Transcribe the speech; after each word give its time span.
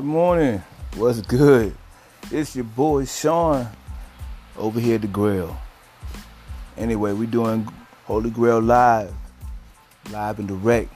Good 0.00 0.06
morning. 0.06 0.62
What's 0.96 1.20
good? 1.20 1.76
It's 2.30 2.56
your 2.56 2.64
boy 2.64 3.04
Sean 3.04 3.68
over 4.56 4.80
here 4.80 4.94
at 4.94 5.02
the 5.02 5.06
grill. 5.06 5.54
Anyway, 6.78 7.12
we're 7.12 7.26
doing 7.26 7.68
Holy 8.06 8.30
Grail 8.30 8.60
live, 8.60 9.12
live 10.10 10.38
and 10.38 10.48
direct. 10.48 10.90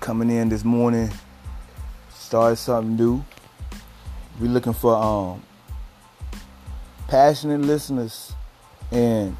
Coming 0.00 0.28
in 0.28 0.48
this 0.48 0.64
morning, 0.64 1.08
started 2.10 2.56
something 2.56 2.96
new. 2.96 3.24
We're 4.40 4.50
looking 4.50 4.72
for 4.72 4.96
um 4.96 5.40
passionate 7.06 7.60
listeners 7.60 8.32
and 8.90 9.36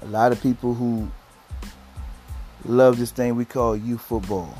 a 0.00 0.06
lot 0.06 0.32
of 0.32 0.42
people 0.42 0.74
who 0.74 1.08
love 2.64 2.98
this 2.98 3.12
thing 3.12 3.36
we 3.36 3.44
call 3.44 3.76
youth 3.76 4.00
football. 4.00 4.52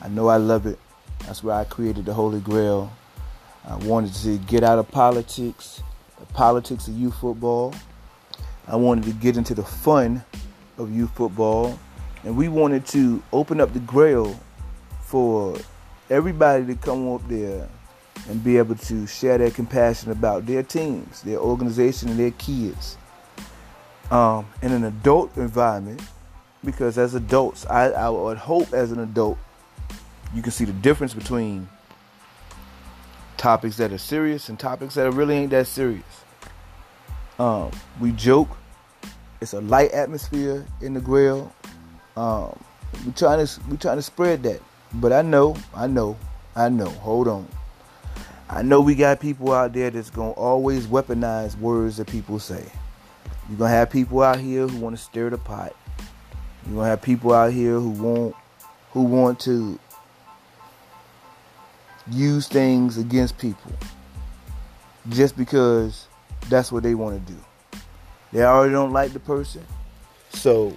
I 0.00 0.06
know 0.06 0.28
I 0.28 0.36
love 0.36 0.64
it. 0.64 0.78
That's 1.26 1.42
why 1.42 1.60
I 1.60 1.64
created 1.64 2.04
the 2.06 2.14
Holy 2.14 2.40
Grail. 2.40 2.92
I 3.66 3.76
wanted 3.76 4.14
to 4.14 4.38
get 4.38 4.62
out 4.62 4.78
of 4.78 4.90
politics, 4.90 5.82
the 6.18 6.26
politics 6.26 6.88
of 6.88 6.96
youth 6.96 7.16
football. 7.16 7.74
I 8.66 8.76
wanted 8.76 9.04
to 9.04 9.12
get 9.12 9.36
into 9.36 9.54
the 9.54 9.62
fun 9.62 10.24
of 10.78 10.94
youth 10.94 11.10
football. 11.14 11.78
And 12.24 12.36
we 12.36 12.48
wanted 12.48 12.86
to 12.88 13.22
open 13.32 13.60
up 13.60 13.72
the 13.72 13.80
grail 13.80 14.38
for 15.02 15.56
everybody 16.10 16.66
to 16.66 16.74
come 16.74 17.12
up 17.12 17.26
there 17.28 17.68
and 18.28 18.42
be 18.42 18.58
able 18.58 18.74
to 18.74 19.06
share 19.06 19.38
their 19.38 19.50
compassion 19.50 20.10
about 20.10 20.46
their 20.46 20.62
teams, 20.62 21.22
their 21.22 21.38
organization, 21.38 22.08
and 22.08 22.18
their 22.18 22.32
kids 22.32 22.96
um, 24.10 24.46
in 24.62 24.72
an 24.72 24.84
adult 24.84 25.36
environment. 25.36 26.02
Because 26.64 26.98
as 26.98 27.14
adults, 27.14 27.66
I, 27.66 27.90
I 27.90 28.08
would 28.08 28.36
hope 28.36 28.72
as 28.72 28.90
an 28.90 28.98
adult 28.98 29.38
you 30.34 30.42
can 30.42 30.52
see 30.52 30.64
the 30.64 30.72
difference 30.72 31.14
between 31.14 31.68
topics 33.36 33.76
that 33.76 33.92
are 33.92 33.98
serious 33.98 34.48
and 34.48 34.58
topics 34.58 34.94
that 34.94 35.10
really 35.12 35.36
ain't 35.36 35.50
that 35.50 35.66
serious. 35.66 36.04
Um, 37.38 37.70
we 38.00 38.12
joke. 38.12 38.48
It's 39.40 39.52
a 39.52 39.60
light 39.60 39.92
atmosphere 39.92 40.66
in 40.80 40.94
the 40.94 41.00
grill. 41.00 41.52
Um, 42.16 42.58
we 43.06 43.12
trying 43.12 43.46
to 43.46 43.60
we 43.68 43.76
trying 43.76 43.96
to 43.96 44.02
spread 44.02 44.42
that. 44.42 44.60
But 44.94 45.12
I 45.12 45.22
know, 45.22 45.56
I 45.74 45.86
know, 45.86 46.16
I 46.56 46.68
know. 46.68 46.88
Hold 46.88 47.28
on. 47.28 47.46
I 48.50 48.62
know 48.62 48.80
we 48.80 48.94
got 48.94 49.20
people 49.20 49.52
out 49.52 49.72
there 49.72 49.90
that's 49.90 50.10
gonna 50.10 50.32
always 50.32 50.86
weaponize 50.86 51.56
words 51.58 51.98
that 51.98 52.08
people 52.08 52.38
say. 52.38 52.64
You're 53.48 53.58
gonna 53.58 53.70
have 53.70 53.90
people 53.90 54.22
out 54.22 54.40
here 54.40 54.66
who 54.66 54.78
want 54.78 54.96
to 54.96 55.02
stir 55.02 55.30
the 55.30 55.38
pot. 55.38 55.74
You're 56.66 56.76
gonna 56.76 56.88
have 56.88 57.02
people 57.02 57.32
out 57.32 57.52
here 57.52 57.74
who 57.74 57.90
want 57.90 58.34
who 58.92 59.02
want 59.02 59.38
to 59.40 59.78
use 62.10 62.48
things 62.48 62.98
against 62.98 63.38
people 63.38 63.72
just 65.10 65.36
because 65.36 66.06
that's 66.48 66.70
what 66.70 66.82
they 66.82 66.94
want 66.94 67.26
to 67.26 67.32
do. 67.32 67.38
They 68.32 68.42
already 68.44 68.72
don't 68.72 68.92
like 68.92 69.12
the 69.12 69.20
person, 69.20 69.64
so 70.30 70.76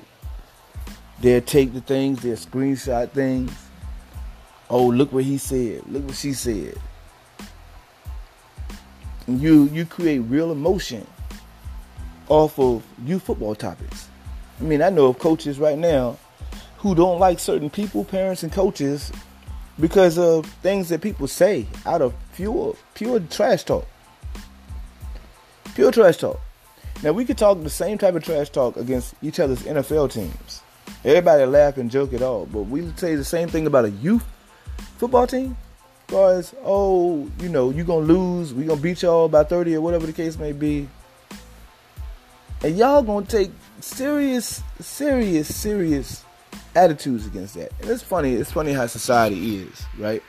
they'll 1.19 1.41
take 1.41 1.73
the 1.73 1.81
things, 1.81 2.21
they'll 2.21 2.35
screenshot 2.35 3.11
things. 3.11 3.51
Oh, 4.69 4.87
look 4.87 5.11
what 5.11 5.25
he 5.25 5.37
said. 5.37 5.83
Look 5.87 6.05
what 6.05 6.15
she 6.15 6.33
said. 6.33 6.77
And 9.27 9.41
you 9.41 9.65
you 9.73 9.85
create 9.85 10.19
real 10.19 10.51
emotion 10.51 11.05
off 12.29 12.57
of 12.57 12.83
youth 13.05 13.23
football 13.23 13.55
topics. 13.55 14.07
I 14.59 14.63
mean, 14.63 14.81
I 14.81 14.89
know 14.89 15.07
of 15.07 15.19
coaches 15.19 15.59
right 15.59 15.77
now 15.77 16.17
who 16.77 16.95
don't 16.95 17.19
like 17.19 17.39
certain 17.39 17.69
people, 17.69 18.05
parents, 18.05 18.43
and 18.43 18.51
coaches 18.51 19.11
because 19.81 20.19
of 20.19 20.45
things 20.45 20.89
that 20.89 21.01
people 21.01 21.27
say 21.27 21.65
out 21.85 22.01
of 22.01 22.13
pure 22.35 22.75
pure 22.93 23.19
trash 23.19 23.63
talk. 23.63 23.85
Pure 25.73 25.91
trash 25.91 26.17
talk. 26.17 26.39
Now 27.03 27.13
we 27.13 27.25
could 27.25 27.37
talk 27.37 27.61
the 27.61 27.69
same 27.69 27.97
type 27.97 28.13
of 28.13 28.23
trash 28.23 28.51
talk 28.51 28.77
against 28.77 29.15
each 29.23 29.39
other's 29.39 29.63
NFL 29.63 30.11
teams. 30.11 30.61
Everybody 31.03 31.45
laugh 31.45 31.77
and 31.77 31.89
joke 31.89 32.13
it 32.13 32.21
all, 32.21 32.45
but 32.45 32.63
we 32.63 32.91
say 32.95 33.15
the 33.15 33.25
same 33.25 33.49
thing 33.49 33.65
about 33.65 33.85
a 33.85 33.89
youth 33.89 34.23
football 34.97 35.25
team. 35.25 35.57
As 36.13 36.53
oh, 36.63 37.27
you 37.39 37.49
know, 37.49 37.71
you 37.71 37.83
gonna 37.83 38.05
lose, 38.05 38.53
we 38.53 38.65
gonna 38.65 38.79
beat 38.79 39.01
y'all 39.01 39.29
by 39.29 39.43
30 39.43 39.77
or 39.77 39.81
whatever 39.81 40.05
the 40.05 40.13
case 40.13 40.37
may 40.37 40.51
be. 40.51 40.87
And 42.63 42.77
y'all 42.77 43.01
gonna 43.01 43.25
take 43.25 43.51
serious, 43.79 44.61
serious, 44.79 45.55
serious 45.55 46.23
attitudes 46.75 47.25
against 47.25 47.55
that. 47.55 47.71
And 47.81 47.89
it's 47.89 48.03
funny, 48.03 48.33
it's 48.33 48.51
funny 48.51 48.73
how 48.73 48.87
society 48.87 49.57
is, 49.57 49.83
right? 49.97 50.23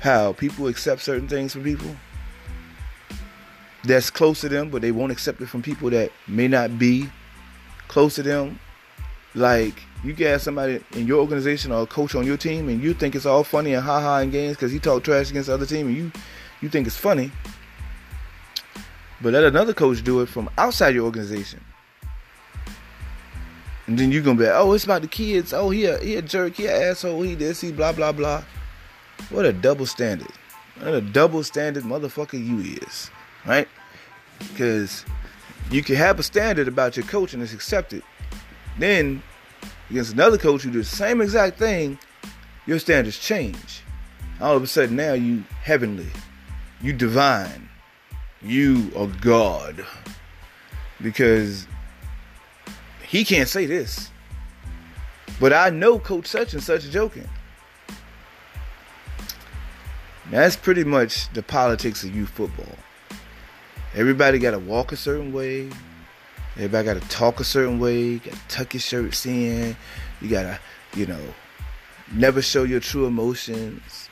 How 0.00 0.32
people 0.32 0.66
accept 0.68 1.02
certain 1.02 1.28
things 1.28 1.52
from 1.52 1.64
people 1.64 1.94
that's 3.84 4.10
close 4.10 4.40
to 4.40 4.48
them, 4.48 4.70
but 4.70 4.82
they 4.82 4.92
won't 4.92 5.12
accept 5.12 5.40
it 5.40 5.46
from 5.46 5.62
people 5.62 5.90
that 5.90 6.10
may 6.26 6.48
not 6.48 6.78
be 6.78 7.08
close 7.88 8.14
to 8.16 8.22
them. 8.22 8.58
Like 9.34 9.82
you 10.02 10.12
get 10.12 10.40
somebody 10.40 10.82
in 10.92 11.06
your 11.06 11.20
organization 11.20 11.72
or 11.72 11.82
a 11.82 11.86
coach 11.86 12.14
on 12.14 12.26
your 12.26 12.36
team, 12.36 12.68
and 12.68 12.82
you 12.82 12.94
think 12.94 13.14
it's 13.14 13.26
all 13.26 13.44
funny 13.44 13.74
and 13.74 13.82
ha 13.84 14.00
ha 14.00 14.18
in 14.18 14.30
games 14.30 14.56
because 14.56 14.72
he 14.72 14.78
talk 14.78 15.04
trash 15.04 15.30
against 15.30 15.48
the 15.48 15.54
other 15.54 15.66
team, 15.66 15.88
and 15.88 15.96
you 15.96 16.12
you 16.60 16.68
think 16.68 16.86
it's 16.86 16.96
funny. 16.96 17.30
But 19.20 19.32
let 19.32 19.44
another 19.44 19.72
coach 19.72 20.02
do 20.04 20.20
it 20.20 20.28
from 20.28 20.50
outside 20.58 20.94
your 20.94 21.04
organization. 21.04 21.60
And 23.86 23.98
then 23.98 24.10
you're 24.10 24.22
gonna 24.22 24.38
be 24.38 24.44
like, 24.44 24.54
oh, 24.54 24.72
it's 24.72 24.84
about 24.84 25.02
the 25.02 25.08
kids. 25.08 25.52
Oh, 25.52 25.70
he 25.70 25.84
a, 25.84 25.98
he 25.98 26.16
a 26.16 26.22
jerk, 26.22 26.54
he 26.54 26.66
a 26.66 26.90
asshole, 26.90 27.22
he 27.22 27.34
this, 27.34 27.60
he 27.60 27.72
blah 27.72 27.92
blah 27.92 28.12
blah. 28.12 28.42
What 29.30 29.44
a 29.44 29.52
double 29.52 29.86
standard. 29.86 30.32
What 30.78 30.94
a 30.94 31.00
double 31.00 31.42
standard 31.42 31.84
motherfucker 31.84 32.34
you 32.34 32.78
is. 32.82 33.10
Right? 33.46 33.68
Because 34.38 35.04
you 35.70 35.82
can 35.82 35.94
have 35.96 36.18
a 36.18 36.22
standard 36.22 36.68
about 36.68 36.96
your 36.96 37.06
coach 37.06 37.32
and 37.32 37.42
it's 37.42 37.54
accepted. 37.54 38.02
Then 38.78 39.22
against 39.90 40.12
another 40.12 40.38
coach 40.38 40.62
who 40.62 40.70
does 40.70 40.90
the 40.90 40.96
same 40.96 41.20
exact 41.20 41.58
thing, 41.58 41.98
your 42.66 42.78
standards 42.78 43.18
change. 43.18 43.82
All 44.40 44.56
of 44.56 44.62
a 44.62 44.66
sudden 44.66 44.96
now 44.96 45.12
you 45.12 45.44
heavenly. 45.62 46.08
You 46.82 46.92
divine. 46.92 47.68
You 48.42 48.90
are 48.96 49.06
God. 49.06 49.84
Because 51.00 51.66
he 53.08 53.24
can't 53.24 53.48
say 53.48 53.66
this. 53.66 54.10
But 55.38 55.52
I 55.52 55.70
know 55.70 55.98
Coach 55.98 56.26
such 56.26 56.54
and 56.54 56.62
such 56.62 56.82
joking. 56.90 57.28
That's 60.30 60.56
pretty 60.56 60.82
much 60.82 61.32
the 61.32 61.42
politics 61.42 62.02
of 62.02 62.14
youth 62.14 62.30
football. 62.30 62.76
Everybody 63.94 64.38
got 64.38 64.52
to 64.52 64.58
walk 64.58 64.92
a 64.92 64.96
certain 64.96 65.32
way. 65.32 65.70
Everybody 66.56 66.84
got 66.84 67.00
to 67.00 67.08
talk 67.08 67.38
a 67.38 67.44
certain 67.44 67.78
way. 67.78 68.18
Got 68.18 68.34
to 68.34 68.40
tuck 68.48 68.74
your 68.74 68.80
shirts 68.80 69.24
in. 69.24 69.76
You 70.20 70.28
got 70.28 70.42
to, 70.42 70.58
you 70.98 71.06
know, 71.06 71.20
never 72.12 72.42
show 72.42 72.64
your 72.64 72.80
true 72.80 73.06
emotions. 73.06 74.08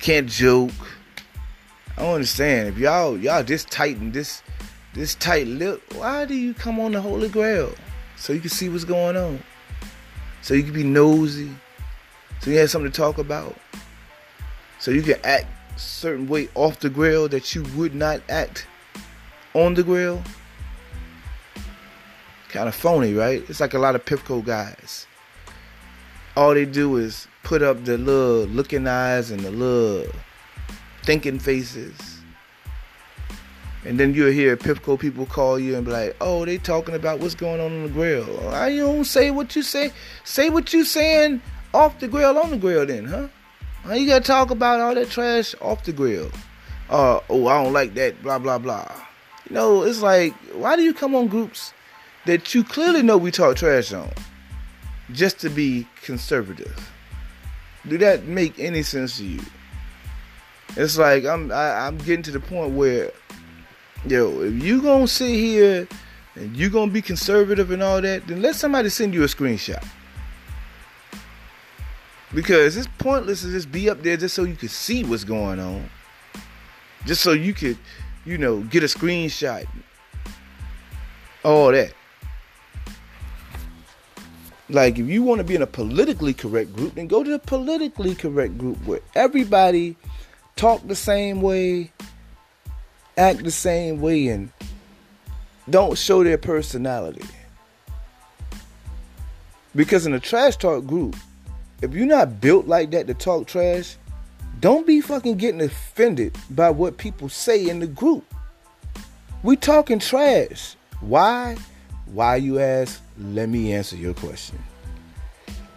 Can't 0.00 0.28
joke. 0.28 0.70
I 1.96 2.02
don't 2.02 2.14
understand. 2.14 2.68
If 2.68 2.78
y'all 2.78 3.18
y'all 3.18 3.42
this 3.42 3.64
tight 3.64 3.98
and 3.98 4.12
this 4.12 4.42
this 4.92 5.14
tight 5.14 5.46
lip, 5.46 5.82
why 5.94 6.24
do 6.24 6.34
you 6.34 6.52
come 6.54 6.80
on 6.80 6.92
the 6.92 7.00
Holy 7.00 7.28
Grail? 7.28 7.72
So 8.16 8.32
you 8.32 8.40
can 8.40 8.50
see 8.50 8.68
what's 8.68 8.84
going 8.84 9.16
on. 9.16 9.42
So 10.42 10.54
you 10.54 10.62
can 10.62 10.72
be 10.72 10.82
nosy. 10.82 11.50
So 12.40 12.50
you 12.50 12.58
have 12.58 12.70
something 12.70 12.90
to 12.90 12.96
talk 12.96 13.18
about. 13.18 13.56
So 14.78 14.90
you 14.90 15.02
can 15.02 15.18
act 15.24 15.46
certain 15.78 16.26
way 16.26 16.48
off 16.54 16.80
the 16.80 16.90
grill 16.90 17.28
that 17.28 17.54
you 17.54 17.62
would 17.76 17.94
not 17.94 18.20
act 18.28 18.66
on 19.54 19.74
the 19.74 19.82
grill. 19.82 20.22
Kind 22.48 22.68
of 22.68 22.74
phony, 22.74 23.14
right? 23.14 23.44
It's 23.48 23.60
like 23.60 23.74
a 23.74 23.78
lot 23.78 23.94
of 23.94 24.04
Pipco 24.04 24.44
guys. 24.44 25.06
All 26.36 26.54
they 26.54 26.64
do 26.64 26.96
is 26.96 27.28
put 27.42 27.62
up 27.62 27.84
the 27.84 27.96
little 27.96 28.46
looking 28.46 28.86
eyes 28.86 29.30
and 29.30 29.40
the 29.40 29.50
little 29.50 30.12
thinking 31.04 31.38
faces 31.38 32.19
and 33.84 33.98
then 33.98 34.14
you'll 34.14 34.32
hear 34.32 34.56
Pipco 34.56 34.98
people 34.98 35.26
call 35.26 35.58
you 35.58 35.76
and 35.76 35.86
be 35.86 35.92
like, 35.92 36.16
"Oh, 36.20 36.44
they 36.44 36.58
talking 36.58 36.94
about 36.94 37.20
what's 37.20 37.34
going 37.34 37.60
on 37.60 37.72
on 37.72 37.82
the 37.84 37.88
grill." 37.88 38.48
I 38.50 38.76
don't 38.76 39.04
say 39.04 39.30
what 39.30 39.56
you 39.56 39.62
say? 39.62 39.92
Say 40.24 40.50
what 40.50 40.72
you 40.72 40.84
saying 40.84 41.40
off 41.72 41.98
the 41.98 42.08
grill 42.08 42.38
on 42.38 42.50
the 42.50 42.56
grill, 42.56 42.84
then, 42.86 43.06
huh? 43.06 43.28
Why 43.84 43.94
you 43.94 44.06
gotta 44.06 44.24
talk 44.24 44.50
about 44.50 44.80
all 44.80 44.94
that 44.94 45.10
trash 45.10 45.54
off 45.60 45.84
the 45.84 45.92
grill? 45.92 46.30
Uh, 46.90 47.20
oh, 47.30 47.46
I 47.46 47.62
don't 47.62 47.72
like 47.72 47.94
that. 47.94 48.22
Blah 48.22 48.38
blah 48.38 48.58
blah. 48.58 48.86
You 49.48 49.54
know, 49.54 49.82
it's 49.82 50.02
like, 50.02 50.34
why 50.54 50.76
do 50.76 50.82
you 50.82 50.92
come 50.92 51.14
on 51.14 51.28
groups 51.28 51.72
that 52.26 52.54
you 52.54 52.62
clearly 52.62 53.02
know 53.02 53.16
we 53.16 53.30
talk 53.30 53.56
trash 53.56 53.92
on, 53.92 54.10
just 55.12 55.38
to 55.40 55.48
be 55.48 55.86
conservative? 56.02 56.90
Do 57.88 57.96
that 57.98 58.24
make 58.24 58.58
any 58.58 58.82
sense 58.82 59.16
to 59.16 59.24
you? 59.24 59.40
It's 60.76 60.98
like 60.98 61.24
I'm 61.24 61.50
I, 61.50 61.86
I'm 61.86 61.96
getting 61.96 62.22
to 62.24 62.30
the 62.30 62.40
point 62.40 62.74
where 62.74 63.10
yo, 64.06 64.42
if 64.42 64.62
you 64.62 64.82
gonna 64.82 65.06
sit 65.06 65.30
here 65.30 65.88
and 66.34 66.56
you 66.56 66.70
gonna 66.70 66.90
be 66.90 67.02
conservative 67.02 67.70
and 67.70 67.82
all 67.82 68.00
that, 68.00 68.26
then 68.26 68.42
let 68.42 68.54
somebody 68.54 68.88
send 68.88 69.14
you 69.14 69.22
a 69.22 69.26
screenshot. 69.26 69.84
Because 72.34 72.76
it's 72.76 72.88
pointless 72.98 73.42
to 73.42 73.50
just 73.50 73.72
be 73.72 73.90
up 73.90 74.02
there 74.02 74.16
just 74.16 74.34
so 74.34 74.44
you 74.44 74.54
could 74.54 74.70
see 74.70 75.02
what's 75.04 75.24
going 75.24 75.58
on. 75.58 75.90
Just 77.04 77.22
so 77.22 77.32
you 77.32 77.52
could, 77.52 77.76
you 78.24 78.38
know, 78.38 78.60
get 78.60 78.82
a 78.82 78.86
screenshot. 78.86 79.66
All 81.42 81.72
that. 81.72 81.92
Like, 84.68 84.98
if 84.98 85.08
you 85.08 85.24
want 85.24 85.38
to 85.38 85.44
be 85.44 85.56
in 85.56 85.62
a 85.62 85.66
politically 85.66 86.32
correct 86.32 86.72
group, 86.72 86.94
then 86.94 87.08
go 87.08 87.24
to 87.24 87.30
the 87.30 87.40
politically 87.40 88.14
correct 88.14 88.56
group 88.56 88.76
where 88.86 89.00
everybody 89.16 89.96
talk 90.54 90.86
the 90.86 90.94
same 90.94 91.42
way, 91.42 91.90
act 93.20 93.44
the 93.44 93.50
same 93.50 94.00
way, 94.00 94.28
and 94.28 94.50
don't 95.68 95.96
show 95.96 96.24
their 96.24 96.38
personality. 96.38 97.24
Because 99.76 100.06
in 100.06 100.14
a 100.14 100.20
trash 100.20 100.56
talk 100.56 100.86
group, 100.86 101.14
if 101.82 101.94
you're 101.94 102.06
not 102.06 102.40
built 102.40 102.66
like 102.66 102.90
that 102.90 103.06
to 103.06 103.14
talk 103.14 103.46
trash, 103.46 103.96
don't 104.58 104.86
be 104.86 105.00
fucking 105.00 105.36
getting 105.36 105.60
offended 105.60 106.36
by 106.50 106.70
what 106.70 106.96
people 106.96 107.28
say 107.28 107.68
in 107.68 107.78
the 107.78 107.86
group. 107.86 108.24
We 109.42 109.56
talking 109.56 109.98
trash. 109.98 110.76
Why? 111.00 111.56
Why 112.06 112.36
you 112.36 112.58
ask? 112.58 113.00
Let 113.18 113.48
me 113.48 113.72
answer 113.72 113.96
your 113.96 114.14
question. 114.14 114.58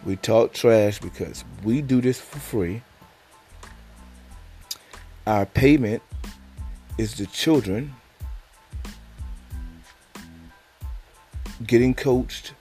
We 0.04 0.16
talk 0.16 0.52
trash 0.52 0.98
because 0.98 1.44
we 1.62 1.80
do 1.80 2.00
this 2.00 2.20
for 2.20 2.38
free. 2.38 2.82
Our 5.26 5.46
payment 5.46 6.02
is 6.98 7.14
the 7.14 7.26
children 7.26 7.94
getting 11.66 11.94
coached, 11.94 12.52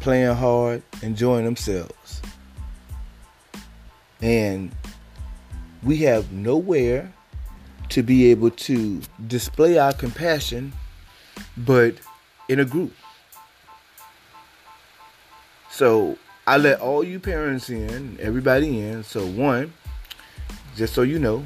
playing 0.00 0.34
hard, 0.34 0.82
enjoying 1.02 1.44
themselves. 1.44 2.22
And 4.22 4.70
we 5.82 5.98
have 5.98 6.32
nowhere 6.32 7.12
to 7.90 8.02
be 8.02 8.30
able 8.30 8.50
to 8.50 9.00
display 9.26 9.78
our 9.78 9.92
compassion 9.92 10.72
but 11.56 11.94
in 12.48 12.60
a 12.60 12.64
group. 12.64 12.92
So 15.70 16.18
I 16.46 16.56
let 16.56 16.80
all 16.80 17.02
you 17.04 17.20
parents 17.20 17.70
in, 17.70 18.18
everybody 18.20 18.80
in. 18.80 19.02
So 19.04 19.26
one, 19.26 19.72
just 20.76 20.94
so 20.94 21.02
you 21.02 21.18
know, 21.18 21.44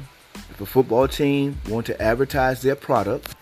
if 0.55 0.61
a 0.61 0.65
football 0.65 1.05
team 1.05 1.59
want 1.67 1.85
to 1.85 2.01
advertise 2.01 2.61
their 2.61 2.77
product, 2.77 3.35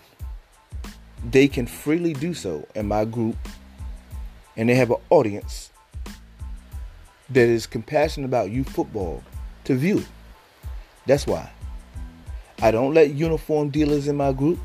they 1.30 1.48
can 1.48 1.68
freely 1.68 2.12
do 2.12 2.34
so 2.34 2.68
in 2.74 2.88
my 2.88 3.06
group, 3.06 3.36
and 4.58 4.68
they 4.68 4.74
have 4.74 4.90
an 4.90 4.98
audience 5.12 5.70
that 7.30 7.48
is 7.48 7.68
compassionate 7.68 8.28
about 8.28 8.50
youth 8.50 8.68
football 8.68 9.24
to 9.64 9.76
view. 9.76 10.04
That's 11.06 11.28
why. 11.28 11.52
I 12.60 12.72
don't 12.72 12.96
let 12.96 13.14
uniform 13.14 13.70
dealers 13.70 14.08
in 14.08 14.18
my 14.18 14.34
group 14.34 14.58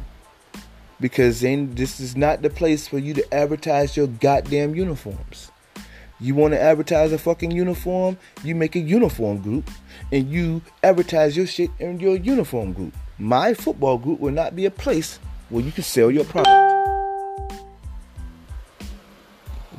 because 1.03 1.43
then 1.43 1.75
this 1.75 2.01
is 2.01 2.17
not 2.17 2.41
the 2.41 2.49
place 2.49 2.89
for 2.89 2.97
you 2.97 3.13
to 3.13 3.35
advertise 3.35 3.95
your 3.95 4.07
goddamn 4.07 4.75
uniforms. 4.75 5.51
You 6.21 6.35
want 6.35 6.53
to 6.55 6.61
advertise 6.61 7.13
a 7.13 7.19
fucking 7.19 7.53
uniform? 7.53 8.19
You 8.43 8.55
make 8.55 8.75
a 8.75 8.81
uniform 8.81 9.39
group 9.39 9.71
and 10.11 10.29
you 10.31 10.63
advertise 10.83 11.37
your 11.37 11.47
shit 11.47 11.71
in 11.79 12.01
your 12.01 12.17
uniform 12.17 12.73
group. 12.73 12.95
My 13.19 13.55
football 13.55 13.99
group 13.99 14.19
will 14.19 14.33
not 14.33 14.57
be 14.57 14.67
a 14.67 14.71
place 14.71 15.19
where 15.49 15.63
you 15.63 15.71
can 15.71 15.85
sell 15.85 16.11
your 16.11 16.25
product. 16.25 16.75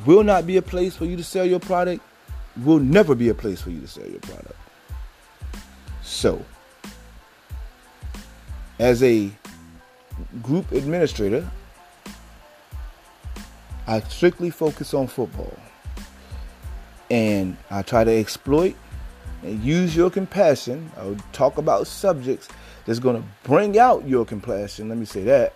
Will 0.05 0.23
not 0.23 0.47
be 0.47 0.55
a 0.55 0.61
place 0.61 0.95
for 0.95 1.05
you 1.05 1.17
to 1.17 1.23
sell 1.23 1.45
your 1.45 1.59
product. 1.59 2.01
Will 2.63 2.79
never 2.79 3.15
be 3.15 3.29
a 3.29 3.33
place 3.33 3.61
for 3.61 3.69
you 3.69 3.81
to 3.81 3.87
sell 3.87 4.07
your 4.07 4.21
product. 4.21 4.55
So, 6.01 6.43
as 8.79 9.03
a 9.03 9.29
group 10.41 10.71
administrator, 10.71 11.49
I 13.87 13.99
strictly 14.01 14.49
focus 14.49 14.93
on 14.93 15.07
football. 15.07 15.57
And 17.09 17.57
I 17.69 17.81
try 17.81 18.03
to 18.03 18.11
exploit 18.11 18.75
and 19.43 19.63
use 19.63 19.95
your 19.95 20.09
compassion. 20.09 20.91
I'll 20.97 21.17
talk 21.31 21.57
about 21.57 21.87
subjects 21.87 22.47
that's 22.85 22.99
going 22.99 23.21
to 23.21 23.27
bring 23.43 23.77
out 23.79 24.07
your 24.07 24.25
compassion. 24.25 24.89
Let 24.89 24.97
me 24.97 25.05
say 25.05 25.23
that. 25.23 25.53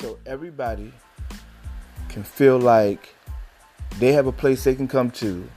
So 0.00 0.18
everybody 0.26 0.92
can 2.08 2.22
feel 2.22 2.58
like 2.58 3.14
they 3.98 4.12
have 4.12 4.26
a 4.26 4.32
place 4.32 4.64
they 4.64 4.74
can 4.74 4.88
come 4.88 5.10
to 5.12 5.48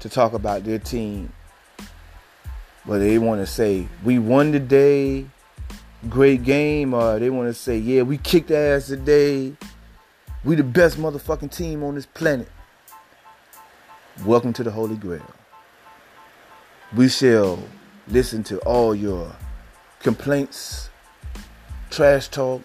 to 0.00 0.08
talk 0.08 0.32
about 0.32 0.64
their 0.64 0.78
team. 0.78 1.32
But 2.86 2.98
they 2.98 3.18
want 3.18 3.40
to 3.40 3.46
say, 3.46 3.88
we 4.04 4.18
won 4.18 4.52
today, 4.52 5.26
great 6.08 6.42
game, 6.42 6.92
or 6.92 7.18
they 7.18 7.30
want 7.30 7.48
to 7.48 7.54
say, 7.54 7.78
yeah, 7.78 8.02
we 8.02 8.18
kicked 8.18 8.50
ass 8.50 8.88
today. 8.88 9.54
We 10.44 10.56
the 10.56 10.64
best 10.64 10.98
motherfucking 10.98 11.50
team 11.50 11.82
on 11.82 11.94
this 11.94 12.04
planet. 12.04 12.48
Welcome 14.22 14.52
to 14.54 14.62
the 14.62 14.70
Holy 14.70 14.94
Grail. 14.94 15.26
We 16.94 17.08
shall 17.08 17.58
listen 18.06 18.44
to 18.44 18.58
all 18.60 18.94
your 18.94 19.34
complaints, 19.98 20.88
trash 21.90 22.28
talk, 22.28 22.64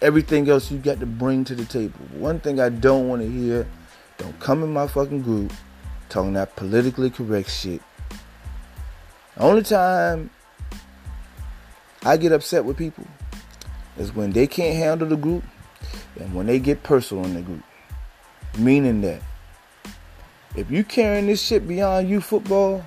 everything 0.00 0.48
else 0.48 0.70
you 0.70 0.78
got 0.78 1.00
to 1.00 1.04
bring 1.04 1.44
to 1.44 1.56
the 1.56 1.64
table. 1.64 1.98
One 2.12 2.38
thing 2.38 2.60
I 2.60 2.68
don't 2.68 3.08
want 3.08 3.22
to 3.22 3.28
hear, 3.28 3.66
don't 4.18 4.38
come 4.38 4.62
in 4.62 4.72
my 4.72 4.86
fucking 4.86 5.22
group 5.22 5.52
talking 6.08 6.34
that 6.34 6.54
politically 6.54 7.10
correct 7.10 7.50
shit. 7.50 7.82
Only 9.36 9.62
time 9.62 10.30
I 12.04 12.16
get 12.16 12.30
upset 12.30 12.64
with 12.64 12.78
people 12.78 13.06
is 13.98 14.14
when 14.14 14.30
they 14.30 14.46
can't 14.46 14.76
handle 14.76 15.08
the 15.08 15.16
group 15.16 15.42
and 16.20 16.32
when 16.34 16.46
they 16.46 16.60
get 16.60 16.84
personal 16.84 17.24
in 17.24 17.34
the 17.34 17.42
group. 17.42 17.64
Meaning 18.56 19.00
that 19.00 19.20
if 20.56 20.70
you 20.70 20.82
carrying 20.82 21.26
this 21.26 21.42
shit 21.42 21.68
beyond 21.68 22.08
you 22.08 22.20
football, 22.20 22.82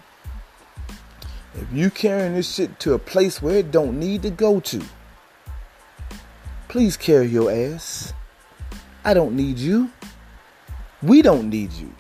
if 1.56 1.68
you 1.72 1.92
carrying 1.92 2.34
this 2.34 2.54
shit 2.54 2.80
to 2.80 2.94
a 2.94 3.00
place 3.00 3.42
where 3.42 3.58
it 3.58 3.72
don't 3.72 4.00
need 4.00 4.24
to 4.24 4.32
go 4.32 4.60
to, 4.60 4.82
please 6.68 6.98
carry 6.98 7.28
your 7.28 7.52
ass. 7.52 8.14
I 9.06 9.14
don't 9.14 9.36
need 9.36 9.60
you. 9.60 9.92
We 11.02 11.22
don't 11.22 11.50
need 11.50 11.72
you. 11.74 11.94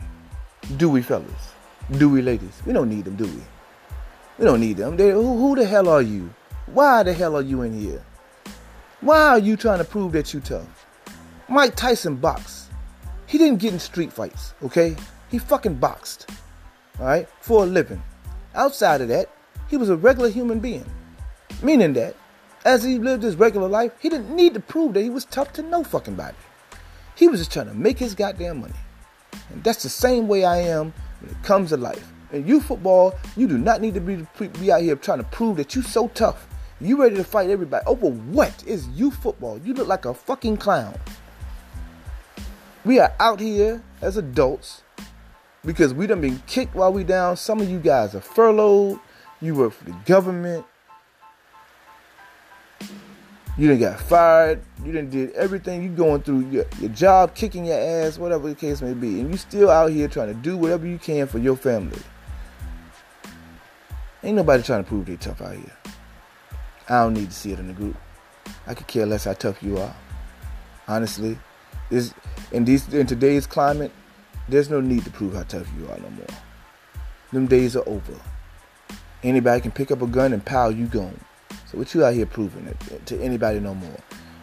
Do 0.77 0.89
we, 0.89 1.01
fellas? 1.01 1.53
Do 1.91 2.09
we, 2.09 2.21
ladies? 2.21 2.61
We 2.65 2.73
don't 2.73 2.89
need 2.89 3.05
them, 3.05 3.15
do 3.15 3.25
we? 3.25 3.41
We 4.37 4.45
don't 4.45 4.59
need 4.59 4.77
them. 4.77 4.97
Who, 4.97 5.37
who 5.37 5.55
the 5.55 5.65
hell 5.65 5.87
are 5.87 6.01
you? 6.01 6.33
Why 6.67 7.03
the 7.03 7.13
hell 7.13 7.35
are 7.35 7.41
you 7.41 7.61
in 7.61 7.79
here? 7.79 8.03
Why 9.01 9.19
are 9.29 9.39
you 9.39 9.55
trying 9.55 9.79
to 9.79 9.85
prove 9.85 10.11
that 10.13 10.33
you 10.33 10.39
tough? 10.39 10.85
Mike 11.47 11.75
Tyson 11.75 12.15
boxed. 12.15 12.69
He 13.27 13.37
didn't 13.37 13.59
get 13.59 13.73
in 13.73 13.79
street 13.79 14.11
fights, 14.11 14.53
okay? 14.63 14.95
He 15.29 15.37
fucking 15.37 15.75
boxed, 15.75 16.29
all 16.99 17.05
right, 17.05 17.29
for 17.41 17.63
a 17.63 17.67
living. 17.67 18.01
Outside 18.55 19.01
of 19.01 19.09
that, 19.09 19.29
he 19.69 19.77
was 19.77 19.89
a 19.89 19.95
regular 19.95 20.29
human 20.29 20.59
being. 20.59 20.89
Meaning 21.61 21.93
that, 21.93 22.15
as 22.65 22.83
he 22.83 22.97
lived 22.97 23.23
his 23.23 23.35
regular 23.35 23.67
life, 23.67 23.91
he 23.99 24.09
didn't 24.09 24.35
need 24.35 24.53
to 24.55 24.59
prove 24.59 24.93
that 24.93 25.03
he 25.03 25.09
was 25.09 25.25
tough 25.25 25.53
to 25.53 25.61
no 25.61 25.83
fucking 25.83 26.15
body. 26.15 26.35
He 27.15 27.27
was 27.27 27.41
just 27.41 27.51
trying 27.51 27.67
to 27.67 27.73
make 27.73 27.99
his 27.99 28.15
goddamn 28.15 28.61
money. 28.61 28.73
And 29.51 29.63
that's 29.63 29.83
the 29.83 29.89
same 29.89 30.27
way 30.27 30.45
I 30.45 30.57
am 30.57 30.93
when 31.19 31.31
it 31.31 31.43
comes 31.43 31.69
to 31.69 31.77
life. 31.77 32.11
In 32.31 32.47
you 32.47 32.59
football, 32.59 33.13
you 33.35 33.47
do 33.47 33.57
not 33.57 33.81
need 33.81 33.93
to 33.95 34.01
be, 34.01 34.25
be 34.59 34.71
out 34.71 34.81
here 34.81 34.95
trying 34.95 35.17
to 35.19 35.23
prove 35.25 35.57
that 35.57 35.75
you 35.75 35.81
so 35.81 36.07
tough. 36.09 36.47
You 36.81 37.01
ready 37.01 37.15
to 37.15 37.23
fight 37.23 37.49
everybody. 37.49 37.85
Over 37.85 38.09
what 38.09 38.63
is 38.65 38.87
you 38.89 39.11
football? 39.11 39.59
You 39.59 39.73
look 39.73 39.87
like 39.87 40.05
a 40.05 40.13
fucking 40.13 40.57
clown. 40.57 40.97
We 42.85 42.99
are 42.99 43.13
out 43.19 43.39
here 43.39 43.83
as 44.01 44.15
adults 44.15 44.83
because 45.65 45.93
we 45.93 46.07
done 46.07 46.21
been 46.21 46.41
kicked 46.47 46.75
while 46.75 46.91
we 46.91 47.03
down. 47.03 47.37
Some 47.37 47.61
of 47.61 47.69
you 47.69 47.79
guys 47.79 48.15
are 48.15 48.21
furloughed. 48.21 48.99
You 49.41 49.55
work 49.55 49.73
for 49.73 49.85
the 49.85 49.95
government. 50.05 50.65
You 53.57 53.67
done 53.67 53.79
got 53.79 53.99
fired. 53.99 54.61
You 54.85 54.93
done 54.93 55.09
did 55.09 55.31
everything. 55.33 55.83
You 55.83 55.89
going 55.89 56.21
through 56.21 56.49
your, 56.49 56.65
your 56.79 56.89
job, 56.91 57.35
kicking 57.35 57.65
your 57.65 57.77
ass, 57.77 58.17
whatever 58.17 58.47
the 58.47 58.55
case 58.55 58.81
may 58.81 58.93
be. 58.93 59.19
And 59.19 59.31
you 59.31 59.37
still 59.37 59.69
out 59.69 59.91
here 59.91 60.07
trying 60.07 60.29
to 60.29 60.33
do 60.33 60.57
whatever 60.57 60.87
you 60.87 60.97
can 60.97 61.27
for 61.27 61.39
your 61.39 61.57
family. 61.57 61.99
Ain't 64.23 64.35
nobody 64.35 64.63
trying 64.63 64.83
to 64.83 64.87
prove 64.87 65.05
they 65.05 65.17
tough 65.17 65.41
out 65.41 65.55
here. 65.55 65.77
I 66.87 67.03
don't 67.03 67.13
need 67.13 67.29
to 67.29 67.35
see 67.35 67.51
it 67.51 67.59
in 67.59 67.67
the 67.67 67.73
group. 67.73 67.97
I 68.65 68.73
could 68.73 68.87
care 68.87 69.05
less 69.05 69.25
how 69.25 69.33
tough 69.33 69.61
you 69.61 69.77
are. 69.77 69.95
Honestly. 70.87 71.37
This 71.89 72.13
in 72.51 72.65
these 72.65 72.93
in 72.93 73.07
today's 73.07 73.47
climate, 73.47 73.91
there's 74.49 74.69
no 74.69 74.81
need 74.81 75.03
to 75.05 75.11
prove 75.11 75.33
how 75.33 75.43
tough 75.43 75.67
you 75.77 75.85
are 75.89 75.97
no 75.99 76.09
more. 76.09 76.27
Them 77.31 77.47
days 77.47 77.75
are 77.75 77.87
over. 77.87 78.13
Anybody 79.23 79.61
can 79.61 79.71
pick 79.71 79.91
up 79.91 80.01
a 80.01 80.07
gun 80.07 80.33
and 80.33 80.43
pow, 80.43 80.69
you 80.69 80.85
gone. 80.85 81.19
So 81.65 81.77
what 81.77 81.93
you 81.93 82.03
out 82.03 82.13
here 82.13 82.25
proving 82.25 82.65
it 82.65 82.77
uh, 82.91 82.97
to 83.05 83.21
anybody 83.21 83.59
no 83.59 83.75
more? 83.75 83.99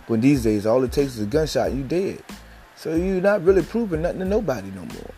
When 0.07 0.21
these 0.21 0.45
days 0.45 0.67
all 0.67 0.85
it 0.85 0.93
takes 0.93 1.17
is 1.17 1.23
a 1.23 1.27
gunshot, 1.27 1.73
you 1.73 1.83
dead. 1.83 2.23
So 2.77 2.95
you're 2.95 3.21
not 3.21 3.43
really 3.43 3.63
proving 3.63 4.03
nothing 4.03 4.21
to 4.21 4.25
nobody 4.25 4.71
no 4.71 4.85
more. 4.85 5.11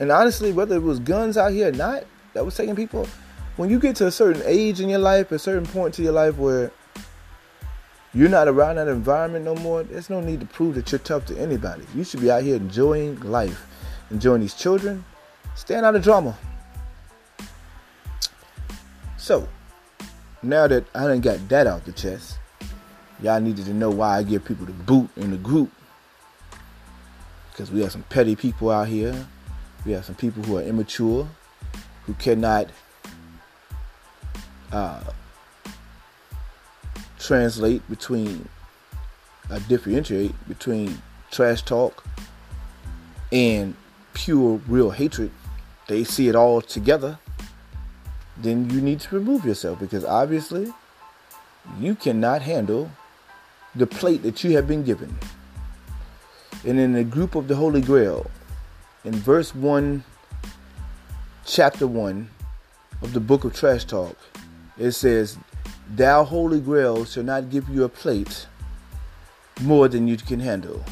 And 0.00 0.12
honestly, 0.12 0.52
whether 0.52 0.76
it 0.76 0.82
was 0.82 1.00
guns 1.00 1.36
out 1.36 1.52
here 1.52 1.68
or 1.68 1.72
not 1.72 2.04
that 2.32 2.44
was 2.44 2.56
taking 2.56 2.76
people, 2.76 3.06
when 3.56 3.68
you 3.68 3.80
get 3.80 3.96
to 3.96 4.06
a 4.06 4.12
certain 4.12 4.42
age 4.46 4.80
in 4.80 4.88
your 4.88 5.00
life, 5.00 5.32
a 5.32 5.38
certain 5.38 5.66
point 5.66 5.92
to 5.94 6.02
your 6.02 6.12
life 6.12 6.38
where 6.38 6.70
you're 8.14 8.28
not 8.28 8.48
around 8.48 8.76
that 8.76 8.88
environment 8.88 9.44
no 9.44 9.54
more, 9.56 9.82
there's 9.82 10.08
no 10.08 10.20
need 10.20 10.40
to 10.40 10.46
prove 10.46 10.74
that 10.76 10.90
you're 10.90 10.98
tough 10.98 11.26
to 11.26 11.38
anybody. 11.38 11.84
You 11.94 12.04
should 12.04 12.20
be 12.20 12.30
out 12.30 12.42
here 12.42 12.56
enjoying 12.56 13.20
life, 13.20 13.66
enjoying 14.10 14.40
these 14.40 14.54
children, 14.54 15.04
staying 15.54 15.84
out 15.84 15.94
of 15.94 16.02
drama. 16.02 16.36
So, 19.16 19.46
now 20.42 20.66
that 20.68 20.84
I 20.94 21.06
done 21.06 21.20
got 21.20 21.48
that 21.48 21.66
out 21.66 21.84
the 21.84 21.92
chest, 21.92 22.38
y'all 23.20 23.40
needed 23.40 23.66
to 23.66 23.74
know 23.74 23.90
why 23.90 24.18
I 24.18 24.22
give 24.22 24.44
people 24.44 24.64
the 24.64 24.72
boot 24.72 25.10
in 25.16 25.30
the 25.30 25.36
group. 25.36 25.70
Because 27.50 27.70
we 27.70 27.82
have 27.82 27.92
some 27.92 28.04
petty 28.04 28.36
people 28.36 28.70
out 28.70 28.88
here. 28.88 29.26
We 29.84 29.92
have 29.92 30.04
some 30.04 30.14
people 30.14 30.42
who 30.44 30.56
are 30.56 30.62
immature, 30.62 31.28
who 32.06 32.14
cannot 32.14 32.68
uh, 34.72 35.02
translate 37.18 37.88
between, 37.88 38.48
uh, 39.50 39.58
differentiate 39.68 40.34
between 40.48 41.00
trash 41.30 41.62
talk 41.62 42.04
and 43.32 43.74
pure, 44.14 44.60
real 44.68 44.90
hatred. 44.90 45.30
They 45.86 46.04
see 46.04 46.28
it 46.28 46.34
all 46.34 46.60
together 46.60 47.18
then 48.40 48.70
you 48.70 48.80
need 48.80 49.00
to 49.00 49.14
remove 49.14 49.44
yourself 49.44 49.80
because 49.80 50.04
obviously 50.04 50.72
you 51.80 51.94
cannot 51.94 52.42
handle 52.42 52.90
the 53.74 53.86
plate 53.86 54.22
that 54.22 54.42
you 54.44 54.52
have 54.52 54.66
been 54.66 54.84
given. 54.84 55.16
And 56.64 56.78
in 56.78 56.92
the 56.92 57.04
group 57.04 57.34
of 57.34 57.48
the 57.48 57.56
Holy 57.56 57.80
Grail, 57.80 58.30
in 59.04 59.12
verse 59.12 59.54
1, 59.54 60.04
chapter 61.44 61.86
1 61.86 62.30
of 63.02 63.12
the 63.12 63.20
book 63.20 63.44
of 63.44 63.54
Trash 63.54 63.84
Talk, 63.84 64.16
it 64.78 64.92
says, 64.92 65.36
Thou 65.88 66.24
Holy 66.24 66.60
Grail 66.60 67.04
shall 67.04 67.22
not 67.22 67.50
give 67.50 67.68
you 67.68 67.84
a 67.84 67.88
plate 67.88 68.46
more 69.62 69.88
than 69.88 70.06
you 70.06 70.16
can 70.16 70.40
handle. 70.40 70.84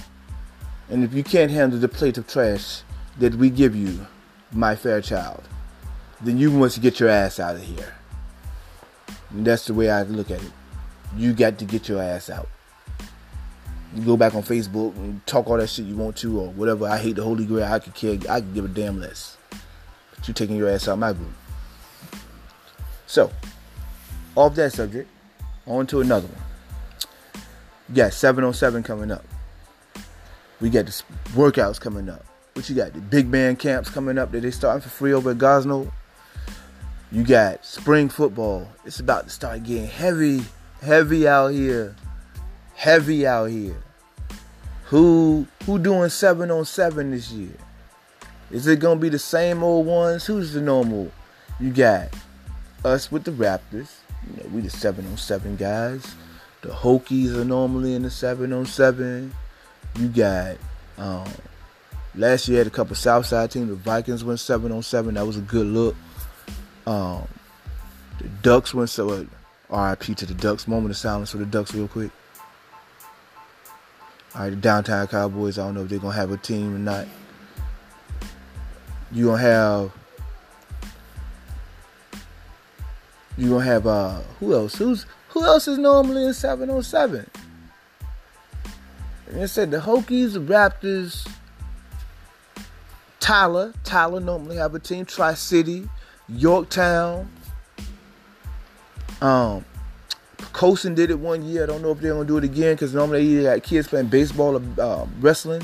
And 0.88 1.04
if 1.04 1.12
you 1.12 1.22
can't 1.22 1.50
handle 1.50 1.78
the 1.78 1.88
plate 1.88 2.16
of 2.16 2.26
trash 2.26 2.82
that 3.18 3.34
we 3.34 3.50
give 3.50 3.74
you, 3.74 4.06
my 4.52 4.74
fair 4.74 5.00
child, 5.00 5.42
then 6.20 6.38
you 6.38 6.50
must 6.50 6.80
get 6.80 6.98
your 6.98 7.08
ass 7.08 7.38
out 7.38 7.56
of 7.56 7.62
here. 7.62 7.94
And 9.30 9.46
that's 9.46 9.66
the 9.66 9.74
way 9.74 9.90
I 9.90 10.02
look 10.02 10.30
at 10.30 10.42
it. 10.42 10.52
You 11.16 11.32
got 11.32 11.58
to 11.58 11.64
get 11.64 11.88
your 11.88 12.00
ass 12.02 12.30
out. 12.30 12.48
You 13.94 14.02
go 14.04 14.16
back 14.16 14.34
on 14.34 14.42
Facebook 14.42 14.94
and 14.96 15.24
talk 15.26 15.48
all 15.48 15.56
that 15.56 15.68
shit 15.68 15.86
you 15.86 15.96
want 15.96 16.16
to 16.18 16.40
or 16.40 16.50
whatever. 16.50 16.86
I 16.86 16.98
hate 16.98 17.16
the 17.16 17.22
Holy 17.22 17.44
Grail. 17.44 17.70
I 17.70 17.78
could 17.78 17.94
care. 17.94 18.18
I 18.28 18.40
could 18.40 18.54
give 18.54 18.64
a 18.64 18.68
damn 18.68 19.00
less. 19.00 19.36
But 20.14 20.28
you 20.28 20.34
taking 20.34 20.56
your 20.56 20.68
ass 20.68 20.88
out 20.88 20.98
my 20.98 21.12
group. 21.12 21.32
So, 23.06 23.30
off 24.36 24.54
that 24.54 24.72
subject, 24.72 25.08
on 25.66 25.86
to 25.88 26.00
another 26.00 26.28
one. 26.28 26.42
Got 27.94 28.12
707 28.12 28.82
coming 28.82 29.10
up. 29.10 29.24
We 30.60 30.70
got 30.70 30.86
the 30.86 31.02
workouts 31.32 31.80
coming 31.80 32.08
up. 32.08 32.24
What 32.54 32.68
you 32.68 32.76
got? 32.76 32.92
The 32.92 33.00
big 33.00 33.30
band 33.30 33.58
camps 33.58 33.90
coming 33.90 34.16
up 34.16 34.32
that 34.32 34.40
they 34.40 34.50
starting 34.50 34.80
for 34.80 34.88
free 34.88 35.12
over 35.12 35.32
at 35.32 35.38
Gosnell. 35.38 35.90
You 37.12 37.22
got 37.22 37.64
spring 37.64 38.08
football. 38.08 38.68
It's 38.84 39.00
about 39.00 39.24
to 39.24 39.30
start 39.30 39.62
getting 39.62 39.86
heavy, 39.86 40.42
heavy 40.80 41.28
out 41.28 41.48
here. 41.48 41.94
Heavy 42.74 43.26
out 43.26 43.50
here. 43.50 43.76
Who 44.86 45.46
who 45.64 45.78
doing 45.78 46.08
seven 46.10 46.50
on 46.50 46.64
seven 46.64 47.10
this 47.10 47.30
year? 47.30 47.56
Is 48.50 48.66
it 48.66 48.80
gonna 48.80 49.00
be 49.00 49.08
the 49.08 49.18
same 49.18 49.62
old 49.62 49.86
ones? 49.86 50.26
Who's 50.26 50.52
the 50.52 50.60
normal? 50.60 51.10
You 51.58 51.70
got 51.70 52.08
us 52.84 53.10
with 53.10 53.24
the 53.24 53.32
Raptors. 53.32 53.88
You 54.26 54.42
know, 54.42 54.48
we 54.52 54.60
the 54.60 54.70
seven 54.70 55.06
on 55.06 55.16
seven 55.16 55.56
guys. 55.56 56.14
The 56.62 56.68
Hokies 56.68 57.34
are 57.36 57.44
normally 57.44 57.94
in 57.94 58.02
the 58.02 58.10
seven 58.10 58.52
on 58.52 58.66
seven. 58.66 59.32
You 59.96 60.08
got 60.08 60.56
um, 60.98 61.28
last 62.14 62.48
year 62.48 62.58
had 62.58 62.66
a 62.66 62.70
couple 62.70 62.96
Southside 62.96 63.50
teams. 63.50 63.68
The 63.68 63.74
Vikings 63.74 64.24
went 64.24 64.40
seven 64.40 64.72
on 64.72 64.82
seven. 64.82 65.14
That 65.14 65.26
was 65.26 65.36
a 65.36 65.42
good 65.42 65.66
look. 65.66 65.96
Um, 66.86 67.26
the 68.18 68.28
Ducks 68.42 68.72
went 68.72 68.90
so 68.90 69.10
uh, 69.10 69.24
RIP 69.70 70.16
to 70.16 70.26
the 70.26 70.34
Ducks. 70.34 70.66
Moment 70.66 70.90
of 70.90 70.96
silence 70.96 71.30
for 71.30 71.38
the 71.38 71.46
Ducks, 71.46 71.74
real 71.74 71.88
quick. 71.88 72.10
All 74.34 74.42
right, 74.42 74.50
the 74.50 74.56
downtown 74.56 75.06
Cowboys. 75.06 75.58
I 75.58 75.64
don't 75.64 75.74
know 75.74 75.82
if 75.82 75.88
they're 75.88 75.98
gonna 75.98 76.14
have 76.14 76.30
a 76.30 76.36
team 76.36 76.74
or 76.74 76.78
not. 76.78 77.06
You 79.12 79.26
gonna 79.26 79.42
have. 79.42 79.92
You 83.36 83.50
gonna 83.50 83.64
have 83.64 83.86
uh 83.86 84.20
who 84.40 84.54
else? 84.54 84.76
Who's 84.76 85.06
who 85.28 85.44
else 85.44 85.68
is 85.68 85.78
normally 85.78 86.24
in 86.24 86.34
seven 86.34 86.70
on 86.70 86.82
seven? 86.82 87.28
And 89.28 89.42
it 89.42 89.48
said 89.48 89.70
the 89.70 89.78
Hokies, 89.78 90.34
the 90.34 90.40
Raptors, 90.40 91.28
Tyler. 93.20 93.74
Tyler 93.84 94.20
normally 94.20 94.56
have 94.56 94.74
a 94.74 94.78
team. 94.78 95.04
Tri 95.04 95.34
City. 95.34 95.88
Yorktown. 96.28 97.30
Um, 99.20 99.64
Colson 100.52 100.94
did 100.94 101.10
it 101.10 101.18
one 101.18 101.42
year. 101.42 101.62
I 101.62 101.66
don't 101.66 101.82
know 101.82 101.90
if 101.90 102.00
they're 102.00 102.12
gonna 102.12 102.24
do 102.24 102.38
it 102.38 102.44
again 102.44 102.74
because 102.74 102.94
normally 102.94 103.24
they 103.24 103.30
either 103.32 103.54
got 103.54 103.62
kids 103.62 103.88
playing 103.88 104.06
baseball 104.06 104.56
or 104.56 104.82
um, 104.82 105.12
wrestling, 105.20 105.62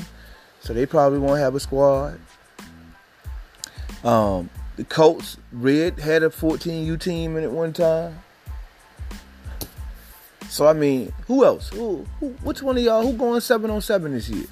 so 0.59 0.73
they 0.73 0.85
probably 0.85 1.19
won't 1.19 1.39
have 1.39 1.55
a 1.55 1.59
squad. 1.59 2.19
Um, 4.03 4.49
the 4.75 4.83
Colts 4.83 5.37
Red 5.51 5.99
had 5.99 6.23
a 6.23 6.29
14U 6.29 6.99
team 6.99 7.37
in 7.37 7.43
it 7.43 7.51
one 7.51 7.73
time. 7.73 8.19
So 10.49 10.67
I 10.67 10.73
mean, 10.73 11.11
who 11.27 11.45
else? 11.45 11.69
Who, 11.69 12.05
who 12.19 12.29
which 12.43 12.61
one 12.61 12.77
of 12.77 12.83
y'all 12.83 13.01
who 13.03 13.13
going 13.13 13.41
seven 13.41 13.71
on 13.71 13.81
seven 13.81 14.13
this 14.13 14.29
year? 14.29 14.45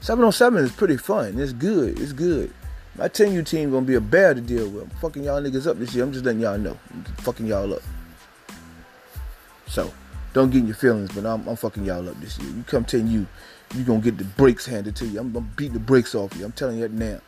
Seven 0.00 0.24
on 0.24 0.32
seven 0.32 0.62
is 0.62 0.72
pretty 0.72 0.96
fun. 0.96 1.38
It's 1.40 1.52
good. 1.52 1.98
It's 1.98 2.12
good. 2.12 2.52
My 2.96 3.08
10U 3.08 3.46
team 3.46 3.70
gonna 3.70 3.84
be 3.84 3.94
a 3.94 4.00
bear 4.00 4.34
to 4.34 4.40
deal 4.40 4.68
with. 4.68 4.84
I'm 4.84 4.90
fucking 5.00 5.24
y'all 5.24 5.40
niggas 5.40 5.66
up 5.66 5.78
this 5.78 5.94
year. 5.94 6.04
I'm 6.04 6.12
just 6.12 6.24
letting 6.24 6.40
y'all 6.40 6.58
know. 6.58 6.78
I'm 6.92 7.04
fucking 7.18 7.46
y'all 7.46 7.72
up. 7.74 7.82
So, 9.66 9.92
don't 10.32 10.50
get 10.50 10.60
in 10.60 10.66
your 10.66 10.76
feelings, 10.76 11.10
but 11.12 11.26
I'm, 11.26 11.46
I'm 11.46 11.56
fucking 11.56 11.84
y'all 11.84 12.08
up 12.08 12.18
this 12.20 12.38
year. 12.38 12.48
You 12.48 12.62
come 12.66 12.84
10U, 12.84 13.26
you 13.74 13.84
gonna 13.84 14.00
get 14.00 14.16
the 14.16 14.24
brakes 14.24 14.64
handed 14.64 14.96
to 14.96 15.06
you. 15.06 15.20
I'm 15.20 15.32
gonna 15.32 15.46
beat 15.56 15.72
the 15.72 15.78
brakes 15.78 16.14
off 16.14 16.34
you. 16.36 16.44
I'm 16.44 16.52
telling 16.52 16.78
you 16.78 16.82
that 16.88 16.92
now. 16.92 17.20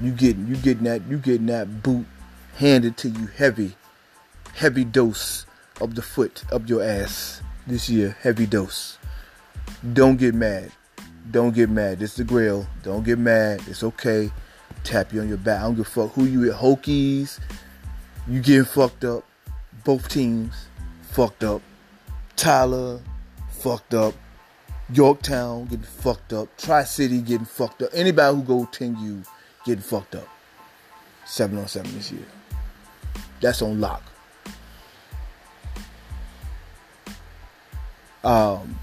You 0.00 0.12
getting 0.12 0.46
you 0.46 0.56
getting 0.56 0.84
that 0.84 1.02
you 1.08 1.18
getting 1.18 1.46
that 1.46 1.82
boot 1.82 2.06
handed 2.56 2.96
to 2.98 3.08
you 3.08 3.26
heavy, 3.26 3.74
heavy 4.54 4.84
dose 4.84 5.46
of 5.80 5.94
the 5.94 6.02
foot 6.02 6.44
of 6.50 6.68
your 6.68 6.82
ass 6.82 7.42
this 7.66 7.88
year. 7.88 8.16
Heavy 8.22 8.46
dose. 8.46 8.98
Don't 9.92 10.16
get 10.16 10.34
mad. 10.34 10.72
Don't 11.30 11.54
get 11.54 11.68
mad. 11.68 11.98
This 11.98 12.12
is 12.12 12.16
the 12.18 12.24
grill. 12.24 12.66
Don't 12.82 13.04
get 13.04 13.18
mad. 13.18 13.60
It's 13.66 13.82
okay 13.82 14.30
tap 14.84 15.12
you 15.12 15.20
on 15.20 15.28
your 15.28 15.38
back. 15.38 15.60
I 15.60 15.64
don't 15.64 15.74
give 15.74 15.86
a 15.86 15.90
fuck 15.90 16.12
who 16.12 16.24
you 16.24 16.50
at. 16.50 16.58
Hokies, 16.58 17.38
you 18.26 18.40
getting 18.40 18.64
fucked 18.64 19.04
up. 19.04 19.24
Both 19.84 20.08
teams 20.08 20.66
fucked 21.02 21.44
up. 21.44 21.62
Tyler, 22.36 23.00
fucked 23.50 23.94
up. 23.94 24.14
Yorktown 24.92 25.64
getting 25.64 25.82
fucked 25.82 26.32
up. 26.32 26.48
Tri 26.56 26.84
City 26.84 27.20
getting 27.20 27.46
fucked 27.46 27.82
up. 27.82 27.90
Anybody 27.92 28.36
who 28.36 28.42
go 28.42 28.68
10U 28.72 29.26
getting 29.64 29.82
fucked 29.82 30.14
up. 30.14 30.28
7 31.24 31.58
on 31.58 31.68
7 31.68 31.92
this 31.94 32.10
year. 32.10 32.26
That's 33.40 33.62
on 33.62 33.80
lock. 33.80 34.02
Um, 38.24 38.78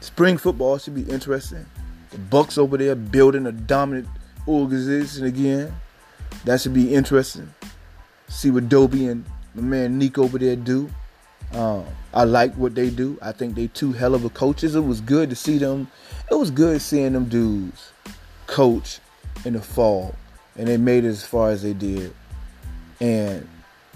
spring 0.00 0.36
football 0.36 0.78
should 0.78 0.94
be 0.94 1.02
interesting. 1.02 1.66
The 2.10 2.18
Bucks 2.18 2.58
over 2.58 2.76
there 2.76 2.94
building 2.94 3.46
a 3.46 3.52
dominant 3.52 4.08
organization 4.46 5.26
again. 5.26 5.74
That 6.44 6.60
should 6.60 6.74
be 6.74 6.94
interesting. 6.94 7.52
See 8.28 8.50
what 8.50 8.68
Dobie 8.68 9.08
and 9.08 9.24
my 9.54 9.62
man 9.62 9.98
Nick 9.98 10.18
over 10.18 10.38
there 10.38 10.56
do. 10.56 10.90
Um, 11.52 11.84
I 12.14 12.24
like 12.24 12.54
what 12.54 12.74
they 12.74 12.90
do. 12.90 13.18
I 13.20 13.32
think 13.32 13.56
they 13.56 13.66
two 13.68 13.92
hell 13.92 14.14
of 14.14 14.24
a 14.24 14.30
coaches. 14.30 14.76
It 14.76 14.80
was 14.80 15.00
good 15.00 15.30
to 15.30 15.36
see 15.36 15.58
them. 15.58 15.88
It 16.30 16.34
was 16.34 16.50
good 16.50 16.80
seeing 16.80 17.12
them 17.12 17.24
dudes 17.24 17.90
coach 18.50 18.98
in 19.44 19.54
the 19.54 19.60
fall, 19.60 20.14
and 20.56 20.68
they 20.68 20.76
made 20.76 21.04
it 21.04 21.08
as 21.08 21.24
far 21.24 21.50
as 21.50 21.62
they 21.62 21.72
did. 21.72 22.14
And 23.00 23.48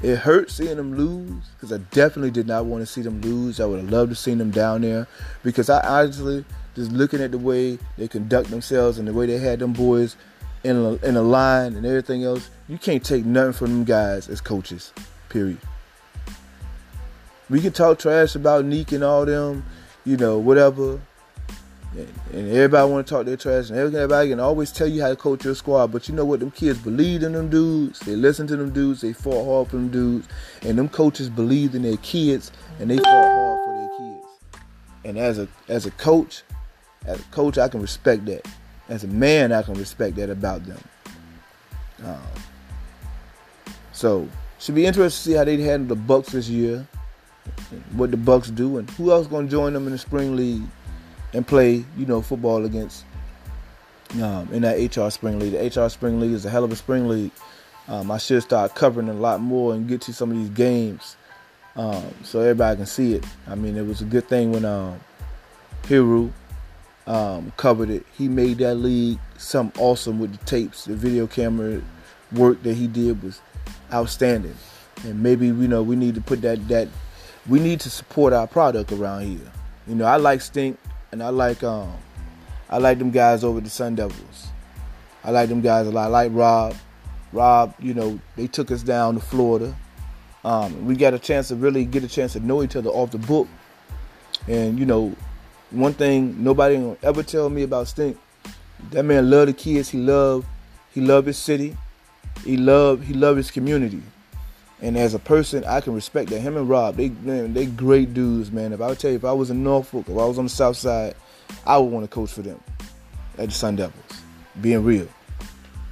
it 0.02 0.16
hurt 0.16 0.50
seeing 0.50 0.76
them 0.76 0.96
lose 0.96 1.44
because 1.54 1.72
I 1.72 1.78
definitely 1.92 2.30
did 2.30 2.46
not 2.46 2.66
want 2.66 2.82
to 2.82 2.86
see 2.86 3.02
them 3.02 3.20
lose. 3.20 3.60
I 3.60 3.66
would 3.66 3.80
have 3.80 3.90
loved 3.90 4.10
to 4.10 4.16
see 4.16 4.34
them 4.34 4.50
down 4.50 4.80
there 4.80 5.06
because 5.42 5.70
I 5.70 5.80
honestly 5.86 6.44
just 6.74 6.90
looking 6.92 7.20
at 7.20 7.30
the 7.30 7.38
way 7.38 7.78
they 7.96 8.08
conduct 8.08 8.50
themselves 8.50 8.98
and 8.98 9.06
the 9.06 9.12
way 9.12 9.26
they 9.26 9.38
had 9.38 9.60
them 9.60 9.72
boys 9.72 10.16
in 10.64 10.76
a, 10.76 10.92
in 11.06 11.16
a 11.16 11.22
line 11.22 11.76
and 11.76 11.86
everything 11.86 12.24
else, 12.24 12.50
you 12.68 12.78
can't 12.78 13.04
take 13.04 13.24
nothing 13.24 13.52
from 13.52 13.70
them 13.70 13.84
guys 13.84 14.28
as 14.28 14.40
coaches. 14.40 14.92
Period. 15.28 15.58
We 17.50 17.60
can 17.60 17.72
talk 17.72 17.98
trash 17.98 18.34
about 18.34 18.64
Neek 18.64 18.92
and 18.92 19.04
all 19.04 19.26
them, 19.26 19.64
you 20.04 20.16
know, 20.16 20.38
whatever. 20.38 21.00
And 21.96 22.48
everybody 22.48 22.90
want 22.90 23.06
to 23.06 23.14
talk 23.14 23.26
their 23.26 23.36
trash, 23.36 23.70
and 23.70 23.78
everybody 23.78 24.30
can 24.30 24.40
always 24.40 24.72
tell 24.72 24.86
you 24.86 25.02
how 25.02 25.08
to 25.08 25.16
coach 25.16 25.44
your 25.44 25.54
squad. 25.54 25.92
But 25.92 26.08
you 26.08 26.14
know 26.14 26.24
what? 26.24 26.40
Them 26.40 26.50
kids 26.50 26.78
believed 26.78 27.22
in 27.22 27.32
them 27.32 27.48
dudes. 27.48 28.00
They 28.00 28.16
listened 28.16 28.48
to 28.48 28.56
them 28.56 28.70
dudes. 28.70 29.00
They 29.00 29.12
fought 29.12 29.44
hard 29.44 29.68
for 29.68 29.76
them 29.76 29.90
dudes, 29.90 30.28
and 30.62 30.76
them 30.76 30.88
coaches 30.88 31.28
believed 31.28 31.74
in 31.74 31.82
their 31.82 31.96
kids, 31.98 32.50
and 32.80 32.90
they 32.90 32.96
fought 32.96 33.30
hard 33.30 33.60
for 33.64 33.74
their 33.74 33.98
kids. 33.98 34.26
And 35.04 35.18
as 35.18 35.38
a 35.38 35.48
as 35.68 35.86
a 35.86 35.92
coach, 35.92 36.42
as 37.06 37.20
a 37.20 37.24
coach, 37.24 37.58
I 37.58 37.68
can 37.68 37.80
respect 37.80 38.24
that. 38.26 38.46
As 38.88 39.04
a 39.04 39.08
man, 39.08 39.52
I 39.52 39.62
can 39.62 39.74
respect 39.74 40.16
that 40.16 40.30
about 40.30 40.64
them. 40.66 40.82
Um, 42.04 42.18
so 43.92 44.28
should 44.58 44.74
be 44.74 44.84
interesting 44.84 45.30
to 45.30 45.30
see 45.30 45.36
how 45.36 45.44
they 45.44 45.60
handle 45.62 45.96
the 45.96 46.02
Bucks 46.02 46.32
this 46.32 46.48
year, 46.48 46.86
what 47.92 48.10
the 48.10 48.16
Bucks 48.16 48.50
do, 48.50 48.78
and 48.78 48.90
who 48.90 49.12
else 49.12 49.26
going 49.26 49.46
to 49.46 49.50
join 49.50 49.72
them 49.72 49.86
in 49.86 49.92
the 49.92 49.98
spring 49.98 50.34
league 50.34 50.64
and 51.34 51.46
play, 51.46 51.84
you 51.96 52.06
know, 52.06 52.22
football 52.22 52.64
against 52.64 53.04
um, 54.14 54.48
in 54.52 54.62
that 54.62 54.78
HR 54.96 55.10
Spring 55.10 55.38
League. 55.38 55.52
The 55.52 55.82
HR 55.82 55.88
Spring 55.88 56.20
League 56.20 56.32
is 56.32 56.44
a 56.44 56.50
hell 56.50 56.64
of 56.64 56.72
a 56.72 56.76
spring 56.76 57.08
league. 57.08 57.32
Um, 57.88 58.10
I 58.10 58.18
should 58.18 58.42
start 58.42 58.74
covering 58.74 59.08
a 59.08 59.14
lot 59.14 59.40
more 59.40 59.74
and 59.74 59.86
get 59.86 60.00
to 60.02 60.12
some 60.12 60.30
of 60.30 60.36
these 60.38 60.50
games 60.50 61.16
um, 61.76 62.04
so 62.22 62.40
everybody 62.40 62.76
can 62.76 62.86
see 62.86 63.14
it. 63.14 63.24
I 63.46 63.56
mean, 63.56 63.76
it 63.76 63.86
was 63.86 64.00
a 64.00 64.04
good 64.04 64.26
thing 64.28 64.52
when 64.52 64.64
um, 64.64 65.00
Hiru 65.82 66.32
um, 67.06 67.52
covered 67.56 67.90
it. 67.90 68.06
He 68.16 68.28
made 68.28 68.58
that 68.58 68.76
league 68.76 69.18
something 69.36 69.82
awesome 69.82 70.18
with 70.18 70.36
the 70.38 70.44
tapes, 70.46 70.84
the 70.84 70.94
video 70.94 71.26
camera 71.26 71.82
work 72.32 72.62
that 72.62 72.74
he 72.74 72.86
did 72.86 73.22
was 73.22 73.40
outstanding. 73.92 74.56
And 75.04 75.22
maybe 75.22 75.46
you 75.46 75.68
know 75.68 75.82
we 75.82 75.96
need 75.96 76.14
to 76.14 76.20
put 76.20 76.40
that 76.42 76.66
that 76.68 76.88
we 77.48 77.60
need 77.60 77.80
to 77.80 77.90
support 77.90 78.32
our 78.32 78.46
product 78.46 78.92
around 78.92 79.22
here. 79.22 79.52
You 79.86 79.96
know, 79.96 80.06
I 80.06 80.16
like 80.16 80.40
Stink 80.40 80.78
and 81.14 81.22
I 81.22 81.28
like 81.28 81.62
um 81.62 81.96
I 82.68 82.78
like 82.78 82.98
them 82.98 83.12
guys 83.12 83.44
over 83.44 83.60
the 83.60 83.70
Sun 83.70 83.94
Devils. 83.94 84.48
I 85.22 85.30
like 85.30 85.48
them 85.48 85.60
guys 85.60 85.86
a 85.86 85.92
lot. 85.92 86.06
I 86.06 86.08
like 86.08 86.32
Rob. 86.34 86.74
Rob, 87.32 87.72
you 87.78 87.94
know, 87.94 88.18
they 88.34 88.48
took 88.48 88.72
us 88.72 88.82
down 88.82 89.14
to 89.14 89.20
Florida. 89.20 89.76
Um, 90.44 90.86
we 90.86 90.96
got 90.96 91.14
a 91.14 91.18
chance 91.20 91.48
to 91.48 91.54
really 91.54 91.84
get 91.84 92.02
a 92.02 92.08
chance 92.08 92.32
to 92.32 92.40
know 92.40 92.64
each 92.64 92.74
other 92.74 92.90
off 92.90 93.12
the 93.12 93.18
book. 93.18 93.46
And 94.48 94.76
you 94.76 94.86
know, 94.86 95.14
one 95.70 95.94
thing 95.94 96.42
nobody 96.42 96.96
ever 97.04 97.22
tell 97.22 97.48
me 97.48 97.62
about 97.62 97.86
Stink. 97.86 98.18
That 98.90 99.04
man 99.04 99.30
love 99.30 99.46
the 99.46 99.52
kids. 99.52 99.90
He 99.90 99.98
love 99.98 100.44
he 100.92 101.00
love 101.00 101.26
his 101.26 101.38
city. 101.38 101.76
He 102.44 102.56
love 102.56 103.04
he 103.04 103.14
love 103.14 103.36
his 103.36 103.52
community. 103.52 104.02
And 104.84 104.98
as 104.98 105.14
a 105.14 105.18
person, 105.18 105.64
I 105.64 105.80
can 105.80 105.94
respect 105.94 106.28
that. 106.28 106.40
Him 106.40 106.58
and 106.58 106.68
Rob, 106.68 106.96
they 106.96 107.08
man, 107.08 107.54
they 107.54 107.64
great 107.64 108.12
dudes, 108.12 108.52
man. 108.52 108.74
If 108.74 108.82
I 108.82 108.92
tell 108.94 109.12
you, 109.12 109.16
if 109.16 109.24
I 109.24 109.32
was 109.32 109.48
in 109.48 109.64
Norfolk, 109.64 110.10
if 110.10 110.18
I 110.18 110.26
was 110.26 110.38
on 110.38 110.44
the 110.44 110.50
South 110.50 110.76
Side, 110.76 111.14
I 111.64 111.78
would 111.78 111.90
want 111.90 112.04
to 112.04 112.14
coach 112.14 112.30
for 112.30 112.42
them 112.42 112.60
at 113.38 113.48
the 113.48 113.54
Sun 113.54 113.76
Devils. 113.76 114.04
Being 114.60 114.84
real, 114.84 115.08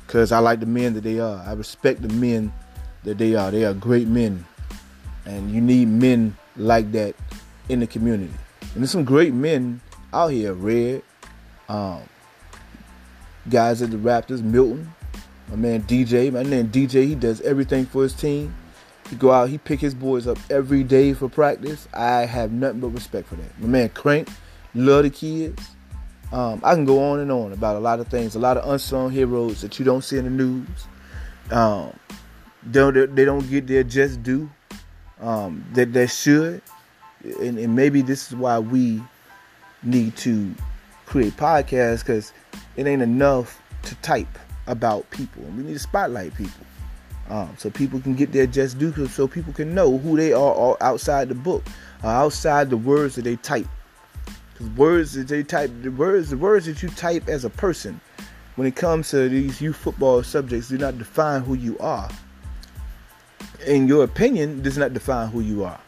because 0.06 0.30
I 0.30 0.40
like 0.40 0.60
the 0.60 0.66
men 0.66 0.92
that 0.92 1.04
they 1.04 1.20
are. 1.20 1.38
I 1.38 1.54
respect 1.54 2.02
the 2.02 2.10
men 2.10 2.52
that 3.04 3.16
they 3.16 3.34
are. 3.34 3.50
They 3.50 3.64
are 3.64 3.72
great 3.72 4.08
men, 4.08 4.44
and 5.24 5.50
you 5.50 5.62
need 5.62 5.88
men 5.88 6.36
like 6.58 6.92
that 6.92 7.14
in 7.70 7.80
the 7.80 7.86
community. 7.86 8.34
And 8.60 8.82
there's 8.82 8.90
some 8.90 9.04
great 9.04 9.32
men 9.32 9.80
out 10.12 10.32
here. 10.32 10.52
Red, 10.52 11.02
um, 11.70 12.02
guys 13.48 13.80
at 13.80 13.90
the 13.90 13.96
Raptors, 13.96 14.42
Milton, 14.42 14.92
my 15.48 15.56
man 15.56 15.82
DJ, 15.84 16.30
my 16.30 16.42
man 16.42 16.68
DJ, 16.68 17.06
he 17.06 17.14
does 17.14 17.40
everything 17.40 17.86
for 17.86 18.02
his 18.02 18.12
team. 18.12 18.54
He 19.12 19.18
go 19.18 19.30
out, 19.30 19.50
he 19.50 19.58
pick 19.58 19.78
his 19.78 19.94
boys 19.94 20.26
up 20.26 20.38
every 20.48 20.82
day 20.82 21.12
for 21.12 21.28
practice. 21.28 21.86
I 21.92 22.24
have 22.24 22.50
nothing 22.50 22.80
but 22.80 22.88
respect 22.88 23.28
for 23.28 23.34
that. 23.34 23.60
My 23.60 23.66
man 23.66 23.90
Crank, 23.90 24.26
love 24.74 25.02
the 25.02 25.10
kids. 25.10 25.68
Um, 26.32 26.62
I 26.64 26.74
can 26.74 26.86
go 26.86 27.10
on 27.10 27.20
and 27.20 27.30
on 27.30 27.52
about 27.52 27.76
a 27.76 27.78
lot 27.78 28.00
of 28.00 28.08
things, 28.08 28.36
a 28.36 28.38
lot 28.38 28.56
of 28.56 28.66
unsung 28.66 29.10
heroes 29.10 29.60
that 29.60 29.78
you 29.78 29.84
don't 29.84 30.00
see 30.00 30.16
in 30.16 30.24
the 30.24 30.30
news. 30.30 30.66
Um, 31.50 31.92
they, 32.62 32.80
don't, 32.80 33.14
they 33.14 33.26
don't 33.26 33.46
get 33.50 33.66
their 33.66 33.84
just 33.84 34.22
due 34.22 34.48
um, 35.20 35.62
that 35.74 35.92
they 35.92 36.06
should, 36.06 36.62
and, 37.22 37.58
and 37.58 37.76
maybe 37.76 38.00
this 38.00 38.28
is 38.30 38.34
why 38.34 38.60
we 38.60 39.02
need 39.82 40.16
to 40.16 40.54
create 41.04 41.36
podcasts 41.36 41.98
because 41.98 42.32
it 42.76 42.86
ain't 42.86 43.02
enough 43.02 43.60
to 43.82 43.94
type 43.96 44.38
about 44.66 45.10
people. 45.10 45.42
We 45.54 45.64
need 45.64 45.74
to 45.74 45.78
spotlight 45.80 46.34
people 46.34 46.64
um, 47.32 47.54
so 47.56 47.70
people 47.70 47.98
can 47.98 48.14
get 48.14 48.30
their 48.30 48.46
just 48.46 48.78
due, 48.78 49.08
so 49.08 49.26
people 49.26 49.54
can 49.54 49.74
know 49.74 49.96
who 49.96 50.18
they 50.18 50.34
are 50.34 50.76
outside 50.82 51.30
the 51.30 51.34
book, 51.34 51.64
uh, 52.04 52.08
outside 52.08 52.68
the 52.68 52.76
words 52.76 53.14
that 53.14 53.22
they 53.22 53.36
type. 53.36 53.66
Because 54.52 54.68
words 54.76 55.14
that 55.14 55.28
they 55.28 55.42
type, 55.42 55.70
the 55.80 55.88
words, 55.88 56.28
the 56.28 56.36
words 56.36 56.66
that 56.66 56.82
you 56.82 56.90
type 56.90 57.30
as 57.30 57.46
a 57.46 57.50
person, 57.50 57.98
when 58.56 58.68
it 58.68 58.76
comes 58.76 59.08
to 59.12 59.30
these 59.30 59.62
youth 59.62 59.76
football 59.76 60.22
subjects, 60.22 60.68
do 60.68 60.76
not 60.76 60.98
define 60.98 61.40
who 61.40 61.54
you 61.54 61.78
are. 61.78 62.10
And 63.66 63.88
your 63.88 64.04
opinion 64.04 64.60
does 64.60 64.76
not 64.76 64.92
define 64.92 65.28
who 65.28 65.40
you 65.40 65.64
are. 65.64 65.80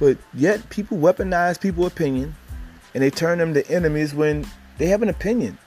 But 0.00 0.18
yet, 0.34 0.68
people 0.68 0.98
weaponize 0.98 1.60
people's 1.60 1.92
opinion, 1.92 2.34
and 2.92 3.04
they 3.04 3.10
turn 3.10 3.38
them 3.38 3.54
to 3.54 3.64
enemies 3.70 4.16
when 4.16 4.44
they 4.78 4.88
have 4.88 5.00
an 5.00 5.10
opinion. 5.10 5.58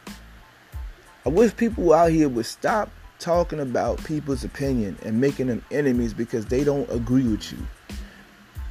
I 1.25 1.29
wish 1.29 1.55
people 1.55 1.93
out 1.93 2.11
here 2.11 2.27
would 2.27 2.45
stop 2.45 2.89
talking 3.25 3.59
about 3.59 4.01
people's 4.03 4.43
opinion 4.43 4.95
and 5.01 5.19
making 5.19 5.47
them 5.47 5.65
enemies 5.71 6.13
because 6.13 6.45
they 6.45 6.63
don't 6.63 6.87
agree 6.91 7.27
with 7.27 7.51
you. 7.51 7.57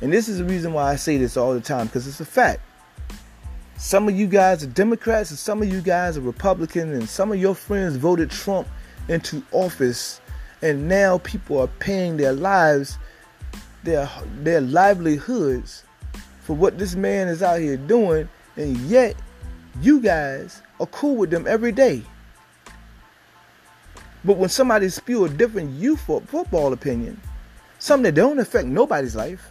And 0.01 0.13
this 0.13 0.29
is 0.29 0.39
the 0.39 0.45
reason 0.45 0.73
why 0.73 0.93
I 0.93 0.95
say 0.95 1.19
this 1.19 1.37
all 1.37 1.55
the 1.55 1.61
time 1.61 1.87
because 1.87 2.07
it's 2.07 2.21
a 2.21 2.25
fact. 2.25 2.61
Some 3.77 4.07
of 4.07 4.15
you 4.15 4.29
guys 4.29 4.63
are 4.63 4.69
Democrats 4.69 5.31
and 5.31 5.39
some 5.39 5.61
of 5.61 5.73
you 5.73 5.81
guys 5.81 6.17
are 6.17 6.21
Republicans 6.21 6.97
and 6.97 7.09
some 7.09 7.33
of 7.33 7.41
your 7.41 7.57
friends 7.57 7.97
voted 7.97 8.31
Trump 8.31 8.69
into 9.09 9.43
office 9.51 10.21
and 10.63 10.87
now 10.89 11.19
people 11.19 11.59
are 11.59 11.67
paying 11.81 12.17
their 12.17 12.33
lives 12.33 12.97
their 13.83 14.09
their 14.37 14.61
livelihoods 14.61 15.83
for 16.43 16.55
what 16.55 16.79
this 16.79 16.95
man 16.95 17.27
is 17.27 17.43
out 17.43 17.59
here 17.59 17.77
doing 17.77 18.29
and 18.57 18.77
yet 18.83 19.17
you 19.81 20.01
guys 20.01 20.63
are 20.79 20.87
cool 20.87 21.17
with 21.17 21.31
them 21.31 21.45
every 21.49 21.73
day. 21.73 22.05
But 24.25 24.39
when 24.39 24.49
somebody 24.49 24.89
spew 24.89 25.27
a 25.27 25.29
different 25.29 25.71
youth 25.73 26.01
football 26.01 26.73
opinion, 26.73 27.21
something 27.79 28.05
that 28.05 28.15
don't 28.15 28.39
affect 28.39 28.67
nobody's 28.67 29.15
life, 29.15 29.51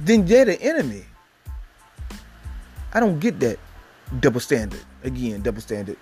then 0.00 0.26
they're 0.26 0.44
the 0.44 0.60
enemy. 0.60 1.04
I 2.92 3.00
don't 3.00 3.20
get 3.20 3.38
that 3.40 3.58
double 4.20 4.40
standard. 4.40 4.80
Again, 5.04 5.42
double 5.42 5.60
standard. 5.60 5.96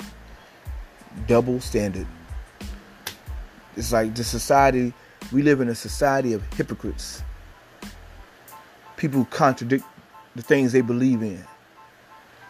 Double 1.26 1.60
standard. 1.60 2.06
It's 3.76 3.92
like 3.92 4.14
the 4.14 4.24
society, 4.24 4.92
we 5.30 5.42
live 5.42 5.60
in 5.60 5.68
a 5.68 5.74
society 5.74 6.32
of 6.32 6.42
hypocrites. 6.54 7.22
People 8.96 9.26
contradict 9.26 9.84
the 10.36 10.42
things 10.42 10.72
they 10.72 10.80
believe 10.80 11.22
in. 11.22 11.44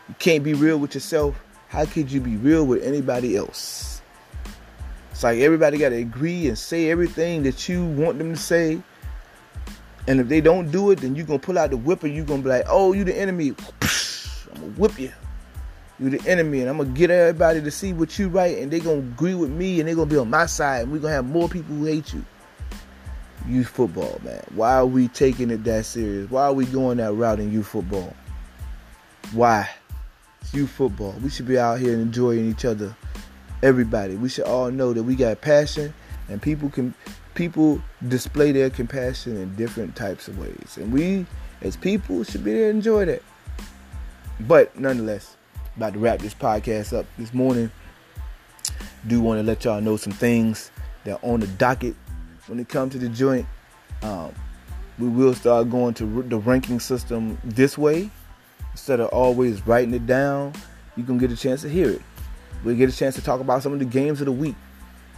You 0.09 0.15
can't 0.19 0.45
be 0.45 0.55
real 0.55 0.79
with 0.79 0.95
yourself 0.95 1.37
how 1.73 1.87
could 1.87 2.13
you 2.13 2.21
be 2.21 2.37
real 2.37 2.67
with 2.67 2.83
anybody 2.83 3.35
else? 3.35 4.03
It's 5.11 5.23
like 5.23 5.39
everybody 5.39 5.79
got 5.79 5.89
to 5.89 5.97
agree 5.97 6.47
and 6.49 6.59
say 6.59 6.91
everything 6.91 7.45
that 7.45 7.67
you 7.67 7.87
want 7.87 8.19
them 8.19 8.35
to 8.35 8.39
say. 8.39 8.83
And 10.07 10.21
if 10.21 10.29
they 10.29 10.43
don't 10.43 10.71
do 10.71 10.91
it, 10.91 11.01
then 11.01 11.17
you're 11.17 11.25
going 11.25 11.41
to 11.41 11.47
pull 11.47 11.57
out 11.57 11.71
the 11.71 11.79
whip 11.79 12.03
and 12.03 12.15
you're 12.15 12.27
going 12.27 12.41
to 12.41 12.45
be 12.45 12.51
like, 12.51 12.67
oh, 12.69 12.93
you 12.93 13.05
the 13.05 13.19
enemy. 13.19 13.55
I'm 13.81 14.61
going 14.61 14.75
to 14.75 14.81
whip 14.81 14.99
you. 14.99 15.13
You 15.99 16.11
the 16.11 16.29
enemy. 16.29 16.61
And 16.61 16.69
I'm 16.69 16.77
going 16.77 16.93
to 16.93 16.99
get 16.99 17.11
everybody 17.11 17.63
to 17.63 17.71
see 17.71 17.95
what 17.95 18.19
you 18.19 18.29
right. 18.29 18.59
And 18.59 18.71
they're 18.71 18.81
going 18.81 19.01
to 19.01 19.09
agree 19.09 19.35
with 19.35 19.49
me 19.49 19.81
and 19.81 19.89
they're 19.89 19.97
going 19.97 20.11
to 20.11 20.15
be 20.15 20.19
on 20.19 20.29
my 20.29 20.45
side. 20.45 20.83
And 20.83 20.93
we're 20.93 20.99
going 20.99 21.13
to 21.13 21.17
have 21.17 21.25
more 21.25 21.49
people 21.49 21.75
who 21.75 21.87
hate 21.87 22.13
you. 22.13 22.23
Youth 23.49 23.69
football, 23.69 24.21
man. 24.23 24.45
Why 24.55 24.75
are 24.75 24.85
we 24.85 25.09
taking 25.09 25.49
it 25.49 25.65
that 25.65 25.87
serious? 25.87 26.31
Why 26.31 26.45
are 26.45 26.53
we 26.53 26.67
going 26.67 26.99
that 26.99 27.15
route 27.15 27.41
in 27.41 27.51
youth 27.51 27.69
football? 27.69 28.15
Why? 29.33 29.71
Youth 30.53 30.71
football. 30.71 31.15
We 31.23 31.31
should 31.31 31.47
be 31.47 31.59
out 31.59 31.79
here 31.79 31.95
enjoying 31.95 32.51
each 32.51 32.65
other. 32.65 32.95
Everybody. 33.63 34.17
We 34.17 34.29
should 34.29 34.45
all 34.45 34.71
know 34.71 34.93
that 34.93 35.03
we 35.03 35.15
got 35.15 35.41
passion 35.41 35.95
and 36.29 36.41
people 36.41 36.69
can 36.69 36.95
people 37.35 37.81
display 38.09 38.53
their 38.53 38.71
compassion 38.71 39.37
in 39.37 39.55
different 39.57 39.97
types 39.97 40.29
of 40.29 40.39
ways. 40.39 40.77
And 40.77 40.93
we 40.93 41.27
as 41.63 41.77
people 41.77 42.25
should 42.25 42.45
be 42.45 42.53
there 42.53 42.71
to 42.73 42.77
enjoy 42.77 43.05
that. 43.07 43.23
But 44.41 44.79
nonetheless, 44.79 45.37
about 45.77 45.95
to 45.95 45.99
wrap 45.99 46.19
this 46.19 46.35
podcast 46.35 46.97
up 46.97 47.07
this 47.19 47.33
morning. 47.33 47.71
Do 49.07 49.21
want 49.21 49.39
to 49.41 49.43
let 49.43 49.65
y'all 49.65 49.81
know 49.81 49.97
some 49.97 50.13
things 50.13 50.71
that 51.05 51.23
are 51.23 51.31
on 51.31 51.41
the 51.41 51.47
docket 51.47 51.95
when 52.47 52.59
it 52.61 52.69
comes 52.69 52.93
to 52.93 52.99
the 52.99 53.09
joint. 53.09 53.47
Um, 54.03 54.33
we 54.99 55.09
will 55.09 55.35
start 55.35 55.71
going 55.71 55.95
to 55.95 56.23
the 56.23 56.39
ranking 56.39 56.81
system 56.81 57.39
this 57.45 57.79
way 57.79 58.11
instead 58.73 59.01
of 59.01 59.09
always 59.09 59.67
writing 59.67 59.95
it 59.95 60.07
down, 60.07 60.53
you 60.97 61.05
can 61.05 61.19
get 61.19 61.31
a 61.31 61.37
chance 61.37 61.63
to 61.63 61.69
hear 61.69 61.91
it. 61.91 62.03
We 62.65 62.77
get 62.77 62.89
a 62.89 62.97
chance 62.97 63.15
to 63.17 63.23
talk 63.23 63.41
about 63.41 63.63
some 63.63 63.73
of 63.73 63.79
the 63.79 63.85
games 63.85 64.21
of 64.21 64.27
the 64.27 64.33
week, 64.33 64.57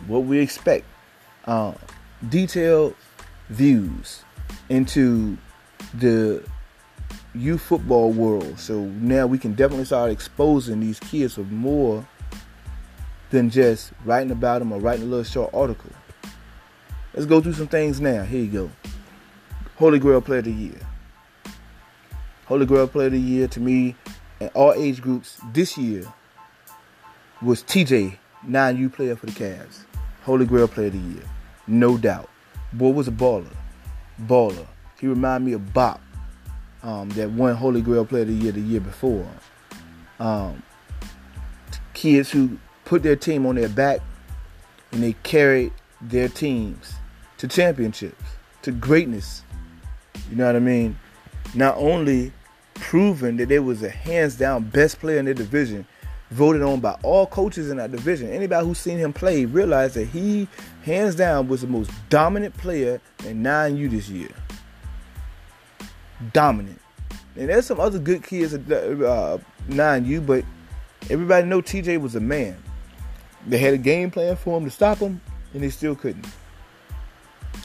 what 0.07 0.21
we 0.21 0.39
expect, 0.39 0.87
uh, 1.47 1.73
detailed 2.29 2.95
views 3.51 4.23
into 4.69 5.37
the 5.95 6.43
youth 7.35 7.61
football 7.61 8.13
world. 8.13 8.59
So 8.59 8.85
now 8.85 9.27
we 9.27 9.39
can 9.39 9.55
definitely 9.55 9.85
start 9.85 10.11
exposing 10.11 10.81
these 10.81 11.01
kids 11.01 11.37
with 11.37 11.51
more 11.51 12.07
than 13.31 13.51
just 13.51 13.93
writing 14.05 14.31
about 14.31 14.61
them 14.61 14.73
or 14.73 14.79
writing 14.79 15.05
a 15.05 15.09
little 15.09 15.25
short 15.25 15.53
article. 15.53 15.91
Let's 17.13 17.27
go 17.27 17.41
through 17.41 17.55
some 17.55 17.69
things 17.69 18.01
now. 18.01 18.23
Here 18.23 18.41
you 18.41 18.51
go. 18.51 18.71
Holy 19.77 19.99
Grail 19.99 20.21
Player 20.21 20.39
of 20.39 20.47
the 20.47 20.53
Year. 20.53 20.81
Holy 22.47 22.67
Grail 22.67 22.87
Player 22.87 23.07
of 23.07 23.13
the 23.13 23.21
Year 23.21 23.49
to 23.49 23.61
me 23.61 23.95
and 24.41 24.51
all 24.55 24.73
age 24.75 25.01
groups 25.01 25.41
this 25.53 25.79
year 25.79 26.05
was 27.41 27.63
TJ, 27.63 28.19
9U 28.47 28.93
player 28.93 29.17
for 29.17 29.27
the 29.27 29.33
Cavs. 29.33 29.85
Holy 30.25 30.47
Grail 30.47 30.69
Player 30.69 30.89
of 30.89 30.93
the 30.93 30.99
Year. 30.99 31.23
No 31.67 31.97
doubt. 31.97 32.29
Boy 32.73 32.91
was 32.91 33.09
a 33.09 33.13
baller. 33.13 33.55
Baller. 34.23 34.67
He 35.01 35.07
reminded 35.07 35.47
me 35.47 35.53
of 35.55 35.73
Bop, 35.73 36.01
um, 36.83 37.09
that 37.11 37.31
one 37.31 37.55
Holy 37.55 37.81
Grail 37.81 38.05
Player 38.05 38.23
of 38.23 38.29
the 38.29 38.35
Year 38.35 38.53
the 38.53 38.61
year 38.61 38.81
before. 38.81 39.27
Um, 40.21 40.63
kids 41.95 42.31
who 42.31 42.59
put 42.85 43.03
their 43.03 43.17
team 43.17 43.47
on 43.47 43.55
their 43.55 43.69
back 43.69 44.01
and 44.93 45.03
they 45.03 45.15
carried 45.23 45.73
their 46.01 46.29
teams 46.29 46.95
to 47.39 47.49
championships, 47.49 48.23
to 48.63 48.73
greatness. 48.73 49.43
You 50.31 50.37
know 50.37 50.47
what 50.47 50.57
I 50.57 50.61
mean? 50.61 50.99
Not 51.55 51.77
only 51.77 52.33
proven 52.75 53.37
that 53.37 53.49
they 53.49 53.59
was 53.59 53.83
a 53.83 53.89
hands 53.89 54.37
down 54.37 54.65
best 54.65 54.99
player 54.99 55.19
in 55.19 55.25
their 55.25 55.35
division, 55.35 55.87
voted 56.31 56.63
on 56.63 56.81
by 56.81 56.99
all 57.03 57.27
coaches 57.27 57.71
in 57.71 57.77
that 57.77 57.93
division. 57.93 58.29
Anybody 58.31 58.67
who's 58.67 58.79
seen 58.79 58.99
him 58.99 59.13
play 59.13 59.45
realized 59.45 59.95
that 59.95 60.07
he, 60.07 60.49
hands 60.83 61.15
down, 61.15 61.49
was 61.49 61.61
the 61.61 61.67
most 61.67 61.91
dominant 62.09 62.57
player 62.57 63.01
in 63.25 63.43
9U 63.43 63.91
this 63.91 64.09
year. 64.09 64.31
Dominant. 66.33 66.81
And 67.37 67.49
there's 67.49 67.67
some 67.67 67.81
other 67.81 67.99
good 67.99 68.23
kids 68.23 68.55
at 68.55 68.61
uh, 68.71 69.39
9U, 69.69 70.27
but 70.27 70.45
everybody 71.11 71.47
know 71.47 71.63
TJ 71.63 72.01
was 72.01 72.17
a 72.17 72.21
man. 72.21 72.57
They 73.47 73.59
had 73.59 73.75
a 73.75 73.79
game 73.79 74.11
plan 74.11 74.37
for 74.37 74.59
him 74.59 74.65
to 74.65 74.71
stop 74.71 74.99
him, 74.99 75.21
and 75.53 75.63
they 75.63 75.71
still 75.71 75.95
couldn't. 75.95 76.27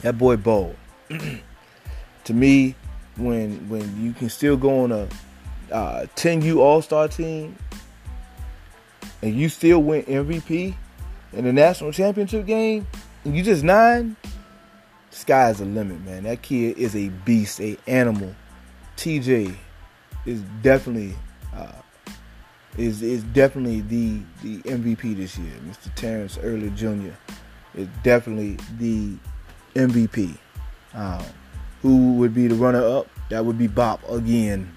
That 0.02 0.18
boy 0.18 0.38
balled. 0.38 0.76
to 1.10 2.34
me, 2.34 2.76
when 3.20 3.70
when 3.70 4.04
you 4.04 4.14
can 4.14 4.30
still 4.30 4.58
go 4.58 4.84
on 4.84 4.92
a 4.92 5.08
uh, 5.72 6.06
10U 6.16 6.58
All 6.58 6.82
Star 6.82 7.08
team 7.08 7.56
and 9.22 9.36
you 9.36 9.50
still 9.50 9.84
win 9.84 10.04
MVP 10.04 10.76
in 11.34 11.46
the 11.46 11.54
national 11.54 11.92
championship 11.92 12.46
game, 12.46 12.88
and 13.24 13.36
you 13.36 13.44
just 13.44 13.64
nine, 13.64 14.16
sky's 15.12 15.60
the 15.60 15.66
limit, 15.66 16.02
man. 16.02 16.24
That 16.24 16.42
kid 16.42 16.78
is 16.78 16.96
a 16.96 17.10
beast, 17.10 17.60
a 17.60 17.78
animal. 17.88 18.36
TJ 18.98 19.56
is 20.26 20.42
definitely 20.62 21.16
uh, 21.56 21.72
is 22.78 23.02
is 23.02 23.24
definitely 23.24 23.82
the 23.82 24.22
the 24.44 24.58
MVP 24.64 25.16
this 25.16 25.38
year. 25.38 25.54
Mr. 25.68 25.94
Terrence 25.96 26.38
Early 26.42 26.70
Jr. 26.72 27.14
is 27.76 27.88
definitely 28.04 28.58
the 28.78 29.16
MVP. 29.76 30.38
Um, 30.94 31.24
who 31.82 32.14
would 32.14 32.34
be 32.34 32.48
the 32.48 32.56
runner 32.56 32.84
up? 32.84 33.08
That 33.30 33.46
would 33.46 33.58
be 33.58 33.68
Bob 33.68 34.02
again. 34.10 34.76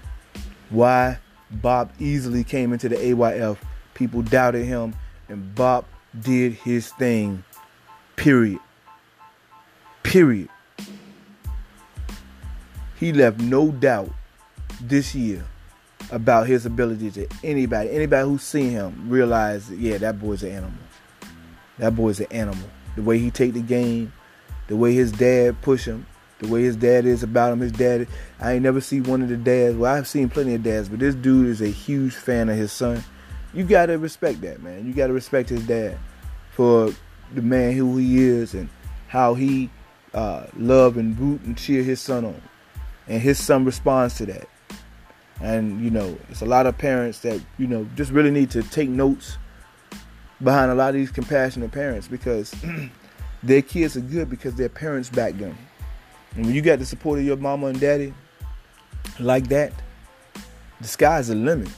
Why? 0.69 1.19
Bob 1.51 1.91
easily 1.99 2.43
came 2.43 2.73
into 2.73 2.89
the 2.89 2.95
AYF. 2.95 3.57
People 3.93 4.21
doubted 4.21 4.65
him, 4.65 4.95
and 5.29 5.53
Bob 5.53 5.85
did 6.19 6.53
his 6.53 6.89
thing. 6.93 7.43
Period. 8.15 8.59
Period. 10.03 10.49
He 12.99 13.11
left 13.13 13.39
no 13.39 13.71
doubt 13.71 14.11
this 14.81 15.13
year 15.13 15.45
about 16.11 16.47
his 16.47 16.65
ability 16.65 17.11
to 17.11 17.27
anybody. 17.43 17.89
Anybody 17.91 18.27
who's 18.27 18.43
seen 18.43 18.71
him 18.71 19.09
realize, 19.09 19.67
that, 19.67 19.77
yeah, 19.77 19.97
that 19.97 20.19
boy's 20.19 20.43
an 20.43 20.51
animal. 20.51 20.79
That 21.79 21.95
boy's 21.95 22.19
an 22.19 22.27
animal. 22.31 22.69
The 22.95 23.01
way 23.01 23.17
he 23.17 23.31
take 23.31 23.53
the 23.53 23.61
game, 23.61 24.13
the 24.67 24.75
way 24.75 24.93
his 24.93 25.11
dad 25.11 25.61
push 25.61 25.85
him, 25.85 26.05
the 26.43 26.49
way 26.49 26.63
his 26.63 26.75
dad 26.75 27.05
is 27.05 27.23
about 27.23 27.53
him. 27.53 27.59
His 27.59 27.71
dad, 27.71 28.07
I 28.39 28.53
ain't 28.53 28.63
never 28.63 28.81
seen 28.81 29.03
one 29.03 29.21
of 29.21 29.29
the 29.29 29.37
dads. 29.37 29.75
Well, 29.75 29.93
I've 29.93 30.07
seen 30.07 30.29
plenty 30.29 30.55
of 30.55 30.63
dads, 30.63 30.89
but 30.89 30.99
this 30.99 31.15
dude 31.15 31.47
is 31.47 31.61
a 31.61 31.67
huge 31.67 32.13
fan 32.13 32.49
of 32.49 32.57
his 32.57 32.71
son. 32.71 33.03
You 33.53 33.63
gotta 33.63 33.97
respect 33.97 34.41
that, 34.41 34.61
man. 34.61 34.85
You 34.85 34.93
gotta 34.93 35.13
respect 35.13 35.49
his 35.49 35.65
dad 35.65 35.97
for 36.51 36.93
the 37.33 37.41
man 37.41 37.73
who 37.73 37.97
he 37.97 38.23
is 38.23 38.53
and 38.53 38.69
how 39.07 39.33
he 39.33 39.69
uh, 40.13 40.45
love 40.57 40.97
and 40.97 41.17
root 41.19 41.41
and 41.41 41.57
cheer 41.57 41.83
his 41.83 41.99
son 41.99 42.25
on, 42.25 42.41
and 43.07 43.21
his 43.21 43.39
son 43.39 43.65
responds 43.65 44.15
to 44.15 44.25
that. 44.27 44.47
And 45.41 45.83
you 45.83 45.89
know, 45.89 46.17
it's 46.29 46.41
a 46.41 46.45
lot 46.45 46.65
of 46.65 46.77
parents 46.77 47.19
that 47.19 47.41
you 47.57 47.67
know 47.67 47.87
just 47.95 48.11
really 48.11 48.31
need 48.31 48.51
to 48.51 48.63
take 48.63 48.89
notes 48.89 49.37
behind 50.43 50.71
a 50.71 50.75
lot 50.75 50.89
of 50.89 50.95
these 50.95 51.11
compassionate 51.11 51.71
parents 51.71 52.07
because 52.07 52.53
their 53.43 53.61
kids 53.61 53.95
are 53.95 54.01
good 54.01 54.29
because 54.29 54.55
their 54.55 54.69
parents 54.69 55.09
back 55.09 55.37
them. 55.37 55.57
And 56.35 56.45
when 56.45 56.55
you 56.55 56.61
got 56.61 56.79
the 56.79 56.85
support 56.85 57.19
of 57.19 57.25
your 57.25 57.37
mama 57.37 57.67
and 57.67 57.79
daddy 57.79 58.13
like 59.19 59.47
that, 59.49 59.73
the 60.81 60.87
sky's 60.87 61.27
the 61.27 61.35
limit. 61.35 61.69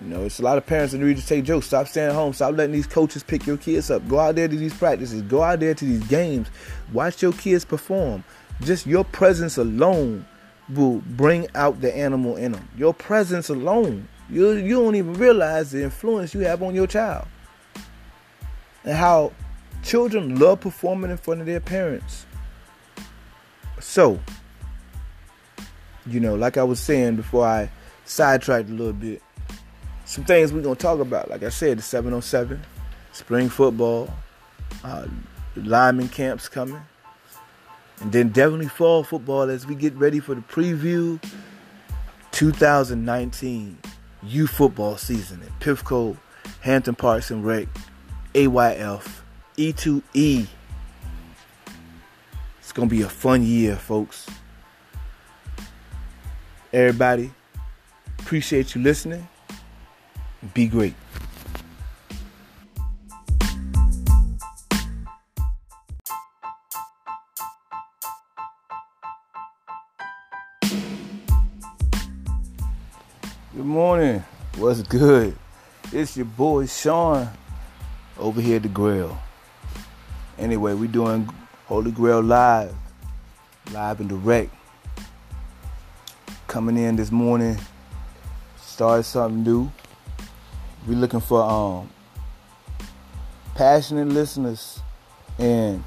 You 0.00 0.08
know, 0.08 0.24
it's 0.24 0.38
a 0.40 0.42
lot 0.42 0.58
of 0.58 0.66
parents 0.66 0.92
that 0.92 0.98
need 0.98 1.16
to 1.16 1.26
take 1.26 1.44
jokes. 1.44 1.66
Stop 1.66 1.88
staying 1.88 2.14
home. 2.14 2.32
Stop 2.32 2.54
letting 2.54 2.72
these 2.72 2.86
coaches 2.86 3.22
pick 3.22 3.46
your 3.46 3.56
kids 3.56 3.90
up. 3.90 4.06
Go 4.08 4.18
out 4.18 4.34
there 4.34 4.46
to 4.46 4.56
these 4.56 4.74
practices. 4.74 5.22
Go 5.22 5.42
out 5.42 5.60
there 5.60 5.74
to 5.74 5.84
these 5.84 6.06
games. 6.06 6.48
Watch 6.92 7.22
your 7.22 7.32
kids 7.32 7.64
perform. 7.64 8.22
Just 8.62 8.86
your 8.86 9.04
presence 9.04 9.56
alone 9.56 10.26
will 10.68 11.02
bring 11.16 11.46
out 11.54 11.80
the 11.80 11.96
animal 11.96 12.36
in 12.36 12.52
them. 12.52 12.68
Your 12.76 12.92
presence 12.92 13.48
alone. 13.48 14.06
You, 14.28 14.52
you 14.52 14.76
don't 14.76 14.96
even 14.96 15.14
realize 15.14 15.70
the 15.70 15.82
influence 15.82 16.34
you 16.34 16.40
have 16.40 16.62
on 16.62 16.74
your 16.74 16.86
child. 16.86 17.26
And 18.84 18.96
how 18.96 19.32
children 19.82 20.38
love 20.38 20.60
performing 20.60 21.10
in 21.10 21.16
front 21.16 21.40
of 21.40 21.46
their 21.46 21.60
parents. 21.60 22.26
So, 23.88 24.20
you 26.06 26.18
know, 26.18 26.34
like 26.34 26.58
I 26.58 26.64
was 26.64 26.80
saying 26.80 27.16
before 27.16 27.46
I 27.46 27.70
sidetracked 28.04 28.68
a 28.68 28.72
little 28.72 28.92
bit, 28.92 29.22
some 30.04 30.24
things 30.24 30.52
we're 30.52 30.60
going 30.60 30.74
to 30.74 30.82
talk 30.82 30.98
about. 30.98 31.30
Like 31.30 31.44
I 31.44 31.48
said, 31.50 31.78
the 31.78 31.82
707, 31.82 32.60
spring 33.12 33.48
football, 33.48 34.12
uh, 34.82 35.06
lineman 35.54 36.08
camps 36.08 36.48
coming, 36.48 36.82
and 38.00 38.10
then 38.10 38.30
definitely 38.30 38.68
fall 38.68 39.04
football 39.04 39.42
as 39.42 39.66
we 39.66 39.76
get 39.76 39.94
ready 39.94 40.18
for 40.18 40.34
the 40.34 40.42
preview. 40.42 41.22
2019 42.32 43.78
youth 44.24 44.50
football 44.50 44.96
season 44.96 45.40
at 45.42 45.60
Pifco, 45.60 46.16
Hampton 46.60 46.96
Parks 46.96 47.30
and 47.30 47.46
Rec, 47.46 47.68
AYF, 48.34 49.22
E2E 49.56 50.48
to 52.76 52.94
be 52.94 53.00
a 53.00 53.08
fun 53.08 53.42
year, 53.42 53.74
folks. 53.74 54.26
Everybody, 56.74 57.30
appreciate 58.18 58.74
you 58.74 58.82
listening. 58.82 59.26
Be 60.52 60.66
great. 60.66 60.94
Good 73.54 73.64
morning. 73.64 74.22
What's 74.56 74.82
good? 74.82 75.34
It's 75.92 76.14
your 76.14 76.26
boy 76.26 76.66
Sean 76.66 77.30
over 78.18 78.42
here 78.42 78.56
at 78.56 78.64
the 78.64 78.68
grill. 78.68 79.16
Anyway, 80.38 80.74
we 80.74 80.88
doing 80.88 81.26
Holy 81.66 81.90
Grail 81.90 82.20
Live, 82.20 82.72
live 83.72 83.98
and 83.98 84.08
direct. 84.08 84.54
Coming 86.46 86.76
in 86.76 86.94
this 86.94 87.10
morning, 87.10 87.58
started 88.60 89.02
something 89.02 89.42
new. 89.42 89.72
We're 90.86 90.94
looking 90.94 91.18
for 91.18 91.42
um, 91.42 91.90
passionate 93.56 94.06
listeners 94.06 94.78
and 95.40 95.82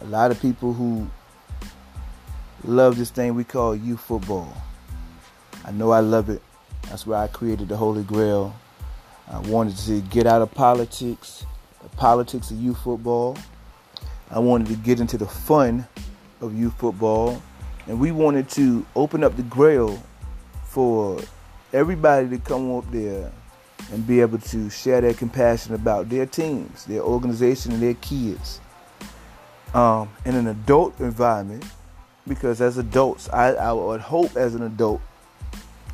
a 0.00 0.04
lot 0.04 0.30
of 0.30 0.40
people 0.40 0.72
who 0.72 1.10
love 2.62 2.96
this 2.96 3.10
thing 3.10 3.34
we 3.34 3.42
call 3.42 3.74
youth 3.74 3.98
football. 3.98 4.56
I 5.64 5.72
know 5.72 5.90
I 5.90 5.98
love 5.98 6.30
it. 6.30 6.40
That's 6.82 7.04
why 7.04 7.24
I 7.24 7.26
created 7.26 7.66
the 7.66 7.76
Holy 7.76 8.04
Grail. 8.04 8.54
I 9.28 9.40
wanted 9.40 9.76
to 9.78 10.02
get 10.02 10.28
out 10.28 10.40
of 10.40 10.54
politics, 10.54 11.44
the 11.82 11.88
politics 11.96 12.52
of 12.52 12.58
youth 12.58 12.78
football 12.78 13.36
I 14.30 14.38
wanted 14.38 14.68
to 14.68 14.74
get 14.76 15.00
into 15.00 15.16
the 15.16 15.26
fun 15.26 15.86
of 16.40 16.58
youth 16.58 16.74
football, 16.78 17.40
and 17.86 18.00
we 18.00 18.12
wanted 18.12 18.48
to 18.50 18.84
open 18.94 19.22
up 19.22 19.36
the 19.36 19.42
grail 19.42 20.02
for 20.64 21.20
everybody 21.72 22.28
to 22.30 22.38
come 22.38 22.74
up 22.76 22.90
there 22.90 23.32
and 23.92 24.06
be 24.06 24.20
able 24.20 24.38
to 24.38 24.68
share 24.70 25.00
their 25.00 25.14
compassion 25.14 25.74
about 25.74 26.08
their 26.08 26.26
teams, 26.26 26.84
their 26.86 27.02
organization, 27.02 27.72
and 27.72 27.82
their 27.82 27.94
kids 27.94 28.60
um, 29.74 30.08
in 30.24 30.34
an 30.34 30.48
adult 30.48 30.98
environment 31.00 31.64
because 32.26 32.60
as 32.60 32.78
adults, 32.78 33.28
I, 33.30 33.52
I 33.52 33.72
would 33.72 34.00
hope 34.00 34.36
as 34.36 34.54
an 34.54 34.62
adult, 34.62 35.00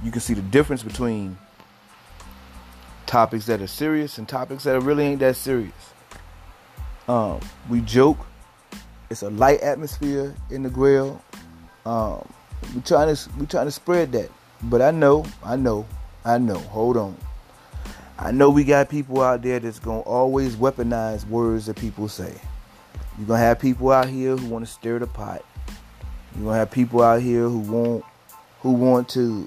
you 0.03 0.11
can 0.11 0.21
see 0.21 0.35
the 0.35 0.43
difference 0.43 0.83
between 0.83 1.37
topics 3.07 3.47
that 3.47 3.61
are 3.61 3.67
serious 3.67 4.19
and 4.19 4.27
topics 4.27 4.65
that 4.65 4.81
really 4.81 5.05
ain't 5.05 5.21
that 5.21 5.37
serious. 5.37 5.73
Um, 7.13 7.41
we 7.69 7.83
joke. 7.83 8.17
It's 9.11 9.21
a 9.21 9.29
light 9.29 9.61
atmosphere 9.61 10.35
in 10.49 10.63
the 10.63 10.71
grill. 10.71 11.23
Um, 11.85 12.27
we 12.75 12.81
trying 12.81 13.15
to 13.15 13.31
we 13.39 13.45
trying 13.45 13.67
to 13.67 13.71
spread 13.71 14.13
that. 14.13 14.31
But 14.63 14.81
I 14.81 14.93
know, 14.93 15.27
I 15.45 15.57
know, 15.57 15.87
I 16.25 16.39
know. 16.39 16.59
Hold 16.59 16.97
on. 16.97 17.15
I 18.19 18.31
know 18.31 18.49
we 18.49 18.65
got 18.65 18.89
people 18.89 19.21
out 19.21 19.43
there 19.43 19.61
that's 19.61 19.79
gonna 19.79 20.01
always 20.01 20.57
weaponize 20.57 21.29
words 21.29 21.67
that 21.67 21.77
people 21.77 22.09
say. 22.09 22.33
You're 23.19 23.27
gonna 23.27 23.41
have 23.41 23.61
people 23.61 23.91
out 23.91 24.09
here 24.09 24.35
who 24.35 24.47
want 24.47 24.65
to 24.65 24.73
stir 24.73 24.99
the 24.99 25.07
pot. 25.07 25.45
You're 26.35 26.45
gonna 26.47 26.57
have 26.57 26.71
people 26.71 27.03
out 27.03 27.21
here 27.21 27.47
who 27.47 27.59
want 27.59 28.05
who 28.61 28.71
want 28.71 29.11
to 29.11 29.47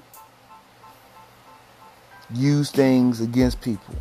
use 2.32 2.70
things 2.70 3.20
against 3.20 3.60
people 3.60 3.96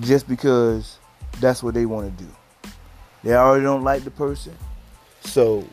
just 0.00 0.26
because 0.26 0.98
that's 1.40 1.62
what 1.62 1.74
they 1.74 1.86
want 1.86 2.16
to 2.16 2.24
do. 2.24 2.30
They 3.22 3.34
already 3.34 3.64
don't 3.64 3.84
like 3.84 4.04
the 4.04 4.10
person, 4.10 4.56
so 5.22 5.66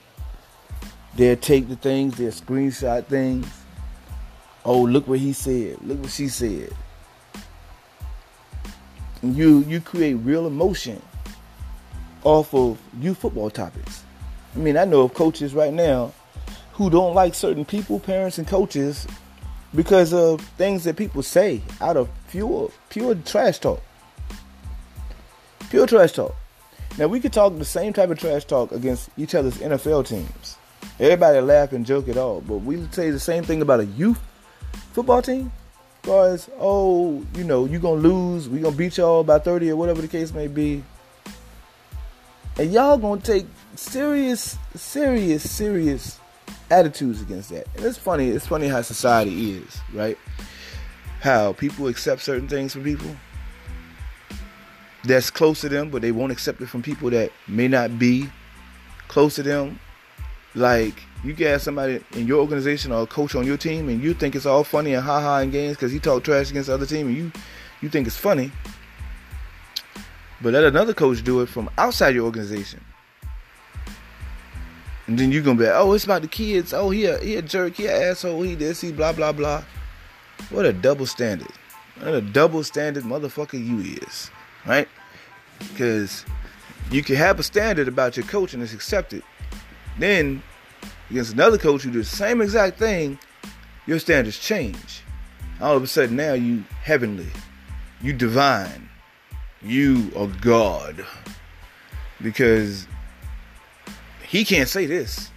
they'll 1.15 1.35
take 1.35 1.67
the 1.67 1.75
things, 1.75 2.17
they'll 2.17 2.31
screenshot 2.31 3.05
things. 3.05 3.47
Oh, 4.63 4.81
look 4.81 5.07
what 5.07 5.19
he 5.19 5.33
said. 5.33 5.77
Look 5.81 6.01
what 6.01 6.11
she 6.11 6.27
said. 6.27 6.73
And 9.21 9.35
you 9.35 9.59
you 9.67 9.81
create 9.81 10.15
real 10.15 10.47
emotion 10.47 11.01
off 12.23 12.53
of 12.53 12.79
youth 12.99 13.17
football 13.17 13.49
topics. 13.49 14.03
I 14.55 14.59
mean, 14.59 14.77
I 14.77 14.85
know 14.85 15.01
of 15.01 15.13
coaches 15.13 15.53
right 15.53 15.73
now 15.73 16.13
who 16.73 16.89
don't 16.89 17.13
like 17.13 17.35
certain 17.35 17.65
people, 17.65 17.99
parents, 17.99 18.37
and 18.37 18.47
coaches 18.47 19.07
because 19.73 20.13
of 20.13 20.41
things 20.57 20.83
that 20.83 20.95
people 20.95 21.23
say 21.23 21.61
out 21.79 21.97
of 21.97 22.09
pure 22.29 22.71
pure 22.89 23.15
trash 23.15 23.59
talk. 23.59 23.81
Pure 25.71 25.87
trash 25.87 26.11
talk. 26.11 26.35
Now 26.97 27.07
we 27.07 27.21
could 27.21 27.31
talk 27.31 27.57
the 27.57 27.63
same 27.63 27.93
type 27.93 28.09
of 28.09 28.19
trash 28.19 28.43
talk 28.43 28.73
against 28.73 29.09
each 29.15 29.33
other's 29.33 29.57
NFL 29.59 30.05
teams. 30.05 30.57
Everybody 30.99 31.39
laugh 31.39 31.71
and 31.71 31.85
joke 31.85 32.09
it 32.09 32.17
all, 32.17 32.41
but 32.41 32.57
we 32.57 32.85
say 32.91 33.09
the 33.09 33.21
same 33.21 33.45
thing 33.45 33.61
about 33.61 33.79
a 33.79 33.85
youth 33.85 34.19
football 34.91 35.21
team. 35.21 35.49
Because 36.01 36.49
oh, 36.59 37.25
you 37.35 37.45
know, 37.45 37.63
you're 37.63 37.79
gonna 37.79 38.01
lose, 38.01 38.49
we 38.49 38.59
gonna 38.59 38.75
beat 38.75 38.97
y'all 38.97 39.23
by 39.23 39.39
30 39.39 39.71
or 39.71 39.77
whatever 39.77 40.01
the 40.01 40.09
case 40.09 40.33
may 40.33 40.47
be. 40.47 40.83
And 42.59 42.73
y'all 42.73 42.97
gonna 42.97 43.21
take 43.21 43.45
serious, 43.77 44.57
serious, 44.75 45.49
serious 45.49 46.19
attitudes 46.69 47.21
against 47.21 47.49
that. 47.51 47.65
And 47.77 47.85
it's 47.85 47.97
funny, 47.97 48.27
it's 48.27 48.45
funny 48.45 48.67
how 48.67 48.81
society 48.81 49.53
is, 49.53 49.79
right? 49.93 50.17
How 51.21 51.53
people 51.53 51.87
accept 51.87 52.23
certain 52.23 52.49
things 52.49 52.73
from 52.73 52.83
people 52.83 53.15
that's 55.03 55.29
close 55.29 55.61
to 55.61 55.69
them, 55.69 55.89
but 55.89 56.01
they 56.01 56.11
won't 56.11 56.31
accept 56.31 56.61
it 56.61 56.67
from 56.67 56.81
people 56.81 57.09
that 57.09 57.31
may 57.47 57.67
not 57.67 57.97
be 57.97 58.29
close 59.07 59.35
to 59.35 59.43
them. 59.43 59.79
Like 60.53 61.01
you 61.23 61.33
get 61.33 61.61
somebody 61.61 62.03
in 62.13 62.27
your 62.27 62.39
organization 62.39 62.91
or 62.91 63.03
a 63.03 63.07
coach 63.07 63.35
on 63.35 63.45
your 63.45 63.57
team, 63.57 63.89
and 63.89 64.03
you 64.03 64.13
think 64.13 64.35
it's 64.35 64.45
all 64.45 64.63
funny 64.63 64.93
and 64.93 65.03
ha 65.03 65.21
ha 65.21 65.37
and 65.37 65.51
games 65.51 65.77
because 65.77 65.91
he 65.91 65.99
talk 65.99 66.23
trash 66.23 66.49
against 66.49 66.67
the 66.67 66.73
other 66.73 66.85
team, 66.85 67.07
and 67.07 67.15
you 67.15 67.31
you 67.81 67.89
think 67.89 68.07
it's 68.07 68.17
funny. 68.17 68.51
But 70.41 70.53
let 70.53 70.63
another 70.63 70.93
coach 70.93 71.23
do 71.23 71.41
it 71.41 71.49
from 71.49 71.69
outside 71.77 72.15
your 72.15 72.25
organization. 72.25 72.83
And 75.07 75.17
then 75.17 75.31
you're 75.31 75.43
gonna 75.43 75.57
be 75.57 75.65
like, 75.65 75.73
oh, 75.75 75.93
it's 75.93 76.05
about 76.05 76.21
the 76.21 76.27
kids. 76.27 76.73
Oh, 76.73 76.89
he 76.89 77.05
a, 77.05 77.19
he 77.19 77.35
a 77.35 77.41
jerk, 77.41 77.75
he 77.75 77.85
a 77.85 78.09
asshole, 78.09 78.41
he 78.41 78.55
this, 78.55 78.81
he 78.81 78.91
blah 78.91 79.13
blah 79.13 79.31
blah. 79.31 79.63
What 80.49 80.65
a 80.65 80.73
double 80.73 81.05
standard. 81.05 81.51
What 81.99 82.13
a 82.13 82.21
double 82.21 82.63
standard 82.63 83.03
motherfucker 83.03 83.63
you 83.63 83.99
is. 84.01 84.31
Right? 84.65 84.87
Because 85.59 86.25
you 86.91 87.03
can 87.03 87.15
have 87.15 87.39
a 87.39 87.43
standard 87.43 87.87
about 87.87 88.17
your 88.17 88.25
coach 88.25 88.53
and 88.53 88.61
it's 88.61 88.73
accepted. 88.73 89.23
Then 89.97 90.43
against 91.09 91.33
another 91.33 91.57
coach 91.57 91.83
who 91.83 91.91
do 91.91 91.99
the 91.99 92.05
same 92.05 92.41
exact 92.41 92.77
thing, 92.77 93.19
your 93.87 93.99
standards 93.99 94.39
change. 94.39 95.03
All 95.59 95.75
of 95.75 95.83
a 95.83 95.87
sudden 95.87 96.15
now 96.15 96.33
you 96.33 96.63
heavenly, 96.83 97.29
you 98.01 98.13
divine, 98.13 98.89
you 99.61 100.11
are 100.15 100.27
God. 100.27 101.05
Because 102.21 102.87
he 104.27 104.45
can't 104.45 104.69
say 104.69 104.85
this. 104.85 105.29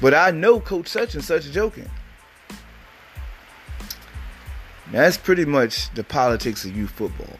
But 0.00 0.14
I 0.14 0.30
know 0.32 0.60
Coach 0.60 0.88
such 0.88 1.14
and 1.14 1.22
such 1.22 1.44
joking. 1.52 1.88
That's 4.90 5.16
pretty 5.16 5.44
much 5.44 5.92
the 5.94 6.04
politics 6.04 6.64
of 6.64 6.76
youth 6.76 6.90
football. 6.90 7.38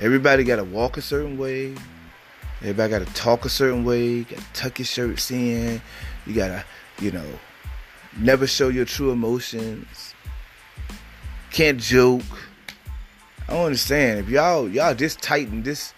Everybody 0.00 0.44
got 0.44 0.56
to 0.56 0.64
walk 0.64 0.96
a 0.96 1.02
certain 1.02 1.38
way. 1.38 1.74
Everybody 2.60 2.90
got 2.90 3.06
to 3.06 3.14
talk 3.14 3.44
a 3.44 3.48
certain 3.48 3.84
way. 3.84 4.24
Got 4.24 4.38
to 4.38 4.52
tuck 4.52 4.78
your 4.78 4.86
shirts 4.86 5.30
in. 5.30 5.80
You 6.26 6.34
got 6.34 6.48
to, 6.48 6.64
you 7.00 7.12
know, 7.12 7.26
never 8.18 8.46
show 8.46 8.68
your 8.68 8.84
true 8.84 9.10
emotions. 9.10 10.14
Can't 11.50 11.80
joke. 11.80 12.22
I 13.48 13.54
don't 13.54 13.66
understand. 13.66 14.20
If 14.20 14.28
y'all 14.28 14.68
y'all 14.68 14.94
just 14.94 15.22
tighten 15.22 15.62
this 15.62 15.94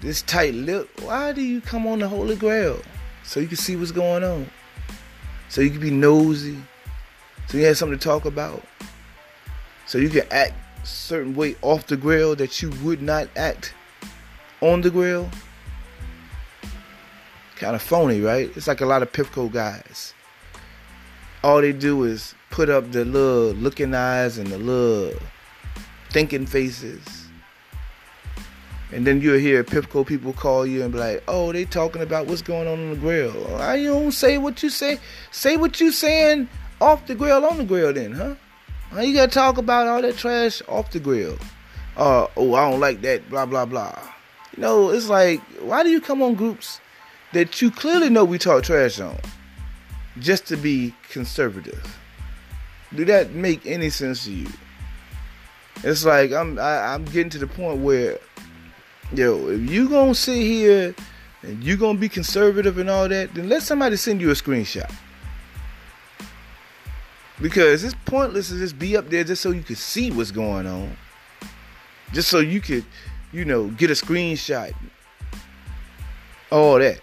this 0.00 0.22
tight 0.22 0.54
lip, 0.54 0.88
why 1.02 1.32
do 1.32 1.42
you 1.42 1.60
come 1.60 1.86
on 1.86 1.98
the 1.98 2.08
Holy 2.08 2.36
Grail? 2.36 2.80
So 3.24 3.40
you 3.40 3.48
can 3.48 3.56
see 3.56 3.76
what's 3.76 3.92
going 3.92 4.24
on. 4.24 4.48
So 5.48 5.60
you 5.60 5.70
can 5.70 5.80
be 5.80 5.90
nosy. 5.90 6.56
So 7.48 7.58
you 7.58 7.66
have 7.66 7.76
something 7.76 7.98
to 7.98 8.02
talk 8.02 8.24
about. 8.24 8.62
So 9.86 9.98
you 9.98 10.08
can 10.08 10.26
act 10.30 10.54
certain 10.84 11.34
way 11.34 11.56
off 11.62 11.86
the 11.86 11.96
grill 11.96 12.34
that 12.36 12.62
you 12.62 12.70
would 12.82 13.02
not 13.02 13.28
act 13.36 13.74
on 14.60 14.80
the 14.80 14.90
grill. 14.90 15.30
Kind 17.56 17.76
of 17.76 17.82
phony, 17.82 18.20
right? 18.20 18.50
It's 18.56 18.66
like 18.66 18.80
a 18.80 18.86
lot 18.86 19.02
of 19.02 19.12
Pipco 19.12 19.52
guys. 19.52 20.14
All 21.44 21.60
they 21.60 21.72
do 21.72 22.04
is 22.04 22.34
put 22.50 22.68
up 22.68 22.90
the 22.92 23.04
little 23.04 23.52
looking 23.54 23.94
eyes 23.94 24.38
and 24.38 24.48
the 24.48 24.58
little 24.58 25.18
thinking 26.10 26.46
faces. 26.46 27.28
And 28.92 29.06
then 29.06 29.22
you'll 29.22 29.38
hear 29.38 29.64
Pipco 29.64 30.06
people 30.06 30.34
call 30.34 30.66
you 30.66 30.82
and 30.82 30.92
be 30.92 30.98
like, 30.98 31.22
"Oh, 31.26 31.50
they 31.50 31.64
talking 31.64 32.02
about 32.02 32.26
what's 32.26 32.42
going 32.42 32.68
on 32.68 32.78
on 32.78 32.90
the 32.90 32.96
grill." 32.96 33.56
I 33.56 33.82
don't 33.82 34.12
say 34.12 34.36
what 34.36 34.62
you 34.62 34.68
say? 34.68 35.00
Say 35.30 35.56
what 35.56 35.80
you 35.80 35.90
saying 35.90 36.48
off 36.80 37.06
the 37.06 37.14
grill 37.14 37.46
on 37.46 37.56
the 37.56 37.64
grill, 37.64 37.92
then, 37.92 38.12
huh? 38.12 38.34
You 39.00 39.14
gotta 39.14 39.32
talk 39.32 39.56
about 39.56 39.86
all 39.86 40.02
that 40.02 40.18
trash 40.18 40.60
off 40.68 40.90
the 40.90 41.00
grill? 41.00 41.38
Uh, 41.96 42.26
oh, 42.36 42.54
I 42.54 42.70
don't 42.70 42.80
like 42.80 43.00
that. 43.02 43.28
Blah 43.30 43.46
blah 43.46 43.64
blah. 43.64 43.98
You 44.54 44.62
know, 44.62 44.90
it's 44.90 45.08
like, 45.08 45.40
why 45.60 45.82
do 45.82 45.88
you 45.88 46.00
come 46.00 46.20
on 46.22 46.34
groups 46.34 46.78
that 47.32 47.62
you 47.62 47.70
clearly 47.70 48.10
know 48.10 48.24
we 48.24 48.36
talk 48.36 48.64
trash 48.64 49.00
on, 49.00 49.18
just 50.18 50.46
to 50.48 50.58
be 50.58 50.94
conservative? 51.08 51.98
Do 52.94 53.06
that 53.06 53.32
make 53.32 53.64
any 53.64 53.88
sense 53.88 54.24
to 54.26 54.32
you? 54.32 54.48
It's 55.82 56.04
like 56.04 56.32
I'm 56.32 56.58
I, 56.58 56.92
I'm 56.92 57.06
getting 57.06 57.30
to 57.30 57.38
the 57.38 57.46
point 57.46 57.80
where, 57.80 58.18
yo, 59.14 59.48
if 59.48 59.70
you 59.70 59.88
gonna 59.88 60.14
sit 60.14 60.36
here 60.36 60.94
and 61.42 61.64
you 61.64 61.78
gonna 61.78 61.98
be 61.98 62.10
conservative 62.10 62.76
and 62.76 62.90
all 62.90 63.08
that, 63.08 63.32
then 63.34 63.48
let 63.48 63.62
somebody 63.62 63.96
send 63.96 64.20
you 64.20 64.30
a 64.30 64.34
screenshot. 64.34 64.92
Because 67.42 67.82
it's 67.82 67.96
pointless 68.04 68.50
to 68.50 68.58
just 68.58 68.78
be 68.78 68.96
up 68.96 69.10
there 69.10 69.24
just 69.24 69.42
so 69.42 69.50
you 69.50 69.62
can 69.62 69.74
see 69.74 70.12
what's 70.12 70.30
going 70.30 70.66
on. 70.66 70.96
Just 72.12 72.28
so 72.28 72.38
you 72.38 72.60
could, 72.60 72.84
you 73.32 73.44
know, 73.44 73.68
get 73.70 73.90
a 73.90 73.94
screenshot. 73.94 74.72
All 76.52 76.78
that. 76.78 77.00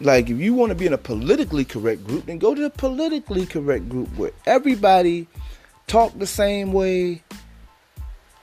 Like 0.00 0.30
if 0.30 0.38
you 0.38 0.54
want 0.54 0.70
to 0.70 0.76
be 0.76 0.86
in 0.86 0.92
a 0.92 0.98
politically 0.98 1.64
correct 1.64 2.04
group, 2.04 2.26
then 2.26 2.38
go 2.38 2.54
to 2.54 2.60
the 2.60 2.70
politically 2.70 3.46
correct 3.46 3.88
group 3.88 4.08
where 4.16 4.30
everybody 4.46 5.26
talk 5.88 6.16
the 6.18 6.26
same 6.26 6.72
way, 6.72 7.24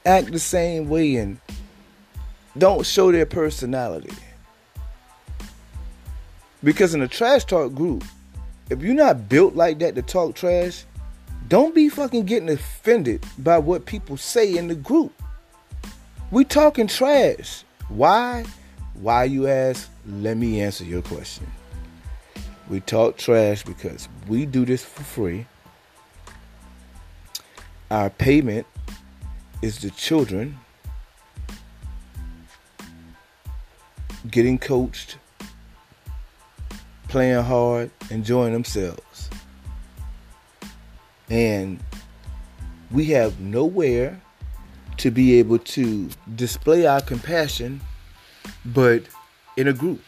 act 0.05 0.33
the 0.33 0.39
same 0.39 0.89
way, 0.89 1.15
and 1.15 1.39
don't 2.57 2.85
show 2.85 3.11
their 3.11 3.25
personality. 3.25 4.13
Because 6.61 6.93
in 6.93 7.01
a 7.01 7.07
trash 7.07 7.45
talk 7.45 7.73
group, 7.73 8.03
if 8.69 8.81
you're 8.81 8.93
not 8.93 9.29
built 9.29 9.55
like 9.55 9.79
that 9.79 9.95
to 9.95 10.01
talk 10.01 10.35
trash, 10.35 10.85
don't 11.47 11.75
be 11.75 11.89
fucking 11.89 12.25
getting 12.25 12.49
offended 12.49 13.25
by 13.37 13.57
what 13.57 13.85
people 13.85 14.17
say 14.17 14.57
in 14.57 14.67
the 14.67 14.75
group. 14.75 15.13
We 16.31 16.45
talking 16.45 16.87
trash. 16.87 17.63
Why? 17.89 18.45
Why 18.95 19.25
you 19.25 19.47
ask? 19.47 19.89
Let 20.07 20.37
me 20.37 20.61
answer 20.61 20.83
your 20.83 21.01
question. 21.01 21.45
We 22.69 22.79
talk 22.79 23.17
trash 23.17 23.63
because 23.63 24.07
we 24.27 24.45
do 24.45 24.65
this 24.65 24.83
for 24.83 25.03
free. 25.03 25.45
Our 27.91 28.09
payment 28.09 28.65
is 29.61 29.79
the 29.79 29.91
children 29.91 30.57
getting 34.31 34.57
coached 34.57 35.17
playing 37.13 37.43
hard, 37.43 37.91
enjoying 38.09 38.53
themselves. 38.53 39.29
And 41.29 41.79
we 42.89 43.05
have 43.11 43.39
nowhere 43.39 44.19
to 44.97 45.11
be 45.11 45.37
able 45.37 45.59
to 45.59 46.09
display 46.33 46.87
our 46.87 47.01
compassion 47.01 47.81
but 48.65 49.03
in 49.57 49.67
a 49.67 49.73
group. 49.73 50.01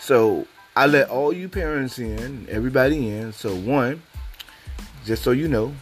So 0.00 0.48
I 0.74 0.86
let 0.86 1.10
all 1.10 1.32
you 1.32 1.48
parents 1.48 2.00
in, 2.00 2.48
everybody 2.50 3.10
in. 3.10 3.32
So 3.32 3.54
one, 3.54 4.02
just 5.04 5.22
so 5.22 5.30
you 5.30 5.46
know, 5.46 5.72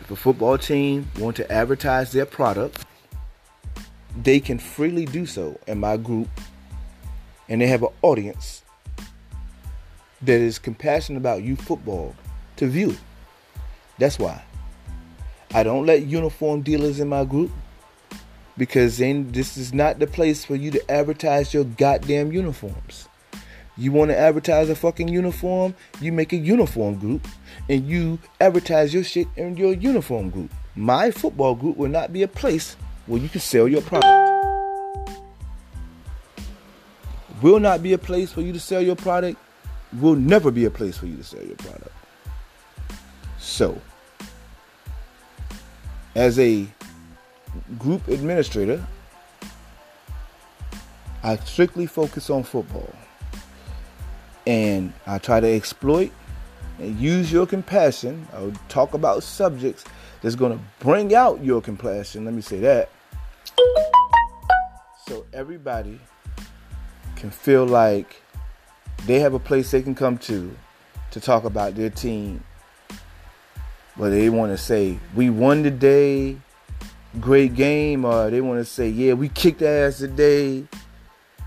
if 0.00 0.10
a 0.10 0.16
football 0.16 0.58
team 0.58 1.08
want 1.16 1.36
to 1.36 1.52
advertise 1.52 2.10
their 2.10 2.26
product, 2.26 2.84
they 4.20 4.40
can 4.40 4.58
freely 4.58 5.04
do 5.04 5.26
so 5.26 5.60
in 5.68 5.78
my 5.78 5.96
group, 5.96 6.28
and 7.50 7.60
they 7.60 7.66
have 7.66 7.82
an 7.82 7.90
audience 8.00 8.62
that 10.22 10.40
is 10.40 10.58
compassionate 10.58 11.20
about 11.20 11.42
youth 11.42 11.60
football 11.60 12.14
to 12.56 12.66
view. 12.66 12.96
That's 13.98 14.18
why 14.18 14.42
I 15.52 15.62
don't 15.64 15.84
let 15.84 16.06
uniform 16.06 16.62
dealers 16.62 17.00
in 17.00 17.08
my 17.08 17.24
group 17.24 17.50
because 18.56 18.98
then 18.98 19.32
this 19.32 19.56
is 19.56 19.74
not 19.74 19.98
the 19.98 20.06
place 20.06 20.44
for 20.44 20.54
you 20.54 20.70
to 20.70 20.90
advertise 20.90 21.52
your 21.52 21.64
goddamn 21.64 22.30
uniforms. 22.30 23.08
You 23.76 23.92
want 23.92 24.10
to 24.10 24.18
advertise 24.18 24.68
a 24.68 24.76
fucking 24.76 25.08
uniform? 25.08 25.74
You 26.00 26.12
make 26.12 26.32
a 26.32 26.36
uniform 26.36 26.96
group 26.96 27.26
and 27.68 27.88
you 27.88 28.18
advertise 28.40 28.94
your 28.94 29.04
shit 29.04 29.26
in 29.36 29.56
your 29.56 29.72
uniform 29.72 30.30
group. 30.30 30.52
My 30.76 31.10
football 31.10 31.54
group 31.54 31.76
will 31.76 31.88
not 31.88 32.12
be 32.12 32.22
a 32.22 32.28
place 32.28 32.76
where 33.06 33.20
you 33.20 33.28
can 33.28 33.40
sell 33.40 33.66
your 33.66 33.82
product. 33.82 34.19
Will 37.42 37.60
not 37.60 37.82
be 37.82 37.94
a 37.94 37.98
place 37.98 38.32
for 38.32 38.42
you 38.42 38.52
to 38.52 38.60
sell 38.60 38.82
your 38.82 38.96
product. 38.96 39.38
Will 39.98 40.16
never 40.16 40.50
be 40.50 40.66
a 40.66 40.70
place 40.70 40.96
for 40.96 41.06
you 41.06 41.16
to 41.16 41.24
sell 41.24 41.42
your 41.42 41.56
product. 41.56 41.92
So, 43.38 43.80
as 46.14 46.38
a 46.38 46.66
group 47.78 48.06
administrator, 48.08 48.84
I 51.22 51.36
strictly 51.36 51.86
focus 51.86 52.30
on 52.30 52.42
football 52.42 52.94
and 54.46 54.92
I 55.06 55.18
try 55.18 55.40
to 55.40 55.46
exploit 55.46 56.12
and 56.78 56.98
use 56.98 57.30
your 57.30 57.46
compassion. 57.46 58.26
I'll 58.32 58.52
talk 58.68 58.94
about 58.94 59.22
subjects 59.22 59.84
that's 60.22 60.34
going 60.34 60.58
to 60.58 60.64
bring 60.78 61.14
out 61.14 61.42
your 61.44 61.60
compassion. 61.60 62.24
Let 62.24 62.34
me 62.34 62.42
say 62.42 62.60
that. 62.60 62.90
So 65.06 65.26
everybody 65.32 66.00
can 67.20 67.30
feel 67.30 67.66
like 67.66 68.22
they 69.04 69.20
have 69.20 69.34
a 69.34 69.38
place 69.38 69.70
they 69.70 69.82
can 69.82 69.94
come 69.94 70.16
to 70.16 70.56
to 71.10 71.20
talk 71.20 71.44
about 71.44 71.74
their 71.74 71.90
team. 71.90 72.42
Whether 73.96 74.16
they 74.16 74.30
want 74.30 74.52
to 74.52 74.56
say, 74.56 74.98
we 75.14 75.28
won 75.28 75.62
today, 75.62 76.38
great 77.20 77.54
game, 77.54 78.06
or 78.06 78.30
they 78.30 78.40
want 78.40 78.58
to 78.58 78.64
say, 78.64 78.88
yeah, 78.88 79.12
we 79.12 79.28
kicked 79.28 79.60
ass 79.60 79.98
today. 79.98 80.64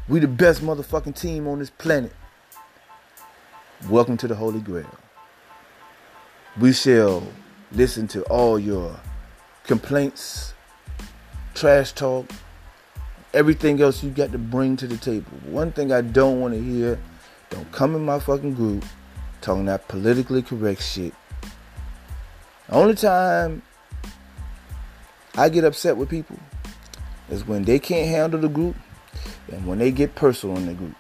We 0.08 0.20
the 0.20 0.28
best 0.28 0.62
motherfucking 0.62 1.20
team 1.20 1.48
on 1.48 1.58
this 1.58 1.72
planet. 1.72 2.14
Welcome 3.90 4.18
to 4.18 4.28
the 4.28 4.36
Holy 4.36 4.60
Grail. 4.60 4.86
We 6.60 6.74
shall 6.74 7.28
listen 7.72 8.08
to 8.10 8.22
all 8.26 8.60
your 8.60 9.00
complaints, 9.64 10.54
trash 11.56 11.94
talk, 11.94 12.30
everything 13.34 13.82
else 13.82 14.04
you 14.04 14.12
got 14.12 14.32
to 14.32 14.38
bring 14.38 14.78
to 14.78 14.88
the 14.88 14.98
table. 14.98 15.32
One 15.46 15.72
thing 15.72 15.92
I 15.92 16.02
don't 16.02 16.40
want 16.40 16.54
to 16.54 16.62
hear, 16.62 17.00
don't 17.50 17.72
come 17.72 17.96
in 17.96 18.06
my 18.06 18.20
fucking 18.20 18.54
group 18.54 18.86
talking 19.42 19.66
that 19.66 19.88
politically 19.88 20.42
correct 20.42 20.82
shit. 20.82 21.14
The 22.70 22.76
only 22.76 22.96
time 22.96 23.62
I 25.36 25.50
get 25.50 25.64
upset 25.64 25.98
with 25.98 26.10
people 26.10 26.40
is 27.30 27.46
when 27.46 27.64
they 27.64 27.80
can't 27.80 28.08
handle 28.08 28.40
the 28.40 28.48
group 28.48 28.76
and 29.52 29.68
when 29.68 29.80
they 29.80 29.92
get 29.92 30.16
personal 30.16 30.56
in 30.58 30.68
the 30.68 30.74
group. 30.74 30.96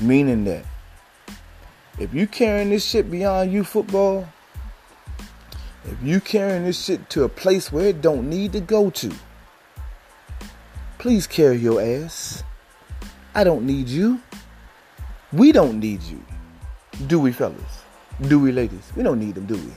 Meaning 0.00 0.44
that 0.44 0.64
if 1.98 2.12
you 2.12 2.26
carrying 2.26 2.70
this 2.70 2.84
shit 2.84 3.10
beyond 3.10 3.52
you 3.52 3.62
football, 3.62 4.28
if 5.84 6.02
you 6.02 6.20
carrying 6.20 6.64
this 6.64 6.82
shit 6.82 7.08
to 7.10 7.22
a 7.22 7.28
place 7.28 7.70
where 7.70 7.86
it 7.86 8.00
don't 8.00 8.28
need 8.28 8.52
to 8.52 8.60
go 8.60 8.90
to, 8.90 9.12
please 11.04 11.26
carry 11.26 11.58
your 11.58 11.82
ass. 11.82 12.42
I 13.34 13.44
don't 13.44 13.66
need 13.66 13.88
you. 13.88 14.22
We 15.34 15.52
don't 15.52 15.78
need 15.78 16.02
you. 16.02 16.24
Do 17.08 17.20
we, 17.20 17.30
fellas? 17.30 17.82
Do 18.22 18.40
we, 18.40 18.52
ladies? 18.52 18.90
We 18.96 19.02
don't 19.02 19.20
need 19.20 19.34
them, 19.34 19.44
do 19.44 19.52
we? 19.52 19.72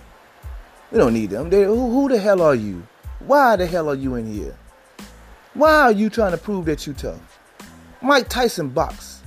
We 0.90 1.00
don't 1.00 1.13
need 1.13 1.32
them. 1.32 1.52
Who, 1.52 1.92
who 1.92 2.08
the 2.08 2.18
hell 2.18 2.42
are 2.42 2.56
you? 2.56 2.88
Why 3.20 3.58
the 3.58 3.68
hell 3.68 3.90
are 3.90 3.96
you 3.96 4.16
in 4.16 4.32
here? 4.32 4.58
Why 5.54 5.82
are 5.82 5.92
you 5.92 6.10
trying 6.10 6.32
to 6.32 6.38
prove 6.38 6.63
that 6.68 6.88
you 6.88 6.94
tough? 6.94 7.40
Mike 8.02 8.30
Tyson 8.30 8.70
boxed. 8.70 9.26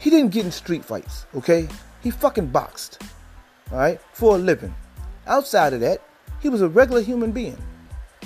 He 0.00 0.10
didn't 0.10 0.32
get 0.32 0.46
in 0.46 0.50
street 0.50 0.84
fights, 0.84 1.26
okay? 1.36 1.68
He 2.02 2.10
fucking 2.10 2.48
boxed, 2.48 3.00
all 3.70 3.78
right, 3.78 4.00
for 4.12 4.34
a 4.34 4.38
living. 4.38 4.74
Outside 5.28 5.74
of 5.74 5.80
that, 5.82 6.02
he 6.40 6.48
was 6.48 6.62
a 6.62 6.68
regular 6.68 7.02
human 7.02 7.30
being. 7.30 7.56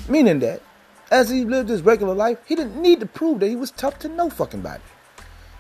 Meaning 0.09 0.38
that, 0.38 0.62
as 1.10 1.28
he 1.28 1.44
lived 1.44 1.68
his 1.68 1.82
regular 1.82 2.14
life, 2.14 2.38
he 2.46 2.54
didn't 2.54 2.80
need 2.80 3.00
to 3.00 3.06
prove 3.06 3.40
that 3.40 3.48
he 3.48 3.56
was 3.56 3.70
tough 3.72 3.98
to 4.00 4.08
no 4.08 4.30
fucking 4.30 4.60
body. 4.60 4.82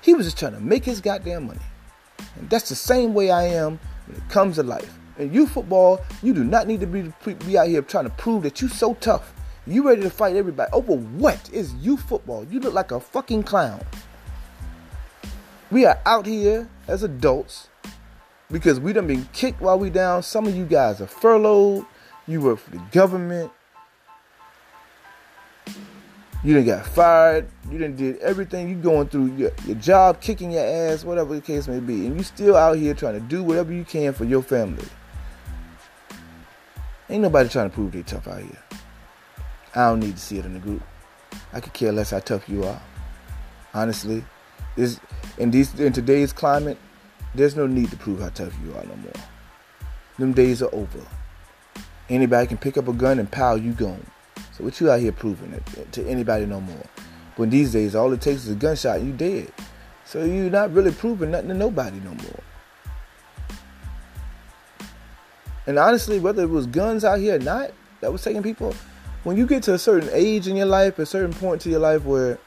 He 0.00 0.14
was 0.14 0.26
just 0.26 0.38
trying 0.38 0.54
to 0.54 0.60
make 0.60 0.84
his 0.84 1.00
goddamn 1.00 1.46
money. 1.46 1.60
And 2.36 2.48
that's 2.48 2.68
the 2.68 2.74
same 2.74 3.14
way 3.14 3.30
I 3.30 3.44
am 3.44 3.78
when 4.06 4.16
it 4.16 4.28
comes 4.28 4.56
to 4.56 4.62
life. 4.62 4.98
In 5.18 5.34
you 5.34 5.46
football, 5.46 6.00
you 6.22 6.32
do 6.32 6.44
not 6.44 6.66
need 6.66 6.80
to 6.80 6.86
be, 6.86 7.12
be 7.46 7.58
out 7.58 7.68
here 7.68 7.82
trying 7.82 8.04
to 8.04 8.10
prove 8.10 8.42
that 8.44 8.60
you're 8.60 8.70
so 8.70 8.94
tough. 8.94 9.34
You 9.66 9.86
ready 9.86 10.02
to 10.02 10.10
fight 10.10 10.36
everybody. 10.36 10.70
Over 10.72 10.94
what 10.94 11.50
is 11.52 11.74
you 11.74 11.96
football? 11.96 12.46
You 12.50 12.60
look 12.60 12.72
like 12.72 12.92
a 12.92 13.00
fucking 13.00 13.42
clown. 13.42 13.80
We 15.70 15.84
are 15.84 15.98
out 16.06 16.26
here 16.26 16.68
as 16.88 17.02
adults 17.02 17.68
because 18.50 18.80
we 18.80 18.92
done 18.92 19.06
been 19.06 19.28
kicked 19.32 19.60
while 19.60 19.78
we 19.78 19.90
down. 19.90 20.22
Some 20.22 20.46
of 20.46 20.56
you 20.56 20.64
guys 20.64 21.00
are 21.00 21.06
furloughed. 21.06 21.84
You 22.26 22.40
work 22.40 22.58
for 22.60 22.70
the 22.70 22.82
government. 22.90 23.52
You 26.42 26.54
didn't 26.54 26.66
got 26.68 26.86
fired. 26.86 27.48
You 27.70 27.78
didn't 27.78 27.96
did 27.96 28.18
everything. 28.18 28.68
You 28.68 28.76
going 28.76 29.08
through 29.08 29.36
your, 29.36 29.50
your 29.66 29.76
job, 29.76 30.20
kicking 30.20 30.52
your 30.52 30.64
ass, 30.64 31.04
whatever 31.04 31.34
the 31.34 31.40
case 31.40 31.68
may 31.68 31.80
be. 31.80 32.06
And 32.06 32.16
you 32.16 32.22
still 32.22 32.56
out 32.56 32.78
here 32.78 32.94
trying 32.94 33.14
to 33.14 33.20
do 33.20 33.42
whatever 33.42 33.72
you 33.72 33.84
can 33.84 34.14
for 34.14 34.24
your 34.24 34.42
family. 34.42 34.86
Ain't 37.10 37.22
nobody 37.22 37.48
trying 37.48 37.68
to 37.68 37.74
prove 37.74 37.92
they 37.92 38.02
tough 38.02 38.26
out 38.26 38.40
here. 38.40 38.62
I 39.74 39.88
don't 39.88 40.00
need 40.00 40.14
to 40.14 40.20
see 40.20 40.38
it 40.38 40.44
in 40.44 40.54
the 40.54 40.60
group. 40.60 40.82
I 41.52 41.60
could 41.60 41.72
care 41.72 41.92
less 41.92 42.10
how 42.10 42.20
tough 42.20 42.48
you 42.48 42.64
are. 42.64 42.80
Honestly, 43.74 44.24
this 44.76 44.98
in 45.36 45.50
these 45.50 45.78
in 45.78 45.92
today's 45.92 46.32
climate, 46.32 46.78
there's 47.34 47.56
no 47.56 47.66
need 47.66 47.90
to 47.90 47.96
prove 47.96 48.20
how 48.20 48.30
tough 48.30 48.54
you 48.64 48.72
are 48.72 48.84
no 48.84 48.96
more. 48.96 49.12
Them 50.18 50.32
days 50.32 50.62
are 50.62 50.74
over. 50.74 51.00
Anybody 52.08 52.46
can 52.46 52.58
pick 52.58 52.76
up 52.76 52.88
a 52.88 52.92
gun 52.92 53.18
and 53.18 53.30
pow, 53.30 53.54
you 53.54 53.72
gone. 53.72 54.04
So 54.52 54.64
what 54.64 54.80
you 54.80 54.90
out 54.90 55.00
here 55.00 55.12
proving 55.12 55.52
it 55.52 55.62
eh, 55.78 55.84
to 55.92 56.06
anybody 56.06 56.46
no 56.46 56.60
more? 56.60 56.84
When 57.36 57.50
these 57.50 57.72
days 57.72 57.94
all 57.94 58.12
it 58.12 58.20
takes 58.20 58.44
is 58.44 58.50
a 58.50 58.54
gunshot 58.54 58.98
and 58.98 59.06
you 59.06 59.12
dead. 59.12 59.52
So 60.04 60.24
you're 60.24 60.50
not 60.50 60.72
really 60.72 60.92
proving 60.92 61.30
nothing 61.30 61.48
to 61.48 61.54
nobody 61.54 61.98
no 62.00 62.14
more. 62.14 62.42
And 65.66 65.78
honestly, 65.78 66.18
whether 66.18 66.42
it 66.42 66.50
was 66.50 66.66
guns 66.66 67.04
out 67.04 67.20
here 67.20 67.36
or 67.36 67.38
not 67.38 67.70
that 68.00 68.10
was 68.10 68.22
taking 68.22 68.42
people, 68.42 68.74
when 69.22 69.36
you 69.36 69.46
get 69.46 69.62
to 69.64 69.74
a 69.74 69.78
certain 69.78 70.08
age 70.12 70.48
in 70.48 70.56
your 70.56 70.66
life, 70.66 70.98
a 70.98 71.06
certain 71.06 71.32
point 71.32 71.60
to 71.62 71.70
your 71.70 71.80
life 71.80 72.04
where 72.04 72.38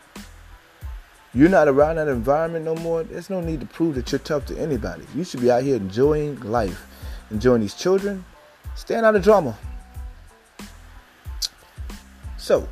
you're 1.34 1.50
not 1.50 1.68
around 1.68 1.96
that 1.96 2.08
environment 2.08 2.66
no 2.66 2.76
more, 2.76 3.04
there's 3.04 3.30
no 3.30 3.42
need 3.42 3.60
to 3.60 3.66
prove 3.66 3.96
that 3.96 4.12
you're 4.12 4.20
tough 4.20 4.46
to 4.48 4.60
anybody. 4.60 5.06
You 5.16 5.24
should 5.24 5.42
be 5.42 5.50
out 5.50 5.64
here 5.64 5.76
enjoying 5.76 6.40
life, 6.42 6.86
enjoying 7.32 7.62
these 7.62 7.76
children, 7.76 8.26
staying 8.76 9.04
out 9.04 9.16
of 9.16 9.24
drama. 9.24 9.58
So, 12.44 12.68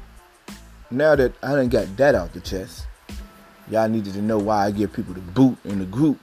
now 0.90 1.16
that 1.16 1.32
I 1.42 1.56
done 1.56 1.70
got 1.70 1.96
that 1.96 2.14
out 2.14 2.34
the 2.34 2.42
chest, 2.42 2.88
y'all 3.70 3.88
needed 3.88 4.12
to 4.16 4.22
know 4.22 4.38
why 4.38 4.66
I 4.66 4.72
give 4.72 4.92
people 4.92 5.14
the 5.14 5.22
boot 5.22 5.58
in 5.64 5.80
the 5.80 5.86
group. 5.86 6.20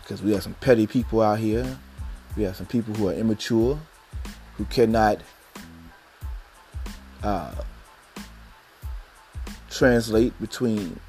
Because 0.00 0.22
we 0.22 0.30
have 0.34 0.44
some 0.44 0.54
petty 0.54 0.86
people 0.86 1.20
out 1.20 1.40
here. 1.40 1.66
We 2.36 2.44
have 2.44 2.54
some 2.54 2.66
people 2.66 2.94
who 2.94 3.08
are 3.08 3.12
immature, 3.12 3.76
who 4.56 4.64
cannot 4.66 5.18
uh, 7.24 7.52
translate 9.68 10.40
between, 10.40 11.00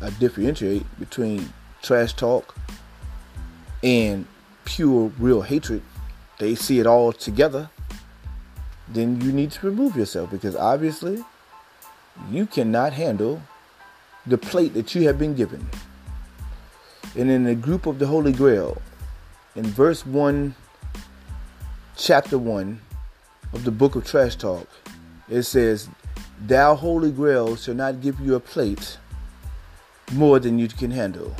uh, 0.00 0.10
differentiate 0.20 0.86
between 1.00 1.52
trash 1.82 2.12
talk 2.12 2.54
and 3.82 4.24
pure, 4.66 5.10
real 5.18 5.42
hatred. 5.42 5.82
They 6.38 6.54
see 6.54 6.78
it 6.78 6.86
all 6.86 7.12
together. 7.12 7.70
Then 8.88 9.20
you 9.20 9.32
need 9.32 9.50
to 9.52 9.66
remove 9.66 9.96
yourself 9.96 10.30
because 10.30 10.54
obviously 10.54 11.24
you 12.30 12.46
cannot 12.46 12.92
handle 12.92 13.42
the 14.26 14.38
plate 14.38 14.74
that 14.74 14.94
you 14.94 15.06
have 15.06 15.18
been 15.18 15.34
given. 15.34 15.68
And 17.16 17.30
in 17.30 17.44
the 17.44 17.54
group 17.54 17.86
of 17.86 17.98
the 17.98 18.06
Holy 18.06 18.32
Grail, 18.32 18.80
in 19.54 19.64
verse 19.64 20.04
1, 20.04 20.54
chapter 21.96 22.38
1 22.38 22.80
of 23.52 23.64
the 23.64 23.70
book 23.70 23.94
of 23.94 24.04
Trash 24.04 24.36
Talk, 24.36 24.68
it 25.28 25.42
says, 25.42 25.88
Thou 26.46 26.74
Holy 26.74 27.12
Grail 27.12 27.56
shall 27.56 27.74
not 27.74 28.00
give 28.00 28.18
you 28.20 28.34
a 28.34 28.40
plate 28.40 28.98
more 30.12 30.38
than 30.38 30.58
you 30.58 30.68
can 30.68 30.90
handle. 30.90 31.34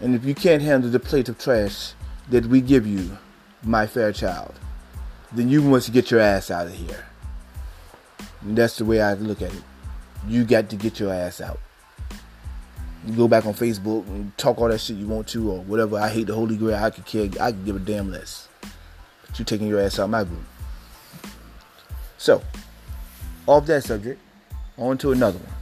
And 0.00 0.14
if 0.14 0.24
you 0.24 0.34
can't 0.34 0.62
handle 0.62 0.90
the 0.90 0.98
plate 0.98 1.28
of 1.28 1.38
trash 1.38 1.92
that 2.30 2.46
we 2.46 2.60
give 2.60 2.86
you, 2.86 3.16
my 3.62 3.86
fair 3.86 4.12
child, 4.12 4.54
then 5.34 5.48
you 5.48 5.62
must 5.62 5.92
get 5.92 6.10
your 6.10 6.20
ass 6.20 6.50
out 6.50 6.66
of 6.66 6.74
here. 6.74 7.04
And 8.42 8.56
that's 8.56 8.76
the 8.76 8.84
way 8.84 9.00
I 9.00 9.14
look 9.14 9.42
at 9.42 9.52
it. 9.52 9.62
You 10.28 10.44
got 10.44 10.70
to 10.70 10.76
get 10.76 11.00
your 11.00 11.12
ass 11.12 11.40
out. 11.40 11.58
You 13.06 13.16
go 13.16 13.26
back 13.26 13.46
on 13.46 13.54
Facebook 13.54 14.06
and 14.06 14.36
talk 14.38 14.58
all 14.58 14.68
that 14.68 14.78
shit 14.78 14.96
you 14.96 15.06
want 15.06 15.26
to 15.28 15.50
or 15.50 15.60
whatever. 15.62 15.98
I 15.98 16.08
hate 16.08 16.28
the 16.28 16.34
Holy 16.34 16.56
Grail. 16.56 16.76
I 16.76 16.90
could 16.90 17.04
care. 17.04 17.28
I 17.40 17.50
could 17.50 17.64
give 17.64 17.76
a 17.76 17.80
damn 17.80 18.10
less. 18.10 18.48
But 19.26 19.38
you 19.38 19.44
taking 19.44 19.66
your 19.66 19.80
ass 19.80 19.98
out 19.98 20.10
my 20.10 20.22
group. 20.22 20.44
So, 22.18 22.42
off 23.46 23.66
that 23.66 23.82
subject, 23.82 24.20
on 24.78 24.98
to 24.98 25.10
another 25.10 25.38
one. 25.38 25.52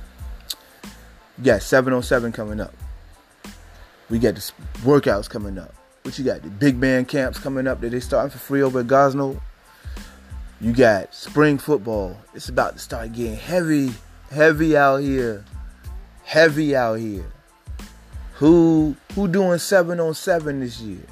You 1.38 1.44
got 1.44 1.62
707 1.62 2.32
coming 2.32 2.60
up. 2.60 2.74
We 4.10 4.18
got 4.18 4.34
the 4.34 4.52
workouts 4.80 5.30
coming 5.30 5.56
up. 5.56 5.74
What 6.02 6.18
you 6.18 6.24
got? 6.24 6.42
The 6.42 6.50
big 6.50 6.76
man 6.76 7.06
camps 7.06 7.38
coming 7.38 7.66
up 7.66 7.80
that 7.80 7.90
they 7.90 8.00
starting 8.00 8.30
for 8.30 8.38
free 8.38 8.60
over 8.60 8.80
at 8.80 8.86
Gosnell. 8.86 9.40
You 10.60 10.74
got 10.74 11.14
spring 11.14 11.56
football. 11.56 12.18
It's 12.34 12.50
about 12.50 12.74
to 12.74 12.78
start 12.78 13.12
getting 13.12 13.36
heavy, 13.36 13.94
heavy 14.30 14.76
out 14.76 14.98
here. 14.98 15.42
Heavy 16.24 16.76
out 16.76 16.96
here. 16.96 17.24
Who 18.34 18.94
who 19.14 19.26
doing 19.26 19.58
seven 19.58 20.00
on 20.00 20.12
seven 20.12 20.60
this 20.60 20.78
year? 20.80 21.06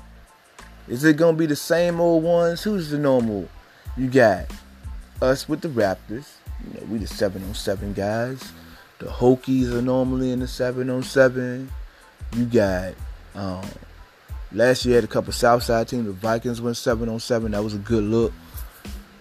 Is 0.87 1.03
it 1.03 1.17
gonna 1.17 1.37
be 1.37 1.47
the 1.47 1.57
same 1.57 1.99
old 1.99 2.25
ones? 2.25 2.63
Who's 2.63 2.91
the 2.91 2.99
normal? 2.99 3.49
You 3.97 4.09
got 4.09 4.47
us 5.23 5.49
with 5.49 5.63
the 5.63 5.69
Raptors. 5.69 6.29
You 6.63 6.81
know, 6.81 6.87
we 6.91 6.99
the 6.99 7.07
seven 7.07 7.43
on 7.45 7.55
seven 7.55 7.95
guys. 7.95 8.53
The 8.99 9.07
Hokies 9.07 9.73
are 9.73 9.83
normally 9.83 10.31
in 10.31 10.41
the 10.41 10.49
seven 10.49 10.91
on 10.91 11.03
seven. 11.03 11.71
You 12.37 12.45
got 12.45 12.93
um, 13.35 13.65
last 14.53 14.85
year 14.85 14.97
had 14.97 15.05
a 15.05 15.09
couple 15.09 15.33
Southside 15.33 15.89
teams. 15.89 16.05
The 16.05 16.13
Vikings 16.13 16.61
went 16.61 16.77
seven 16.77 17.09
on 17.09 17.19
seven. 17.19 17.53
That 17.53 17.65
was 17.65 17.75
a 17.75 17.79
good 17.79 18.05
look. 18.05 18.33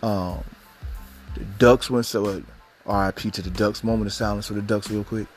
Um, 0.02 0.43
the 1.36 1.43
Ducks 1.58 1.89
went 1.89 2.06
so. 2.06 2.26
Uh, 2.26 2.41
RIP 2.88 3.34
to 3.34 3.41
the 3.41 3.50
Ducks. 3.50 3.84
Moment 3.84 4.08
of 4.08 4.14
silence 4.14 4.48
for 4.48 4.54
the 4.54 4.62
Ducks, 4.62 4.89
real 4.89 5.04
quick. 5.04 5.28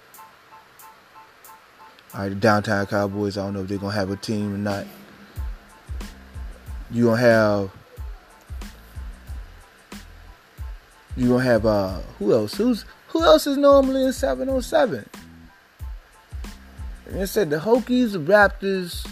All 2.14 2.22
right, 2.22 2.28
the 2.28 2.34
downtown 2.34 2.86
Cowboys. 2.86 3.38
I 3.38 3.44
don't 3.44 3.54
know 3.54 3.62
if 3.62 3.68
they're 3.68 3.78
gonna 3.78 3.92
have 3.92 4.10
a 4.10 4.16
team 4.16 4.54
or 4.54 4.58
not. 4.58 4.86
You 6.90 7.06
gonna 7.06 7.20
have. 7.20 7.70
You 11.16 11.28
gonna 11.28 11.44
have 11.44 11.66
uh 11.66 11.98
who 12.18 12.32
else? 12.32 12.54
Who's 12.54 12.84
who 13.08 13.22
else 13.22 13.46
is 13.46 13.56
normally 13.56 14.04
in 14.04 14.12
707? 14.12 15.08
And 17.06 17.20
it 17.20 17.26
said 17.26 17.50
the 17.50 17.58
Hokies, 17.58 18.12
the 18.12 18.18
Raptors, 18.18 19.06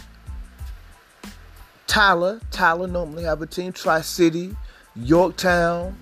Tyler. 1.87 2.41
Tyler 2.51 2.87
normally 2.87 3.25
have 3.25 3.43
a 3.43 3.47
team. 3.47 3.73
Tri 3.73 4.01
City, 4.01 4.57
Yorktown. 5.03 5.97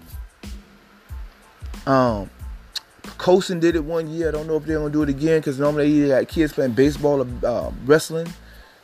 Um, 1.87 2.31
Colson 3.19 3.61
did 3.61 3.77
it 3.77 3.85
one 3.85 4.09
year. 4.09 4.29
I 4.29 4.33
don't 4.33 4.47
know 4.47 4.57
if 4.57 4.65
they're 4.65 4.79
gonna 4.79 4.93
do 4.93 5.03
it 5.03 5.09
again 5.09 5.41
because 5.41 5.59
normally 5.59 6.01
they 6.01 6.09
got 6.09 6.29
kids 6.29 6.53
playing 6.53 6.73
baseball 6.73 7.23
or 7.23 7.47
uh, 7.47 7.71
wrestling, 7.85 8.29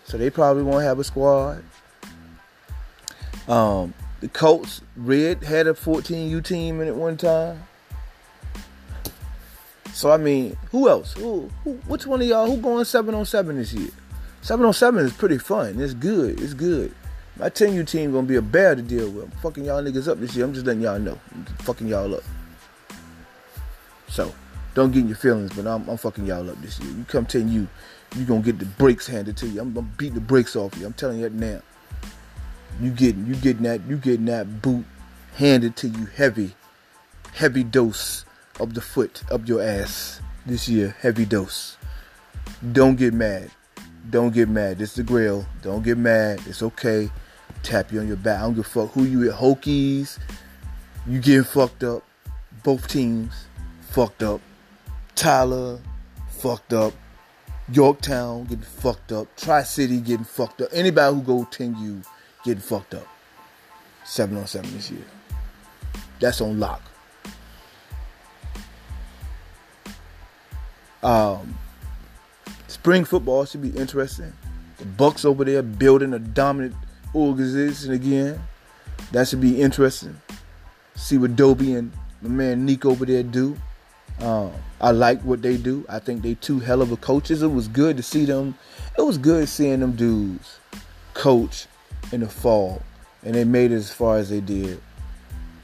so 0.05 0.17
they 0.17 0.31
probably 0.31 0.63
won't 0.63 0.85
have 0.85 0.99
a 0.99 1.05
squad. 1.05 1.63
Um, 3.49 3.93
the 4.21 4.29
Colts, 4.29 4.83
Red 4.97 5.43
had 5.43 5.67
a 5.67 5.75
14U 5.75 6.45
team 6.45 6.81
in 6.81 6.89
at 6.89 6.95
one 6.95 7.17
time. 7.17 7.65
So 9.93 10.11
I 10.11 10.17
mean, 10.17 10.57
who 10.71 10.89
else? 10.89 11.13
Who, 11.15 11.51
who 11.65 11.73
which 11.87 12.07
one 12.07 12.23
of 12.23 12.27
y'all 12.27 12.47
who 12.47 12.57
going 12.57 12.85
seven 12.85 13.15
on 13.15 13.27
seven 13.27 13.57
this 13.57 13.73
year? 13.73 13.91
Seven 14.41 14.65
on 14.65 14.73
seven 14.73 15.05
is 15.05 15.13
pretty 15.13 15.39
fun. 15.39 15.81
It's 15.81 15.95
good. 15.95 16.41
It's 16.41 16.55
good. 16.55 16.95
My 17.37 17.49
10U 17.49 17.87
team 17.89 18.13
gonna 18.13 18.27
be 18.27 18.37
a 18.37 18.43
bear 18.43 18.75
to 18.75 18.83
deal 18.83 19.11
with. 19.11 19.25
I'm 19.25 19.31
fucking 19.43 19.65
y'all 19.65 19.83
niggas 19.83 20.09
up 20.09 20.21
this 20.21 20.37
year. 20.37 20.45
I'm 20.45 20.53
just 20.53 20.67
letting 20.67 20.83
y'all 20.83 20.99
know. 20.99 21.19
I'm 21.35 21.45
fucking 21.61 21.89
y'all 21.89 22.15
up. 22.15 22.23
So 24.09 24.35
don't 24.75 24.91
get 24.91 25.01
in 25.01 25.09
your 25.09 25.17
feelings, 25.17 25.53
but 25.55 25.67
I'm, 25.67 25.89
I'm 25.89 25.97
fucking 25.97 26.27
y'all 26.27 26.49
up 26.49 26.61
this 26.61 26.79
year. 26.81 26.93
You 26.93 27.05
come 27.05 27.25
10U, 27.25 27.67
you 28.17 28.25
gonna 28.25 28.43
get 28.43 28.59
the 28.59 28.67
brakes 28.67 29.07
handed 29.07 29.37
to 29.39 29.49
you. 29.49 29.61
I'm 29.61 29.73
gonna 29.73 29.89
beat 29.97 30.15
the 30.15 30.21
brakes 30.21 30.57
off 30.57 30.77
you. 30.77 30.85
I'm 30.85 30.93
telling 30.93 31.19
you 31.19 31.29
that 31.29 31.33
now. 31.33 31.63
You 32.81 32.91
getting 32.91 33.27
you 33.27 33.35
getting 33.37 33.63
that 33.63 33.81
you 33.89 33.97
getting 33.97 34.27
that 34.27 34.61
boot 34.63 34.85
handed 35.37 35.77
to 35.77 35.89
you 35.89 36.07
heavy, 36.07 36.55
heavy 37.33 37.65
dose 37.65 38.25
of 38.61 38.75
the 38.75 38.81
foot 38.81 39.23
of 39.31 39.49
your 39.49 39.63
ass 39.63 40.21
this 40.45 40.69
year. 40.69 40.97
Heavy 41.01 41.25
dose. 41.25 41.77
Don't 42.73 42.97
get 42.97 43.15
mad. 43.15 43.51
Don't 44.11 44.35
get 44.35 44.49
mad. 44.49 44.79
This 44.79 44.91
is 44.91 44.97
the 44.97 45.03
grill. 45.03 45.47
Don't 45.63 45.83
get 45.83 45.97
mad. 45.97 46.41
It's 46.47 46.63
okay. 46.63 47.11
Tap 47.63 47.93
you 47.93 48.01
on 48.01 48.09
your 48.09 48.17
back. 48.17 48.41
I 48.41 48.43
don't 48.43 48.55
give 48.55 48.67
a 48.67 48.69
fuck 48.69 48.91
who 48.93 49.05
you 49.05 49.31
at. 49.31 49.39
Hokies. 49.39 50.19
You 51.07 51.21
getting 51.21 51.45
fucked 51.45 51.85
up. 51.85 52.03
Both 52.63 52.89
teams 52.89 53.47
fucked 53.81 54.23
up. 54.23 54.41
Tyler 55.15 55.79
fucked 56.29 56.73
up. 56.73 56.93
Yorktown 57.71 58.45
getting 58.45 58.65
fucked 58.65 59.13
up. 59.13 59.29
Tri 59.37 59.63
City 59.63 60.01
getting 60.01 60.25
fucked 60.25 60.61
up. 60.63 60.69
Anybody 60.73 61.15
who 61.15 61.23
go 61.23 61.45
10U 61.51 62.05
getting 62.45 62.61
fucked 62.61 62.95
up. 62.95 63.07
Seven 64.05 64.37
on 64.37 64.47
seven 64.47 64.73
this 64.75 64.91
year. 64.91 65.05
That's 66.19 66.41
on 66.41 66.59
lock. 66.59 66.83
Um, 71.03 71.59
spring 72.83 73.05
football 73.05 73.45
should 73.45 73.63
be 73.63 73.71
interesting. 73.79 74.33
The 74.79 74.85
Bucks 74.85 75.25
over 75.25 75.45
there 75.45 75.63
building 75.63 76.15
a 76.15 76.19
dominant 76.19 76.75
organization 77.15 77.93
again. 77.93 78.43
That 79.13 79.29
should 79.29 79.41
be 79.41 79.63
interesting. 79.63 80.21
See 80.97 81.17
what 81.17 81.37
Dobie 81.37 81.75
and 81.75 81.93
my 82.23 82.29
man 82.29 82.67
Nick 82.67 82.85
over 82.85 83.07
there 83.07 83.23
do. 83.23 83.57
Um, 84.19 84.51
I 84.81 84.91
like 84.91 85.21
what 85.23 85.43
they 85.43 85.57
do. 85.59 85.87
I 85.89 86.01
think 86.01 86.23
they 86.23 86.35
two 86.35 86.59
hell 86.59 86.83
of 86.83 86.91
a 86.91 86.97
coaches. 86.97 87.41
It 87.45 87.53
was 87.53 87.69
good 87.69 87.97
to 87.99 88.03
see 88.03 88.25
them. 88.25 88.57
It 88.99 89.03
was 89.03 89.17
good 89.17 89.49
seeing 89.49 89.79
them 89.79 89.93
dudes 89.93 90.59
coach 91.15 91.67
in 92.11 92.19
the 92.19 92.29
fall, 92.29 92.83
and 93.23 93.37
they 93.37 93.45
made 93.45 93.71
it 93.71 93.77
as 93.77 93.93
far 93.93 94.19
as 94.19 94.29
they 94.29 94.41
did. 94.41 94.83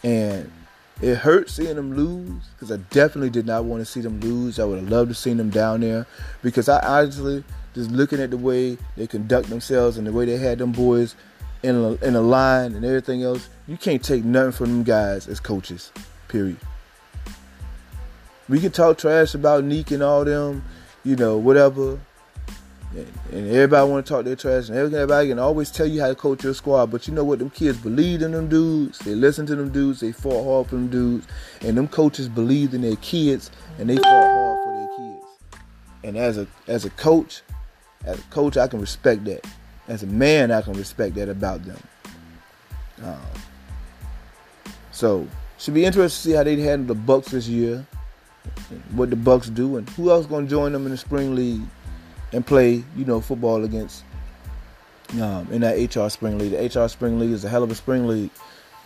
And 0.04 0.52
it 1.00 1.16
hurt 1.16 1.48
seeing 1.48 1.76
them 1.76 1.94
lose 1.94 2.44
because 2.54 2.72
I 2.72 2.76
definitely 2.90 3.30
did 3.30 3.46
not 3.46 3.64
want 3.64 3.80
to 3.80 3.84
see 3.84 4.00
them 4.00 4.20
lose. 4.20 4.58
I 4.58 4.64
would 4.64 4.80
have 4.80 4.90
loved 4.90 5.10
to 5.10 5.14
see 5.14 5.32
them 5.32 5.50
down 5.50 5.80
there 5.80 6.06
because 6.42 6.68
I 6.68 6.80
honestly 6.80 7.44
just 7.74 7.90
looking 7.90 8.20
at 8.20 8.30
the 8.30 8.36
way 8.36 8.76
they 8.96 9.06
conduct 9.06 9.48
themselves 9.48 9.96
and 9.96 10.06
the 10.06 10.12
way 10.12 10.24
they 10.24 10.38
had 10.38 10.58
them 10.58 10.72
boys 10.72 11.14
in 11.62 11.76
a, 11.76 11.92
in 12.04 12.16
a 12.16 12.20
line 12.20 12.74
and 12.74 12.84
everything 12.84 13.22
else. 13.22 13.48
You 13.66 13.76
can't 13.76 14.02
take 14.02 14.24
nothing 14.24 14.52
from 14.52 14.66
them 14.66 14.82
guys 14.82 15.28
as 15.28 15.38
coaches. 15.38 15.92
Period. 16.26 16.58
We 18.48 18.58
can 18.60 18.72
talk 18.72 18.98
trash 18.98 19.34
about 19.34 19.64
Neek 19.64 19.90
and 19.90 20.02
all 20.02 20.24
them, 20.24 20.64
you 21.04 21.14
know, 21.16 21.36
whatever 21.36 22.00
and 23.32 23.50
everybody 23.50 23.90
want 23.90 24.06
to 24.06 24.12
talk 24.12 24.24
their 24.24 24.36
trash, 24.36 24.68
and 24.68 24.76
everybody 24.76 25.28
can 25.28 25.38
always 25.38 25.70
tell 25.70 25.86
you 25.86 26.00
how 26.00 26.08
to 26.08 26.14
coach 26.14 26.44
your 26.44 26.54
squad. 26.54 26.90
But 26.90 27.06
you 27.06 27.14
know 27.14 27.24
what? 27.24 27.38
Them 27.38 27.50
kids 27.50 27.78
believed 27.78 28.22
in 28.22 28.32
them 28.32 28.48
dudes. 28.48 28.98
They 29.00 29.14
listened 29.14 29.48
to 29.48 29.56
them 29.56 29.70
dudes. 29.70 30.00
They 30.00 30.12
fought 30.12 30.44
hard 30.44 30.68
for 30.68 30.76
them 30.76 30.88
dudes, 30.88 31.26
and 31.60 31.76
them 31.76 31.88
coaches 31.88 32.28
believed 32.28 32.74
in 32.74 32.82
their 32.82 32.96
kids, 32.96 33.50
and 33.78 33.90
they 33.90 33.96
fought 33.96 34.04
hard 34.04 34.58
for 34.64 34.72
their 34.74 34.88
kids. 34.96 35.26
And 36.04 36.16
as 36.16 36.38
a 36.38 36.46
as 36.66 36.84
a 36.84 36.90
coach, 36.90 37.42
as 38.04 38.18
a 38.18 38.22
coach, 38.24 38.56
I 38.56 38.68
can 38.68 38.80
respect 38.80 39.24
that. 39.24 39.46
As 39.88 40.02
a 40.02 40.06
man, 40.06 40.50
I 40.50 40.62
can 40.62 40.74
respect 40.74 41.14
that 41.14 41.28
about 41.28 41.64
them. 41.64 41.82
Um, 43.02 43.18
so 44.90 45.26
should 45.58 45.74
be 45.74 45.84
interesting 45.84 46.30
to 46.30 46.30
see 46.30 46.36
how 46.36 46.42
they 46.44 46.60
handle 46.60 46.94
the 46.94 47.00
Bucks 47.00 47.28
this 47.28 47.48
year, 47.48 47.86
what 48.92 49.10
the 49.10 49.16
Bucks 49.16 49.48
do, 49.48 49.76
and 49.76 49.88
who 49.90 50.10
else 50.10 50.26
going 50.26 50.46
to 50.46 50.50
join 50.50 50.72
them 50.72 50.84
in 50.84 50.90
the 50.90 50.96
spring 50.96 51.34
league 51.34 51.62
and 52.32 52.46
play, 52.46 52.84
you 52.96 53.04
know, 53.04 53.20
football 53.20 53.64
against 53.64 54.04
um, 55.14 55.48
in 55.50 55.60
that 55.62 55.76
HR 55.94 56.08
Spring 56.08 56.38
League. 56.38 56.52
The 56.52 56.80
HR 56.80 56.88
Spring 56.88 57.18
League 57.18 57.30
is 57.30 57.44
a 57.44 57.48
hell 57.48 57.62
of 57.62 57.70
a 57.70 57.74
spring 57.74 58.06
league. 58.06 58.30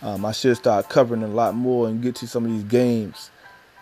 Um, 0.01 0.25
I 0.25 0.31
should 0.31 0.57
start 0.57 0.89
covering 0.89 1.23
a 1.23 1.27
lot 1.27 1.55
more 1.55 1.87
and 1.87 2.01
get 2.01 2.15
to 2.15 2.27
some 2.27 2.45
of 2.45 2.51
these 2.51 2.63
games 2.63 3.31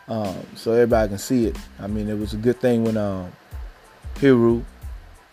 um, 0.08 0.46
so 0.56 0.74
everybody 0.74 1.10
can 1.10 1.18
see 1.18 1.48
it. 1.48 1.58
I 1.80 1.88
mean, 1.88 2.10
it 2.10 2.18
was 2.18 2.34
a 2.34 2.38
good 2.38 2.60
thing 2.60 2.84
when 2.84 2.98
um, 2.98 3.32
Hiru 4.16 4.64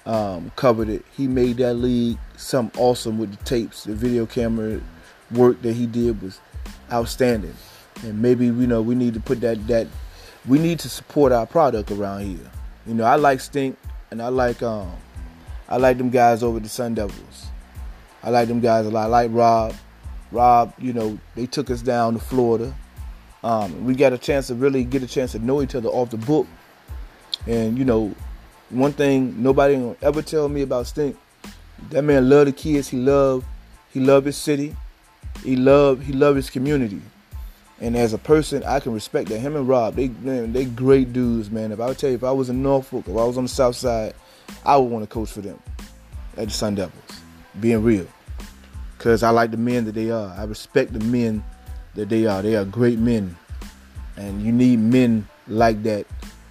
um, 0.06 0.50
covered 0.56 0.88
it. 0.88 1.04
He 1.16 1.26
made 1.26 1.58
that 1.58 1.74
league 1.74 2.18
something 2.36 2.80
awesome 2.80 3.18
with 3.18 3.36
the 3.36 3.44
tapes, 3.44 3.84
the 3.84 3.94
video 3.94 4.24
camera 4.24 4.80
work 5.30 5.60
that 5.62 5.74
he 5.74 5.86
did 5.86 6.22
was 6.22 6.40
outstanding. 6.90 7.54
And 8.02 8.22
maybe 8.22 8.46
you 8.46 8.66
know 8.66 8.80
we 8.80 8.94
need 8.94 9.14
to 9.14 9.20
put 9.20 9.40
that 9.40 9.66
that 9.66 9.88
we 10.46 10.58
need 10.58 10.78
to 10.80 10.88
support 10.88 11.32
our 11.32 11.46
product 11.46 11.90
around 11.90 12.22
here. 12.22 12.50
You 12.86 12.94
know, 12.94 13.04
I 13.04 13.16
like 13.16 13.40
Stink 13.40 13.76
and 14.10 14.22
I 14.22 14.28
like 14.28 14.62
um 14.62 14.90
I 15.68 15.76
like 15.76 15.98
them 15.98 16.10
guys 16.10 16.42
over 16.42 16.60
the 16.60 16.68
Sun 16.68 16.94
Devils. 16.94 17.46
I 18.22 18.30
like 18.30 18.48
them 18.48 18.60
guys 18.60 18.86
a 18.86 18.90
lot. 18.90 19.04
I 19.04 19.06
like 19.06 19.30
Rob. 19.32 19.74
Rob, 20.32 20.72
you 20.78 20.92
know, 20.92 21.18
they 21.34 21.46
took 21.46 21.70
us 21.70 21.82
down 21.82 22.14
to 22.14 22.18
Florida. 22.18 22.74
Um, 23.44 23.84
we 23.84 23.94
got 23.94 24.12
a 24.12 24.18
chance 24.18 24.48
to 24.48 24.54
really 24.54 24.84
get 24.84 25.02
a 25.02 25.06
chance 25.06 25.32
to 25.32 25.38
know 25.38 25.62
each 25.62 25.74
other 25.74 25.88
off 25.88 26.10
the 26.10 26.16
book. 26.16 26.46
And 27.46 27.78
you 27.78 27.84
know, 27.84 28.14
one 28.70 28.92
thing 28.92 29.42
nobody 29.42 29.94
ever 30.02 30.22
tell 30.22 30.48
me 30.48 30.62
about 30.62 30.86
Stink, 30.86 31.16
that 31.90 32.02
man 32.02 32.28
love 32.28 32.46
the 32.46 32.52
kids. 32.52 32.88
He 32.88 32.96
love, 32.96 33.44
he 33.90 34.00
love 34.00 34.24
his 34.24 34.36
city. 34.36 34.76
He 35.44 35.54
love, 35.54 36.04
he 36.04 36.12
love 36.12 36.36
his 36.36 36.50
community. 36.50 37.00
And 37.80 37.96
as 37.96 38.12
a 38.12 38.18
person, 38.18 38.64
I 38.64 38.80
can 38.80 38.92
respect 38.92 39.28
that. 39.28 39.38
Him 39.38 39.54
and 39.54 39.68
Rob, 39.68 39.94
they 39.94 40.08
man, 40.08 40.52
they 40.52 40.64
great 40.64 41.12
dudes, 41.12 41.50
man. 41.50 41.70
If 41.70 41.80
I 41.80 41.86
would 41.86 41.98
tell 41.98 42.10
you, 42.10 42.16
if 42.16 42.24
I 42.24 42.32
was 42.32 42.50
in 42.50 42.62
Norfolk, 42.62 43.06
if 43.06 43.16
I 43.16 43.24
was 43.24 43.38
on 43.38 43.44
the 43.44 43.48
South 43.48 43.76
Side, 43.76 44.14
I 44.64 44.76
would 44.76 44.90
want 44.90 45.04
to 45.04 45.06
coach 45.08 45.30
for 45.30 45.40
them 45.40 45.60
at 46.36 46.48
the 46.48 46.54
Sun 46.54 46.74
Devils. 46.74 46.94
Being 47.60 47.82
real, 47.82 48.06
because 48.96 49.22
I 49.22 49.30
like 49.30 49.52
the 49.52 49.56
men 49.56 49.84
that 49.84 49.92
they 49.92 50.10
are. 50.10 50.34
I 50.36 50.44
respect 50.44 50.92
the 50.92 51.00
men 51.00 51.44
that 51.94 52.08
they 52.08 52.26
are. 52.26 52.42
They 52.42 52.56
are 52.56 52.64
great 52.64 52.98
men, 52.98 53.36
and 54.16 54.42
you 54.42 54.52
need 54.52 54.80
men 54.80 55.28
like 55.46 55.82
that 55.84 56.06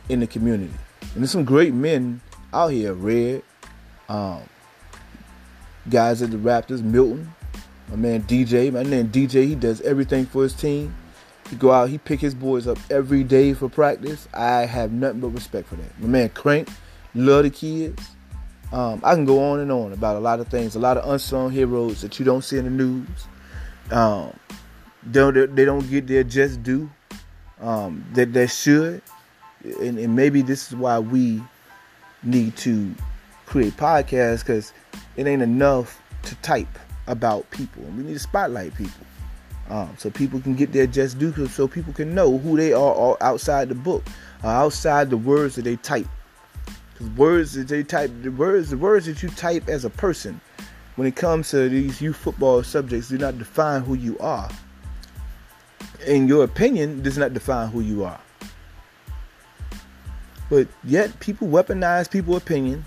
in 0.10 0.22
the 0.22 0.28
community. 0.28 0.74
And 1.14 1.24
there's 1.24 1.32
some 1.32 1.46
great 1.46 1.74
men 1.74 2.22
out 2.54 2.70
here. 2.70 2.94
Red, 2.94 3.44
um, 4.08 4.44
guys 5.90 6.22
at 6.22 6.32
the 6.32 6.38
Raptors, 6.38 6.82
Milton, 6.82 7.34
my 7.90 7.98
man 7.98 8.24
DJ, 8.24 8.72
my 8.72 8.84
man 8.84 9.10
DJ. 9.10 9.46
He 9.46 9.56
does 9.56 9.82
everything 9.82 10.26
for 10.26 10.44
his 10.44 10.54
team. 10.54 10.96
He 11.50 11.56
go 11.56 11.72
out, 11.72 11.90
he 11.90 11.98
pick 11.98 12.20
his 12.20 12.36
boys 12.36 12.68
up 12.68 12.78
every 12.90 13.24
day 13.24 13.54
for 13.54 13.70
practice. 13.70 14.28
I 14.34 14.66
have 14.66 14.92
nothing 14.92 15.22
but 15.22 15.30
respect 15.30 15.70
for 15.70 15.76
that. 15.76 16.00
My 16.00 16.08
man 16.08 16.30
Crank, 16.30 16.70
love 17.16 17.44
the 17.44 17.50
kids. 17.50 18.04
Um, 18.72 19.02
I 19.04 19.16
can 19.16 19.24
go 19.24 19.52
on 19.52 19.62
and 19.62 19.72
on 19.72 19.94
about 19.94 20.18
a 20.18 20.20
lot 20.20 20.42
of 20.42 20.50
things, 20.50 20.76
a 20.76 20.80
lot 20.80 20.98
of 20.98 21.10
unsung 21.10 21.52
heroes 21.52 22.02
that 22.02 22.20
you 22.20 22.26
don't 22.26 22.44
see 22.44 22.58
in 22.58 22.66
the 22.66 22.72
news. 22.72 23.08
Um, 23.92 24.38
they, 25.06 25.20
don't, 25.20 25.56
they 25.56 25.64
don't 25.64 25.90
get 25.90 26.08
their 26.08 26.26
just 26.26 26.64
due 26.64 26.90
um, 27.62 28.04
that 28.14 28.34
they 28.34 28.48
should, 28.48 29.02
and, 29.64 29.98
and 29.98 30.16
maybe 30.16 30.42
this 30.42 30.68
is 30.68 30.76
why 30.76 31.00
we 31.00 31.42
need 32.24 32.58
to 32.58 32.94
create 33.46 33.78
podcasts 33.78 34.40
because 34.40 34.74
it 35.16 35.28
ain't 35.28 35.42
enough 35.42 36.02
to 36.24 36.36
type 36.36 36.68
about 37.08 37.50
people. 37.52 37.84
We 37.84 38.04
need 38.04 38.14
to 38.14 38.20
spotlight 38.20 38.76
people. 38.76 39.06
Um, 39.70 39.94
so 39.98 40.10
people 40.10 40.40
can 40.40 40.56
get 40.56 40.72
their 40.72 40.88
just 40.88 41.20
due, 41.20 41.48
so 41.48 41.68
people 41.68 41.94
can 41.94 42.16
know 42.16 42.38
who 42.38 42.56
they 42.56 42.72
are 42.72 43.18
outside 43.20 43.68
the 43.70 43.76
book, 43.76 44.04
uh, 44.44 44.48
outside 44.48 45.10
the 45.10 45.18
words 45.18 45.56
that 45.56 45.64
they 45.64 45.76
type. 45.76 46.08
Because 46.94 47.10
words 47.12 47.54
that 47.54 47.68
they 47.68 47.84
type, 47.84 48.12
the 48.22 48.30
words, 48.30 48.70
the 48.70 48.78
words 48.78 49.06
that 49.08 49.22
you 49.22 49.30
type 49.30 49.68
as 49.68 49.84
a 49.84 49.90
person, 49.90 50.40
when 50.96 51.08
it 51.08 51.16
comes 51.16 51.50
to 51.52 51.68
these 51.70 52.02
youth 52.02 52.16
football 52.16 52.64
subjects, 52.64 53.10
do 53.10 53.18
not 53.18 53.38
define 53.38 53.82
who 53.84 53.94
you 53.94 54.18
are. 54.20 54.50
And 56.08 56.30
your 56.30 56.44
opinion 56.44 57.04
does 57.04 57.18
not 57.18 57.34
define 57.34 57.70
who 57.70 57.82
you 57.82 58.06
are. 58.06 58.20
But 60.50 60.70
yet, 60.86 61.20
people 61.20 61.50
weaponize 61.50 62.10
people's 62.10 62.42
opinion, 62.42 62.86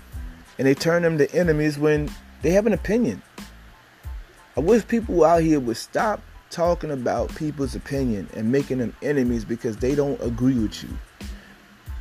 and 0.57 0.67
they 0.67 0.73
turn 0.73 1.03
them 1.03 1.19
to 1.19 1.31
enemies 1.33 1.77
when 1.77 2.09
they 2.41 2.51
have 2.51 2.65
an 2.65 2.73
opinion. 2.73 3.21
I 4.57 4.61
wish 4.61 4.87
people 4.87 5.23
out 5.23 5.43
here 5.43 5.59
would 5.59 5.77
stop 5.77 6.21
talking 6.51 6.91
about 6.91 7.33
people's 7.35 7.75
opinion 7.75 8.29
and 8.35 8.51
making 8.51 8.77
them 8.77 8.95
enemies 9.01 9.45
because 9.45 9.77
they 9.77 9.95
don't 9.95 10.21
agree 10.21 10.57
with 10.57 10.83
you. 10.83 10.89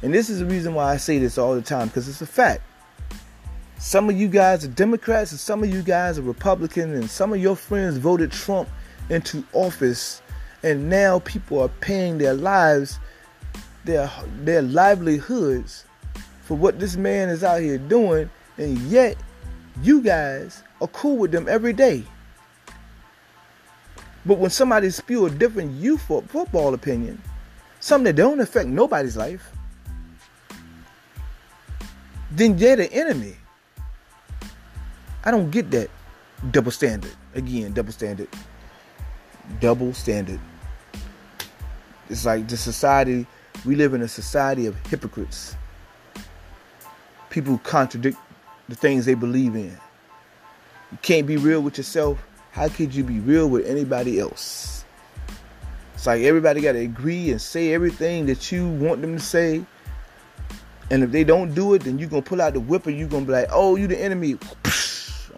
And 0.02 0.12
this 0.12 0.28
is 0.28 0.40
the 0.40 0.46
reason 0.46 0.74
why 0.74 0.92
I 0.92 0.96
say 0.96 1.18
this 1.18 1.38
all 1.38 1.54
the 1.54 1.62
time 1.62 1.88
because 1.88 2.08
it's 2.08 2.22
a 2.22 2.26
fact. 2.26 2.62
Some 3.78 4.10
of 4.10 4.16
you 4.16 4.28
guys 4.28 4.64
are 4.64 4.68
Democrats 4.68 5.30
and 5.30 5.40
some 5.40 5.62
of 5.62 5.72
you 5.72 5.82
guys 5.82 6.18
are 6.18 6.22
Republicans 6.22 6.98
and 6.98 7.08
some 7.08 7.32
of 7.32 7.40
your 7.40 7.56
friends 7.56 7.96
voted 7.96 8.30
Trump 8.30 8.68
into 9.08 9.44
office 9.52 10.20
and 10.62 10.90
now 10.90 11.20
people 11.20 11.60
are 11.60 11.68
paying 11.80 12.18
their 12.18 12.34
lives 12.34 12.98
their 13.84 14.10
their 14.42 14.62
livelihoods 14.62 15.84
for 16.42 16.56
what 16.56 16.78
this 16.78 16.96
man 16.96 17.28
is 17.28 17.42
out 17.42 17.60
here 17.60 17.78
doing 17.78 18.28
and 18.58 18.76
yet 18.80 19.16
you 19.82 20.02
guys 20.02 20.62
are 20.80 20.88
cool 20.88 21.16
with 21.16 21.32
them 21.32 21.48
every 21.48 21.72
day. 21.72 22.04
But 24.26 24.38
when 24.38 24.50
somebody 24.50 24.90
spew 24.90 25.26
a 25.26 25.30
different 25.30 25.72
youth 25.80 26.02
football 26.02 26.74
opinion, 26.74 27.20
something 27.80 28.04
that 28.04 28.16
don't 28.16 28.40
affect 28.40 28.68
nobody's 28.68 29.16
life, 29.16 29.50
then 32.30 32.56
they're 32.56 32.76
the 32.76 32.92
enemy. 32.92 33.36
I 35.24 35.30
don't 35.30 35.50
get 35.50 35.70
that 35.70 35.90
double 36.50 36.70
standard. 36.70 37.12
Again, 37.34 37.72
double 37.72 37.92
standard. 37.92 38.28
Double 39.60 39.92
standard. 39.94 40.40
It's 42.08 42.24
like 42.24 42.48
the 42.48 42.56
society, 42.56 43.26
we 43.64 43.76
live 43.76 43.94
in 43.94 44.02
a 44.02 44.08
society 44.08 44.66
of 44.66 44.76
hypocrites. 44.86 45.56
People 47.30 47.58
contradict 47.58 48.18
the 48.68 48.74
things 48.74 49.06
they 49.06 49.14
believe 49.14 49.54
in. 49.54 49.76
You 50.92 50.98
can't 51.02 51.26
be 51.26 51.36
real 51.36 51.60
with 51.60 51.78
yourself 51.78 52.18
how 52.50 52.68
could 52.68 52.94
you 52.94 53.04
be 53.04 53.20
real 53.20 53.48
with 53.48 53.66
anybody 53.66 54.18
else? 54.18 54.84
It's 55.94 56.06
like 56.06 56.22
everybody 56.22 56.60
got 56.60 56.72
to 56.72 56.78
agree 56.78 57.30
and 57.30 57.40
say 57.40 57.74
everything 57.74 58.26
that 58.26 58.50
you 58.50 58.68
want 58.68 59.02
them 59.02 59.16
to 59.16 59.22
say. 59.22 59.64
And 60.90 61.04
if 61.04 61.12
they 61.12 61.24
don't 61.24 61.54
do 61.54 61.74
it, 61.74 61.84
then 61.84 61.98
you're 61.98 62.08
going 62.08 62.22
to 62.22 62.28
pull 62.28 62.40
out 62.40 62.54
the 62.54 62.60
whip 62.60 62.86
and 62.86 62.98
you're 62.98 63.06
going 63.06 63.24
to 63.24 63.26
be 63.26 63.32
like, 63.32 63.48
oh, 63.52 63.76
you 63.76 63.86
the 63.86 64.00
enemy. 64.00 64.32
I'm 64.32 64.38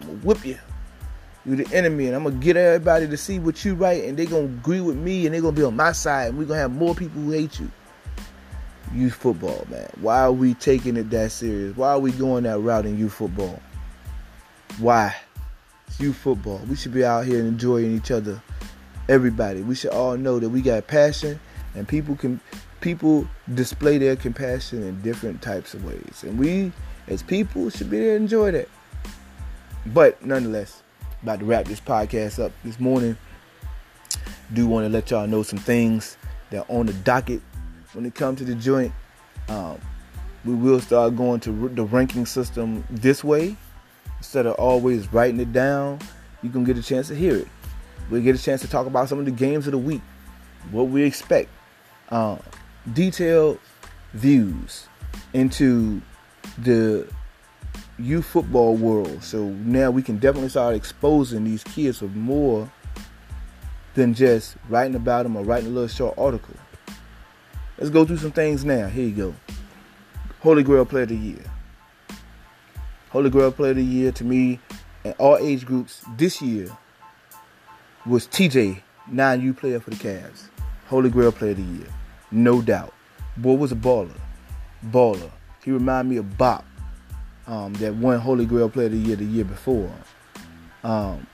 going 0.07 0.19
to 0.21 0.25
whip 0.25 0.45
you. 0.45 0.57
You're 1.45 1.57
the 1.57 1.75
enemy. 1.75 2.07
And 2.07 2.15
I'm 2.15 2.23
going 2.23 2.39
to 2.39 2.43
get 2.43 2.57
everybody 2.57 3.07
to 3.07 3.17
see 3.17 3.39
what 3.39 3.63
you 3.63 3.75
write. 3.75 4.05
And 4.05 4.17
they're 4.17 4.25
going 4.25 4.47
to 4.47 4.53
agree 4.53 4.81
with 4.81 4.95
me 4.95 5.25
and 5.25 5.35
they're 5.35 5.41
going 5.41 5.53
to 5.53 5.61
be 5.61 5.65
on 5.65 5.75
my 5.75 5.91
side. 5.91 6.29
And 6.29 6.37
we're 6.37 6.45
going 6.45 6.57
to 6.57 6.61
have 6.61 6.71
more 6.71 6.95
people 6.95 7.21
who 7.21 7.31
hate 7.31 7.59
you. 7.59 7.69
Youth 8.93 9.15
football, 9.15 9.67
man. 9.69 9.89
Why 9.99 10.21
are 10.21 10.31
we 10.31 10.53
taking 10.53 10.97
it 10.97 11.09
that 11.09 11.31
serious? 11.31 11.75
Why 11.75 11.89
are 11.89 11.99
we 11.99 12.11
going 12.13 12.45
that 12.45 12.59
route 12.59 12.85
in 12.85 12.97
youth 12.97 13.13
football? 13.13 13.61
Why? 14.79 15.15
Youth 15.99 16.15
football. 16.17 16.59
We 16.69 16.75
should 16.75 16.93
be 16.93 17.05
out 17.05 17.25
here 17.25 17.39
enjoying 17.39 17.95
each 17.95 18.11
other. 18.11 18.41
Everybody. 19.09 19.61
We 19.61 19.75
should 19.75 19.91
all 19.91 20.17
know 20.17 20.39
that 20.39 20.49
we 20.49 20.61
got 20.61 20.87
passion 20.87 21.39
and 21.75 21.87
people 21.87 22.15
can 22.15 22.39
people 22.81 23.27
display 23.53 23.97
their 23.97 24.15
compassion 24.15 24.83
in 24.83 25.01
different 25.01 25.41
types 25.41 25.73
of 25.73 25.83
ways. 25.85 26.23
And 26.23 26.37
we 26.37 26.71
as 27.07 27.23
people 27.23 27.69
should 27.69 27.89
be 27.89 27.99
there 27.99 28.17
to 28.17 28.23
enjoy 28.23 28.51
that. 28.51 28.69
But 29.87 30.23
nonetheless, 30.25 30.83
about 31.21 31.39
to 31.39 31.45
wrap 31.45 31.65
this 31.65 31.79
podcast 31.79 32.43
up 32.43 32.51
this 32.63 32.79
morning. 32.79 33.17
Do 34.53 34.67
want 34.67 34.85
to 34.85 34.89
let 34.89 35.11
y'all 35.11 35.27
know 35.27 35.43
some 35.43 35.59
things 35.59 36.17
that 36.49 36.59
are 36.69 36.75
on 36.75 36.85
the 36.85 36.93
docket 36.93 37.41
when 37.93 38.05
it 38.05 38.15
comes 38.15 38.39
to 38.39 38.45
the 38.45 38.55
joint. 38.55 38.91
Um, 39.49 39.79
we 40.45 40.53
will 40.53 40.79
start 40.79 41.15
going 41.15 41.39
to 41.41 41.69
the 41.69 41.83
ranking 41.85 42.25
system 42.25 42.83
this 42.89 43.23
way 43.23 43.55
instead 44.23 44.45
of 44.45 44.55
always 44.55 45.11
writing 45.11 45.37
it 45.41 45.51
down, 45.51 45.99
you 46.41 46.49
can 46.49 46.63
get 46.63 46.77
a 46.77 46.81
chance 46.81 47.09
to 47.09 47.15
hear 47.15 47.35
it. 47.35 47.47
We'll 48.09 48.21
get 48.21 48.39
a 48.39 48.41
chance 48.41 48.61
to 48.61 48.69
talk 48.69 48.87
about 48.87 49.09
some 49.09 49.19
of 49.19 49.25
the 49.25 49.31
games 49.31 49.67
of 49.67 49.73
the 49.73 49.77
week, 49.77 50.01
what 50.71 50.83
we 50.83 51.03
expect, 51.03 51.49
uh, 52.07 52.37
detailed 52.93 53.59
views 54.13 54.87
into 55.33 56.01
the 56.57 57.05
youth 57.99 58.25
football 58.25 58.77
world. 58.77 59.21
So 59.21 59.49
now 59.49 59.91
we 59.91 60.01
can 60.01 60.19
definitely 60.19 60.49
start 60.49 60.73
exposing 60.73 61.43
these 61.43 61.65
kids 61.65 62.01
with 62.01 62.15
more 62.15 62.71
than 63.93 64.13
just 64.13 64.55
writing 64.69 64.95
about 64.95 65.23
them 65.23 65.35
or 65.35 65.43
writing 65.43 65.67
a 65.67 65.73
little 65.73 65.89
short 65.89 66.17
article. 66.17 66.55
Let's 67.77 67.89
go 67.89 68.05
through 68.05 68.17
some 68.17 68.31
things 68.31 68.63
now. 68.63 68.87
Here 68.87 69.05
you 69.05 69.15
go. 69.15 69.35
Holy 70.39 70.63
Grail 70.63 70.85
Player 70.85 71.03
of 71.03 71.09
the 71.09 71.17
Year. 71.17 71.52
Holy 73.13 73.29
Grail 73.29 73.51
Player 73.51 73.69
of 73.69 73.77
the 73.77 73.83
Year 73.83 74.11
to 74.11 74.23
me 74.23 74.59
and 75.05 75.13
all 75.19 75.37
age 75.37 75.67
groups 75.67 76.03
this 76.17 76.41
year 76.41 76.75
was 78.07 78.25
TJ, 78.25 78.81
9U 79.07 79.55
player 79.55 79.79
for 79.79 79.91
the 79.91 79.97
Cavs. 79.97 80.49
Holy 80.87 81.11
Grail 81.11 81.31
Player 81.31 81.51
of 81.51 81.57
the 81.57 81.77
Year. 81.77 81.87
No 82.31 82.59
doubt. 82.59 82.91
Boy 83.37 83.53
was 83.53 83.71
a 83.71 83.75
baller. 83.75 84.19
Baller. 84.87 85.29
He 85.63 85.69
reminded 85.69 86.09
me 86.09 86.17
of 86.17 86.39
Bop, 86.39 86.65
um, 87.45 87.73
that 87.73 87.93
won 87.93 88.19
Holy 88.19 88.47
Grail 88.47 88.67
Player 88.67 88.87
of 88.87 88.93
the 88.93 88.97
Year 88.97 89.15
the 89.15 89.25
year 89.25 89.45
before. 89.45 89.93
Um, 90.83 91.27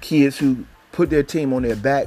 kids 0.00 0.38
who 0.38 0.64
put 0.92 1.10
their 1.10 1.22
team 1.22 1.52
on 1.52 1.64
their 1.64 1.76
back 1.76 2.06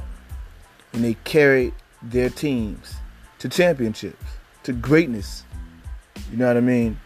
and 0.92 1.04
they 1.04 1.14
carried 1.22 1.72
their 2.02 2.30
teams 2.30 2.94
to 3.38 3.48
championships, 3.48 4.24
to 4.64 4.72
greatness. 4.72 5.44
You 6.32 6.38
know 6.38 6.48
what 6.48 6.56
I 6.56 6.60
mean? 6.60 6.98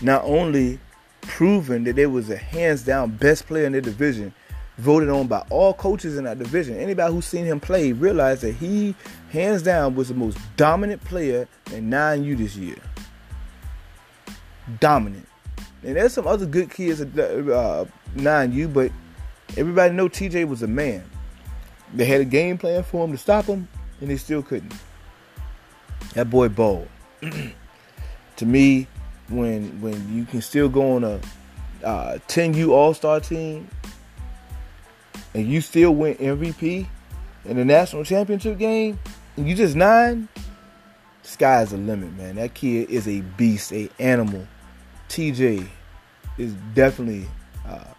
Not 0.00 0.24
only 0.24 0.80
proven 1.26 1.84
that 1.84 1.96
they 1.96 2.06
was 2.06 2.30
a 2.30 2.36
hands 2.36 2.82
down 2.82 3.10
best 3.10 3.46
player 3.46 3.66
in 3.66 3.72
their 3.72 3.80
division, 3.80 4.32
voted 4.78 5.08
on 5.08 5.26
by 5.26 5.44
all 5.50 5.74
coaches 5.74 6.16
in 6.16 6.24
that 6.24 6.38
division. 6.38 6.76
Anybody 6.76 7.12
who's 7.12 7.26
seen 7.26 7.44
him 7.44 7.60
play 7.60 7.92
realized 7.92 8.42
that 8.42 8.52
he, 8.52 8.94
hands 9.30 9.62
down, 9.62 9.94
was 9.94 10.08
the 10.08 10.14
most 10.14 10.38
dominant 10.56 11.02
player 11.04 11.48
in 11.72 11.90
9U 11.90 12.38
this 12.38 12.56
year. 12.56 12.76
Dominant. 14.80 15.26
And 15.82 15.96
there's 15.96 16.12
some 16.12 16.26
other 16.26 16.46
good 16.46 16.70
kids 16.70 17.00
at 17.00 17.08
uh, 17.18 17.84
9U, 18.16 18.72
but 18.72 18.90
everybody 19.56 19.94
know 19.94 20.08
TJ 20.08 20.48
was 20.48 20.62
a 20.62 20.66
man. 20.66 21.04
They 21.94 22.04
had 22.04 22.20
a 22.20 22.24
game 22.24 22.58
plan 22.58 22.82
for 22.82 23.04
him 23.04 23.12
to 23.12 23.18
stop 23.18 23.44
him, 23.44 23.68
and 24.00 24.10
they 24.10 24.16
still 24.16 24.42
couldn't. 24.42 24.74
That 26.14 26.28
boy 26.28 26.48
balled. 26.48 26.88
to 28.36 28.46
me, 28.46 28.88
when 29.28 29.80
when 29.80 30.14
you 30.14 30.24
can 30.24 30.40
still 30.40 30.68
go 30.68 30.96
on 30.96 31.04
a 31.04 31.20
uh, 31.84 32.18
10U 32.28 32.70
All 32.70 32.94
Star 32.94 33.20
team 33.20 33.68
and 35.34 35.46
you 35.46 35.60
still 35.60 35.94
win 35.94 36.14
MVP 36.16 36.86
in 37.44 37.56
the 37.56 37.64
national 37.64 38.04
championship 38.04 38.58
game, 38.58 38.98
and 39.36 39.48
you 39.48 39.54
just 39.54 39.76
nine, 39.76 40.28
sky's 41.22 41.70
the 41.70 41.76
limit, 41.76 42.16
man. 42.16 42.36
That 42.36 42.54
kid 42.54 42.90
is 42.90 43.06
a 43.06 43.20
beast, 43.20 43.72
a 43.72 43.88
animal. 43.98 44.46
TJ 45.08 45.68
is 46.38 46.54
definitely 46.74 47.28
uh, 47.66 47.92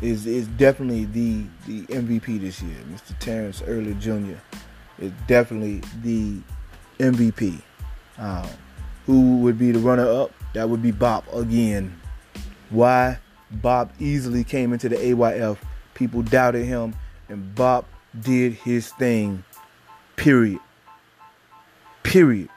is 0.00 0.26
is 0.26 0.48
definitely 0.48 1.04
the 1.06 1.44
the 1.66 1.82
MVP 1.86 2.40
this 2.40 2.62
year. 2.62 2.78
Mr. 2.90 3.18
Terrence 3.18 3.62
Early 3.66 3.94
Jr. 3.94 4.38
is 4.98 5.12
definitely 5.26 5.82
the 6.02 6.40
MVP. 6.98 7.60
Um, 8.18 8.48
who 9.08 9.38
would 9.38 9.58
be 9.58 9.72
the 9.72 9.78
runner 9.78 10.06
up? 10.06 10.32
That 10.52 10.68
would 10.68 10.82
be 10.82 10.90
Bob 10.90 11.24
again. 11.32 11.98
Why? 12.68 13.18
Bob 13.50 13.90
easily 13.98 14.44
came 14.44 14.74
into 14.74 14.90
the 14.90 14.96
AYF. 14.96 15.56
People 15.94 16.20
doubted 16.20 16.66
him, 16.66 16.94
and 17.30 17.54
Bob 17.54 17.86
did 18.20 18.52
his 18.52 18.92
thing. 18.92 19.42
Period. 20.16 20.60
Period. 22.02 22.50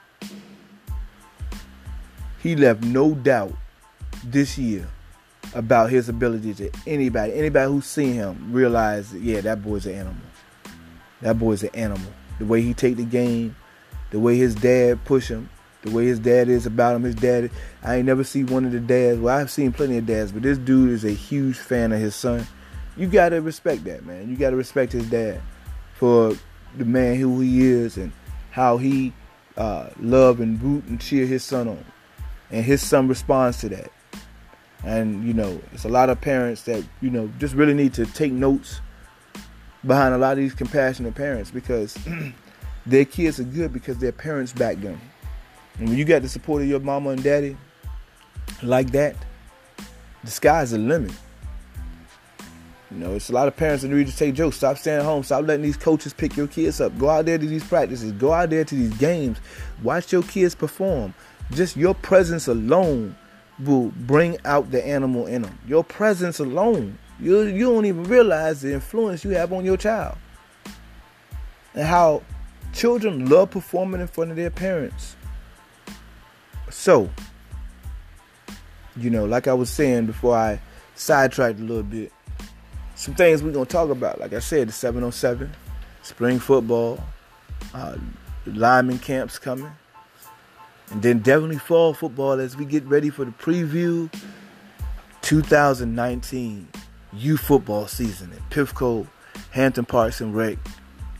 He 2.43 2.57
left 2.57 2.83
no 2.83 3.15
doubt 3.15 3.53
this 4.21 4.57
year 4.57 4.89
about 5.53 5.89
his 5.89 6.09
ability 6.09 6.53
to 6.55 6.69
anybody, 6.85 7.31
anybody 7.31 7.71
who's 7.71 7.85
seen 7.85 8.15
him 8.15 8.51
realize, 8.51 9.11
that, 9.11 9.21
yeah, 9.21 9.39
that 9.39 9.63
boy's 9.63 9.85
an 9.85 9.93
animal. 9.93 10.23
That 11.21 11.39
boy's 11.39 11.63
an 11.63 11.69
animal. 11.73 12.11
The 12.39 12.45
way 12.45 12.61
he 12.61 12.73
take 12.73 12.97
the 12.97 13.05
game, 13.05 13.55
the 14.09 14.19
way 14.19 14.35
his 14.35 14.53
dad 14.53 15.05
push 15.05 15.29
him, 15.29 15.49
the 15.83 15.91
way 15.91 16.05
his 16.05 16.19
dad 16.19 16.47
is 16.47 16.65
about 16.65 16.95
him. 16.95 17.03
His 17.03 17.15
dad, 17.15 17.51
I 17.83 17.95
ain't 17.95 18.05
never 18.05 18.23
seen 18.23 18.47
one 18.47 18.65
of 18.65 18.71
the 18.71 18.79
dads. 18.79 19.19
Well, 19.19 19.35
I've 19.35 19.51
seen 19.51 19.71
plenty 19.71 19.97
of 19.97 20.05
dads, 20.05 20.31
but 20.31 20.43
this 20.43 20.57
dude 20.57 20.91
is 20.91 21.03
a 21.03 21.11
huge 21.11 21.57
fan 21.57 21.91
of 21.91 21.99
his 21.99 22.15
son. 22.15 22.45
You 22.97 23.07
gotta 23.07 23.41
respect 23.41 23.83
that, 23.85 24.05
man. 24.05 24.29
You 24.29 24.35
gotta 24.35 24.55
respect 24.55 24.91
his 24.91 25.09
dad 25.09 25.41
for 25.95 26.35
the 26.77 26.85
man 26.85 27.15
who 27.15 27.39
he 27.39 27.61
is 27.61 27.97
and 27.97 28.11
how 28.51 28.77
he 28.77 29.13
uh, 29.57 29.89
love 29.99 30.39
and 30.39 30.61
root 30.61 30.85
and 30.85 30.99
cheer 30.99 31.25
his 31.25 31.43
son 31.43 31.67
on, 31.67 31.83
and 32.51 32.63
his 32.63 32.81
son 32.81 33.07
responds 33.07 33.59
to 33.61 33.69
that. 33.69 33.91
And 34.83 35.25
you 35.25 35.33
know, 35.33 35.61
it's 35.73 35.85
a 35.85 35.89
lot 35.89 36.09
of 36.09 36.19
parents 36.21 36.63
that 36.63 36.83
you 37.01 37.09
know 37.09 37.29
just 37.39 37.55
really 37.55 37.73
need 37.73 37.93
to 37.95 38.05
take 38.05 38.31
notes 38.31 38.81
behind 39.85 40.13
a 40.13 40.17
lot 40.17 40.33
of 40.33 40.37
these 40.37 40.53
compassionate 40.53 41.15
parents 41.15 41.49
because 41.49 41.97
their 42.85 43.05
kids 43.05 43.39
are 43.39 43.45
good 43.45 43.73
because 43.73 43.97
their 43.97 44.11
parents 44.11 44.53
back 44.53 44.79
them. 44.79 44.99
And 45.77 45.89
when 45.89 45.97
you 45.97 46.05
got 46.05 46.21
the 46.21 46.29
support 46.29 46.61
of 46.61 46.67
your 46.67 46.79
mama 46.79 47.11
and 47.11 47.23
daddy 47.23 47.57
like 48.61 48.91
that, 48.91 49.15
the 50.23 50.31
sky's 50.31 50.71
the 50.71 50.77
limit. 50.77 51.13
You 52.91 52.97
know, 52.97 53.15
it's 53.15 53.29
a 53.29 53.33
lot 53.33 53.47
of 53.47 53.55
parents 53.55 53.83
that 53.83 53.89
need 53.89 54.07
to 54.07 54.11
say, 54.11 54.33
Joe, 54.33 54.51
stop 54.51 54.77
staying 54.77 55.05
home. 55.05 55.23
Stop 55.23 55.45
letting 55.45 55.63
these 55.63 55.77
coaches 55.77 56.13
pick 56.13 56.35
your 56.35 56.47
kids 56.47 56.81
up. 56.81 56.97
Go 56.97 57.09
out 57.09 57.25
there 57.25 57.37
to 57.37 57.45
these 57.45 57.63
practices. 57.63 58.11
Go 58.11 58.33
out 58.33 58.49
there 58.49 58.65
to 58.65 58.75
these 58.75 58.93
games. 58.97 59.39
Watch 59.81 60.11
your 60.11 60.23
kids 60.23 60.55
perform. 60.55 61.13
Just 61.51 61.77
your 61.77 61.95
presence 61.95 62.47
alone 62.47 63.15
will 63.59 63.93
bring 63.95 64.37
out 64.43 64.71
the 64.71 64.85
animal 64.85 65.25
in 65.25 65.43
them. 65.43 65.57
Your 65.67 65.85
presence 65.85 66.39
alone. 66.39 66.97
You, 67.17 67.43
you 67.43 67.65
don't 67.65 67.85
even 67.85 68.03
realize 68.03 68.61
the 68.61 68.73
influence 68.73 69.23
you 69.23 69.31
have 69.31 69.53
on 69.53 69.63
your 69.63 69.77
child. 69.77 70.17
And 71.73 71.87
how 71.87 72.23
children 72.73 73.29
love 73.29 73.51
performing 73.51 74.01
in 74.01 74.07
front 74.07 74.31
of 74.31 74.37
their 74.37 74.49
parents. 74.49 75.15
So, 76.71 77.09
you 78.95 79.09
know, 79.09 79.25
like 79.25 79.47
I 79.47 79.53
was 79.53 79.69
saying 79.69 80.07
before 80.07 80.35
I 80.35 80.59
sidetracked 80.95 81.59
a 81.59 81.63
little 81.63 81.83
bit, 81.83 82.11
some 82.95 83.15
things 83.15 83.41
we're 83.41 83.51
going 83.51 83.65
to 83.65 83.71
talk 83.71 83.89
about. 83.89 84.19
Like 84.19 84.33
I 84.33 84.39
said, 84.39 84.67
the 84.67 84.71
707, 84.71 85.51
spring 86.03 86.39
football, 86.39 87.03
uh, 87.73 87.97
lineman 88.45 88.99
camps 88.99 89.39
coming, 89.39 89.71
and 90.91 91.01
then 91.01 91.19
definitely 91.19 91.57
fall 91.57 91.93
football 91.93 92.33
as 92.33 92.55
we 92.55 92.65
get 92.65 92.83
ready 92.85 93.09
for 93.09 93.25
the 93.25 93.31
preview 93.31 94.11
2019 95.21 96.67
U 97.13 97.37
football 97.37 97.87
season 97.87 98.31
at 98.33 98.49
Pifco, 98.49 99.07
Hampton 99.51 99.85
Parks 99.85 100.21
and 100.21 100.35
Rec, 100.35 100.57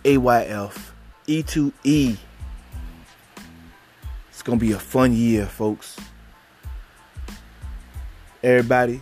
AYF, 0.03 0.91
E2E. 1.27 2.17
It's 4.41 4.47
going 4.47 4.57
to 4.57 4.65
be 4.65 4.71
a 4.71 4.79
fun 4.79 5.13
year, 5.13 5.45
folks. 5.45 5.97
Everybody, 8.41 8.99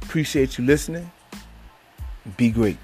appreciate 0.00 0.58
you 0.58 0.64
listening. 0.64 1.10
Be 2.36 2.50
great. 2.52 2.76